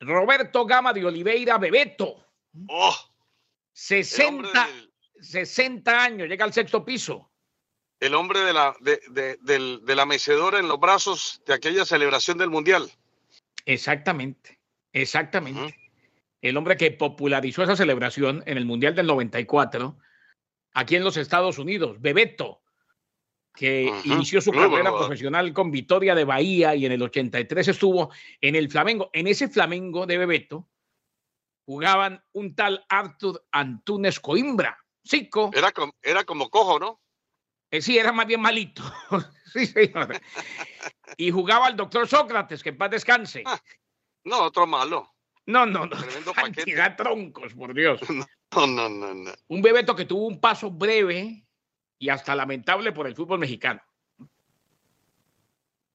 Roberto 0.00 0.66
Gama 0.66 0.92
de 0.92 1.06
Oliveira 1.06 1.56
Bebeto. 1.56 2.26
Oh, 2.68 2.94
60, 3.72 4.68
60 5.20 6.04
años, 6.04 6.28
llega 6.28 6.44
al 6.44 6.52
sexto 6.52 6.84
piso. 6.84 7.30
el 8.00 8.14
hombre 8.14 8.40
de 8.40 8.52
la, 8.52 8.76
de, 8.80 9.00
de- 9.10 9.78
de 9.82 9.94
la 9.96 10.04
mecedora 10.04 10.58
en 10.58 10.68
los 10.68 10.78
brazos 10.78 11.40
de 11.46 11.54
aquella 11.54 11.86
celebración 11.86 12.36
del 12.36 12.50
Mundial. 12.50 12.90
Exactamente, 13.64 14.58
exactamente. 14.92 15.74
El 16.42 16.58
hombre 16.58 16.76
que 16.76 16.90
popularizó 16.90 17.62
esa 17.62 17.74
celebración 17.76 18.42
en 18.44 18.58
el 18.58 18.66
Mundial 18.66 18.94
del 18.94 19.06
94 19.06 19.96
aquí 20.74 20.96
en 20.96 21.04
los 21.04 21.16
Estados 21.16 21.58
Unidos, 21.58 22.00
Bebeto, 22.00 22.60
que 23.54 23.90
inició 24.04 24.40
su 24.40 24.52
muy 24.52 24.68
carrera 24.68 24.90
profesional 24.90 25.52
con 25.52 25.70
Vitoria 25.70 26.14
de 26.14 26.24
Bahía 26.24 26.74
y 26.74 26.86
en 26.86 26.92
el 26.92 27.02
83 27.02 27.68
estuvo 27.68 28.10
en 28.40 28.56
el 28.56 28.68
Flamengo. 28.68 29.10
En 29.12 29.28
ese 29.28 29.48
Flamengo 29.48 30.06
de 30.06 30.18
Bebeto 30.18 30.68
jugaban 31.64 32.22
un 32.32 32.54
tal 32.54 32.84
Arthur 32.88 33.46
Antunes 33.52 34.18
Coimbra, 34.18 34.76
Cico. 35.04 35.50
Era, 35.54 35.70
com- 35.70 35.92
era 36.02 36.24
como 36.24 36.50
cojo, 36.50 36.78
¿no? 36.80 37.00
Eh, 37.70 37.80
sí, 37.80 37.96
era 37.96 38.12
más 38.12 38.26
bien 38.26 38.40
malito. 38.40 38.82
sí, 39.52 39.66
señor. 39.66 40.20
Y 41.16 41.30
jugaba 41.30 41.68
el 41.68 41.76
doctor 41.76 42.08
Sócrates, 42.08 42.62
que 42.62 42.70
en 42.70 42.78
paz 42.78 42.90
descanse. 42.90 43.44
No, 44.24 44.42
otro 44.42 44.66
malo. 44.66 45.14
No, 45.46 45.64
no, 45.66 45.86
no. 45.86 45.96
Tremendo 45.96 46.32
Cantidad 46.34 46.96
troncos, 46.96 47.54
por 47.54 47.72
Dios. 47.72 48.00
No, 48.10 48.26
no, 48.66 48.88
no, 48.88 49.14
no. 49.14 49.32
Un 49.48 49.62
Bebeto 49.62 49.94
que 49.94 50.04
tuvo 50.04 50.26
un 50.26 50.40
paso 50.40 50.70
breve 50.70 51.44
y 51.98 52.08
hasta 52.08 52.34
lamentable 52.34 52.92
por 52.92 53.06
el 53.06 53.14
fútbol 53.14 53.38
mexicano. 53.38 53.80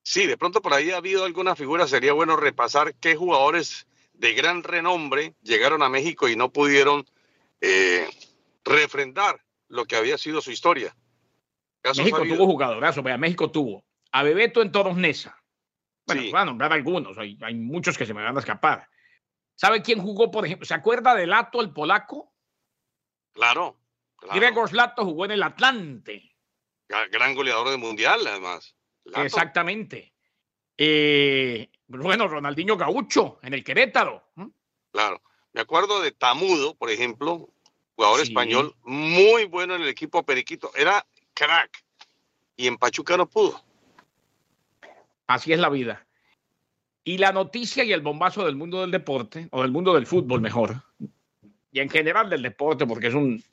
Sí, 0.04 0.26
de 0.26 0.38
pronto 0.38 0.62
por 0.62 0.74
ahí 0.74 0.92
ha 0.92 0.98
habido 0.98 1.26
alguna 1.26 1.56
figura. 1.56 1.88
Sería 1.88 2.14
bueno 2.14 2.36
repasar 2.36 2.96
qué 2.96 3.16
jugadores 3.16 3.88
de 4.14 4.34
gran 4.34 4.64
renombre 4.64 5.36
llegaron 5.44 5.84
a 5.84 5.90
México 5.90 6.28
y 6.28 6.36
no 6.36 6.52
pudieron 6.52 7.06
eh, 7.62 8.08
refrendar 8.64 9.40
lo 9.68 9.86
que 9.86 9.96
había 9.96 10.18
sido 10.18 10.42
su 10.42 10.52
historia. 10.52 10.96
México 11.84 12.18
ha 12.18 12.20
habido. 12.22 12.38
tuvo 12.38 12.48
jugadorazo, 12.48 13.04
vea, 13.04 13.18
México 13.18 13.52
tuvo 13.52 13.84
a 14.12 14.24
Bebeto 14.24 14.62
en 14.62 14.72
Toros 14.72 14.98
Nesa. 14.98 15.36
Bueno, 16.06 16.24
voy 16.24 16.42
a 16.42 16.46
nombrar 16.46 16.74
algunos, 16.74 17.18
hay, 17.18 17.38
hay 17.42 17.54
muchos 17.56 17.98
que 17.98 18.06
se 18.06 18.14
me 18.14 18.24
van 18.24 18.36
a 18.36 18.40
escapar. 18.40 18.88
¿Sabe 19.56 19.82
quién 19.82 20.02
jugó, 20.02 20.32
por 20.32 20.46
ejemplo? 20.46 20.66
¿Se 20.66 20.74
acuerda 20.74 21.14
de 21.14 21.28
Lato, 21.28 21.62
el 21.62 21.72
polaco? 21.72 22.29
Claro, 23.34 23.78
claro. 24.18 24.40
Gregor 24.40 24.74
Lato 24.74 25.06
jugó 25.06 25.26
en 25.26 25.32
el 25.32 25.44
Atlante. 25.44 26.36
Gra- 26.88 27.10
Gran 27.12 27.36
goleador 27.36 27.70
del 27.70 27.78
mundial, 27.80 28.26
además. 28.28 28.76
Lato. 29.06 29.24
Exactamente. 29.26 30.14
Eh, 30.78 31.70
bueno, 31.88 32.28
Ronaldinho 32.28 32.78
Gaucho 32.78 33.40
en 33.44 33.54
el 33.54 33.64
Querétaro. 33.64 34.24
Claro. 34.92 35.22
Me 35.54 35.62
acuerdo 35.62 36.02
de 36.02 36.12
Tamudo, 36.12 36.76
por 36.76 36.90
ejemplo, 36.90 37.50
jugador 37.96 38.20
Sí. 38.22 38.24
español, 38.28 38.76
muy 38.84 39.46
bueno 39.46 39.76
en 39.76 39.82
el 39.82 39.88
equipo 39.90 40.24
Periquito. 40.24 40.72
Era 40.76 41.06
crack. 41.34 41.84
Y 42.56 42.68
en 42.68 42.78
Pachuca 42.78 43.18
no 43.18 43.28
pudo. 43.30 43.62
Así 45.28 45.54
es 45.54 45.60
la 45.60 45.70
vida. 45.70 46.06
Y 47.04 47.18
la 47.18 47.32
noticia 47.32 47.84
y 47.84 47.94
el 47.94 48.02
bombazo 48.02 48.46
del 48.46 48.56
mundo 48.56 48.82
del 48.82 48.92
deporte, 48.92 49.48
o 49.52 49.62
del 49.62 49.72
mundo 49.72 49.94
del 49.94 50.06
fútbol 50.06 50.42
mejor, 50.42 50.84
y 51.72 51.80
en 51.80 51.90
general 51.90 52.30
del 52.30 52.42
deporte, 52.42 52.86
porque 52.86 53.08
es 53.08 53.14
un 53.14 53.44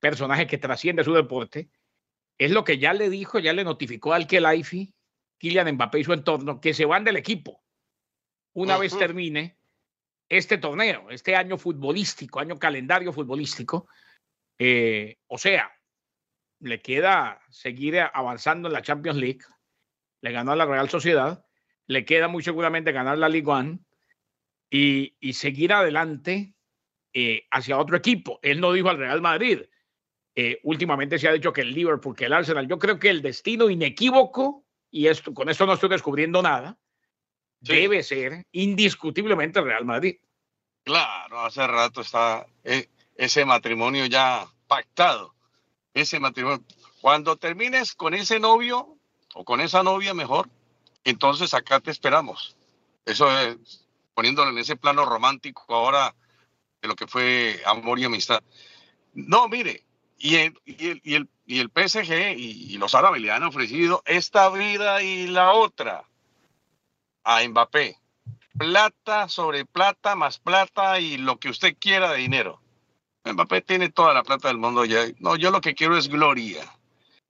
personaje 0.00 0.46
que 0.46 0.58
trasciende 0.58 1.04
su 1.04 1.12
deporte, 1.12 1.68
es 2.38 2.50
lo 2.50 2.64
que 2.64 2.78
ya 2.78 2.92
le 2.92 3.10
dijo, 3.10 3.38
ya 3.38 3.52
le 3.52 3.64
notificó 3.64 4.12
al 4.12 4.26
Kelaifi, 4.26 4.94
Kylian 5.38 5.74
Mbappé 5.74 6.00
y 6.00 6.04
su 6.04 6.12
entorno, 6.12 6.60
que 6.60 6.74
se 6.74 6.84
van 6.84 7.04
del 7.04 7.16
equipo 7.16 7.62
una 8.54 8.76
vez 8.76 8.92
Ujú. 8.92 9.00
termine 9.00 9.56
este 10.28 10.58
torneo, 10.58 11.10
este 11.10 11.36
año 11.36 11.56
futbolístico, 11.58 12.40
año 12.40 12.58
calendario 12.58 13.12
futbolístico. 13.12 13.88
Eh, 14.58 15.16
o 15.28 15.38
sea, 15.38 15.72
le 16.60 16.80
queda 16.80 17.40
seguir 17.50 18.00
avanzando 18.00 18.68
en 18.68 18.74
la 18.74 18.82
Champions 18.82 19.18
League, 19.18 19.44
le 20.20 20.32
ganó 20.32 20.52
a 20.52 20.56
la 20.56 20.66
Real 20.66 20.88
Sociedad, 20.90 21.44
le 21.86 22.04
queda 22.04 22.28
muy 22.28 22.42
seguramente 22.42 22.92
ganar 22.92 23.16
la 23.18 23.28
Ligue 23.28 23.50
1 23.50 23.78
y, 24.70 25.16
y 25.20 25.32
seguir 25.34 25.72
adelante 25.72 26.54
eh, 27.20 27.48
hacia 27.50 27.76
otro 27.76 27.96
equipo. 27.96 28.38
Él 28.42 28.60
no 28.60 28.72
dijo 28.72 28.88
al 28.90 28.96
Real 28.96 29.20
Madrid. 29.20 29.62
Eh, 30.36 30.60
últimamente 30.62 31.18
se 31.18 31.26
ha 31.26 31.32
dicho 31.32 31.52
que 31.52 31.62
el 31.62 31.74
Liverpool, 31.74 32.14
que 32.14 32.26
el 32.26 32.32
Arsenal. 32.32 32.68
Yo 32.68 32.78
creo 32.78 33.00
que 33.00 33.10
el 33.10 33.22
destino 33.22 33.68
inequívoco, 33.68 34.64
y 34.88 35.08
esto, 35.08 35.34
con 35.34 35.48
esto 35.48 35.66
no 35.66 35.72
estoy 35.72 35.88
descubriendo 35.88 36.40
nada, 36.42 36.78
debe 37.58 38.04
ser 38.04 38.46
indiscutiblemente 38.52 39.58
el 39.58 39.64
Real 39.64 39.84
Madrid. 39.84 40.18
Claro, 40.84 41.40
hace 41.40 41.66
rato 41.66 42.02
está 42.02 42.46
eh, 42.62 42.86
ese 43.16 43.44
matrimonio 43.44 44.06
ya 44.06 44.46
pactado. 44.68 45.34
Ese 45.94 46.20
matrimonio. 46.20 46.62
Cuando 47.00 47.34
termines 47.34 47.96
con 47.96 48.14
ese 48.14 48.38
novio 48.38 48.96
o 49.34 49.44
con 49.44 49.60
esa 49.60 49.82
novia 49.82 50.14
mejor, 50.14 50.48
entonces 51.02 51.52
acá 51.52 51.80
te 51.80 51.90
esperamos. 51.90 52.56
Eso 53.04 53.28
es 53.40 53.88
poniéndolo 54.14 54.52
en 54.52 54.58
ese 54.58 54.76
plano 54.76 55.04
romántico 55.04 55.74
ahora 55.74 56.14
de 56.80 56.88
lo 56.88 56.94
que 56.96 57.06
fue 57.06 57.60
amor 57.66 57.98
y 57.98 58.04
amistad. 58.04 58.42
No, 59.14 59.48
mire, 59.48 59.82
y 60.18 60.36
el, 60.36 60.58
y 60.64 60.88
el, 60.88 61.00
y 61.04 61.14
el, 61.14 61.28
y 61.46 61.58
el 61.60 61.70
PSG 61.74 62.36
y, 62.36 62.74
y 62.74 62.78
los 62.78 62.94
árabes 62.94 63.20
le 63.20 63.30
han 63.30 63.42
ofrecido 63.42 64.02
esta 64.06 64.48
vida 64.50 65.02
y 65.02 65.26
la 65.26 65.52
otra 65.52 66.04
a 67.24 67.46
Mbappé. 67.46 67.96
Plata 68.56 69.28
sobre 69.28 69.64
plata, 69.64 70.16
más 70.16 70.38
plata 70.38 70.98
y 70.98 71.16
lo 71.18 71.38
que 71.38 71.48
usted 71.50 71.76
quiera 71.78 72.12
de 72.12 72.18
dinero. 72.18 72.60
Mbappé 73.24 73.60
tiene 73.62 73.90
toda 73.90 74.14
la 74.14 74.22
plata 74.22 74.48
del 74.48 74.58
mundo 74.58 74.84
ya. 74.84 75.04
No, 75.18 75.36
yo 75.36 75.50
lo 75.50 75.60
que 75.60 75.74
quiero 75.74 75.96
es 75.96 76.08
gloria. 76.08 76.64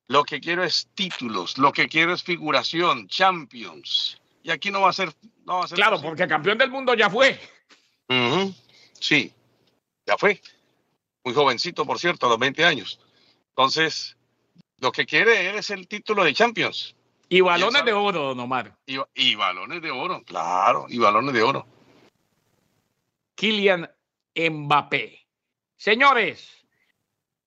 Lo 0.06 0.24
que 0.24 0.40
quiero 0.40 0.64
es 0.64 0.88
títulos. 0.94 1.58
Lo 1.58 1.72
que 1.72 1.86
quiero 1.88 2.14
es 2.14 2.22
figuración, 2.22 3.08
champions. 3.08 4.18
Y 4.42 4.50
aquí 4.50 4.70
no 4.70 4.80
va 4.80 4.90
a 4.90 4.92
ser. 4.94 5.12
No 5.44 5.58
va 5.58 5.64
a 5.64 5.68
ser 5.68 5.76
Claro, 5.76 5.92
posible. 5.96 6.10
porque 6.10 6.28
campeón 6.28 6.56
del 6.58 6.70
mundo 6.70 6.94
ya 6.94 7.10
fue. 7.10 7.38
Sí, 8.98 9.32
ya 10.08 10.16
fue. 10.16 10.40
muy 11.22 11.34
jovencito, 11.34 11.84
por 11.84 11.98
cierto, 11.98 12.26
a 12.26 12.30
los 12.30 12.38
20 12.38 12.64
años. 12.64 12.98
Entonces, 13.50 14.16
lo 14.78 14.90
que 14.90 15.04
quiere 15.04 15.50
él 15.50 15.56
es 15.56 15.68
el 15.68 15.86
título 15.86 16.24
de 16.24 16.32
Champions. 16.32 16.96
Y 17.28 17.42
balones 17.42 17.84
de 17.84 17.92
oro, 17.92 18.28
don 18.28 18.40
Omar. 18.40 18.74
Y, 18.86 18.96
y, 19.14 19.34
balones 19.34 19.82
de 19.82 19.90
oro, 19.90 20.22
claro, 20.24 20.86
y 20.88 20.98
balones 20.98 21.34
de 21.34 21.42
oro. 21.42 21.66
Kylian 23.34 23.90
Mbappé. 24.34 25.26
Señores, 25.76 26.66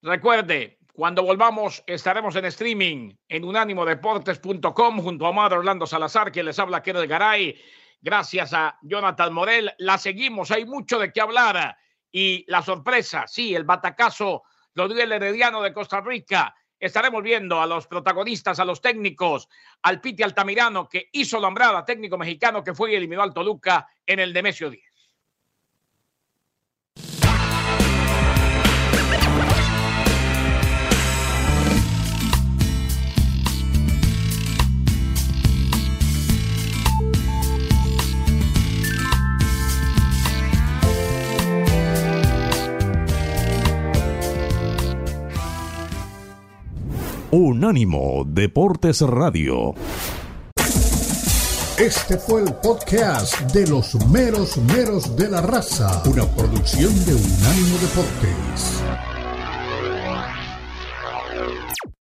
recuerde, 0.03 0.78
cuando 0.93 1.24
volvamos 1.24 1.84
estaremos 1.88 2.36
en 2.36 2.45
streaming 2.45 3.16
en 3.28 3.43
unánimodeportes.com 3.43 5.01
junto 5.01 5.26
a 5.26 5.30
Omar 5.30 5.53
Orlando 5.53 5.88
Salazar, 5.88 6.32
quien 6.32 6.45
les 6.45 6.59
habla 6.59 6.84
Kenneth 6.84 7.09
Garay. 7.09 7.59
Gracias 8.01 8.53
a 8.53 8.78
Jonathan 8.84 9.34
Morel. 9.34 9.74
La 9.80 9.97
seguimos, 9.97 10.51
hay 10.51 10.66
mucho 10.66 10.99
de 10.99 11.12
qué 11.12 11.22
hablar. 11.22 11.76
Y 12.12 12.45
la 12.47 12.62
sorpresa, 12.62 13.26
sí, 13.28 13.55
el 13.55 13.64
batacazo 13.64 14.43
Rodríguez 14.76 15.09
Herediano 15.12 15.62
de 15.62 15.74
Costa 15.74 16.01
Rica 16.01 16.53
estaremos 16.80 17.22
viendo 17.22 17.62
a 17.62 17.68
los 17.68 17.88
protagonistas, 17.88 18.59
a 18.59 18.66
los 18.66 18.82
técnicos, 18.82 19.47
al 19.84 20.01
Piti 20.01 20.24
Altamirano, 20.24 20.89
que 20.89 21.09
hizo 21.12 21.39
la 21.39 21.47
hombrada, 21.47 21.86
técnico 21.86 22.18
mexicano 22.18 22.64
que 22.64 22.74
fue 22.74 22.91
y 22.91 22.95
eliminó 22.95 23.22
al 23.22 23.34
Toluca 23.34 23.88
en 24.05 24.20
el 24.20 24.34
Demesio 24.34 24.70
10. 24.70 24.90
Unánimo 47.34 48.25
Deportes 48.27 48.99
Radio. 48.99 49.73
Este 51.77 52.17
fue 52.17 52.41
el 52.41 52.53
podcast 52.55 53.39
de 53.53 53.67
los 53.67 53.95
meros 54.07 54.57
meros 54.57 55.15
de 55.15 55.29
la 55.29 55.39
raza, 55.39 56.03
una 56.07 56.25
producción 56.25 56.93
de 57.05 57.13
Unánimo 57.13 57.77
Deportes. 57.79 59.11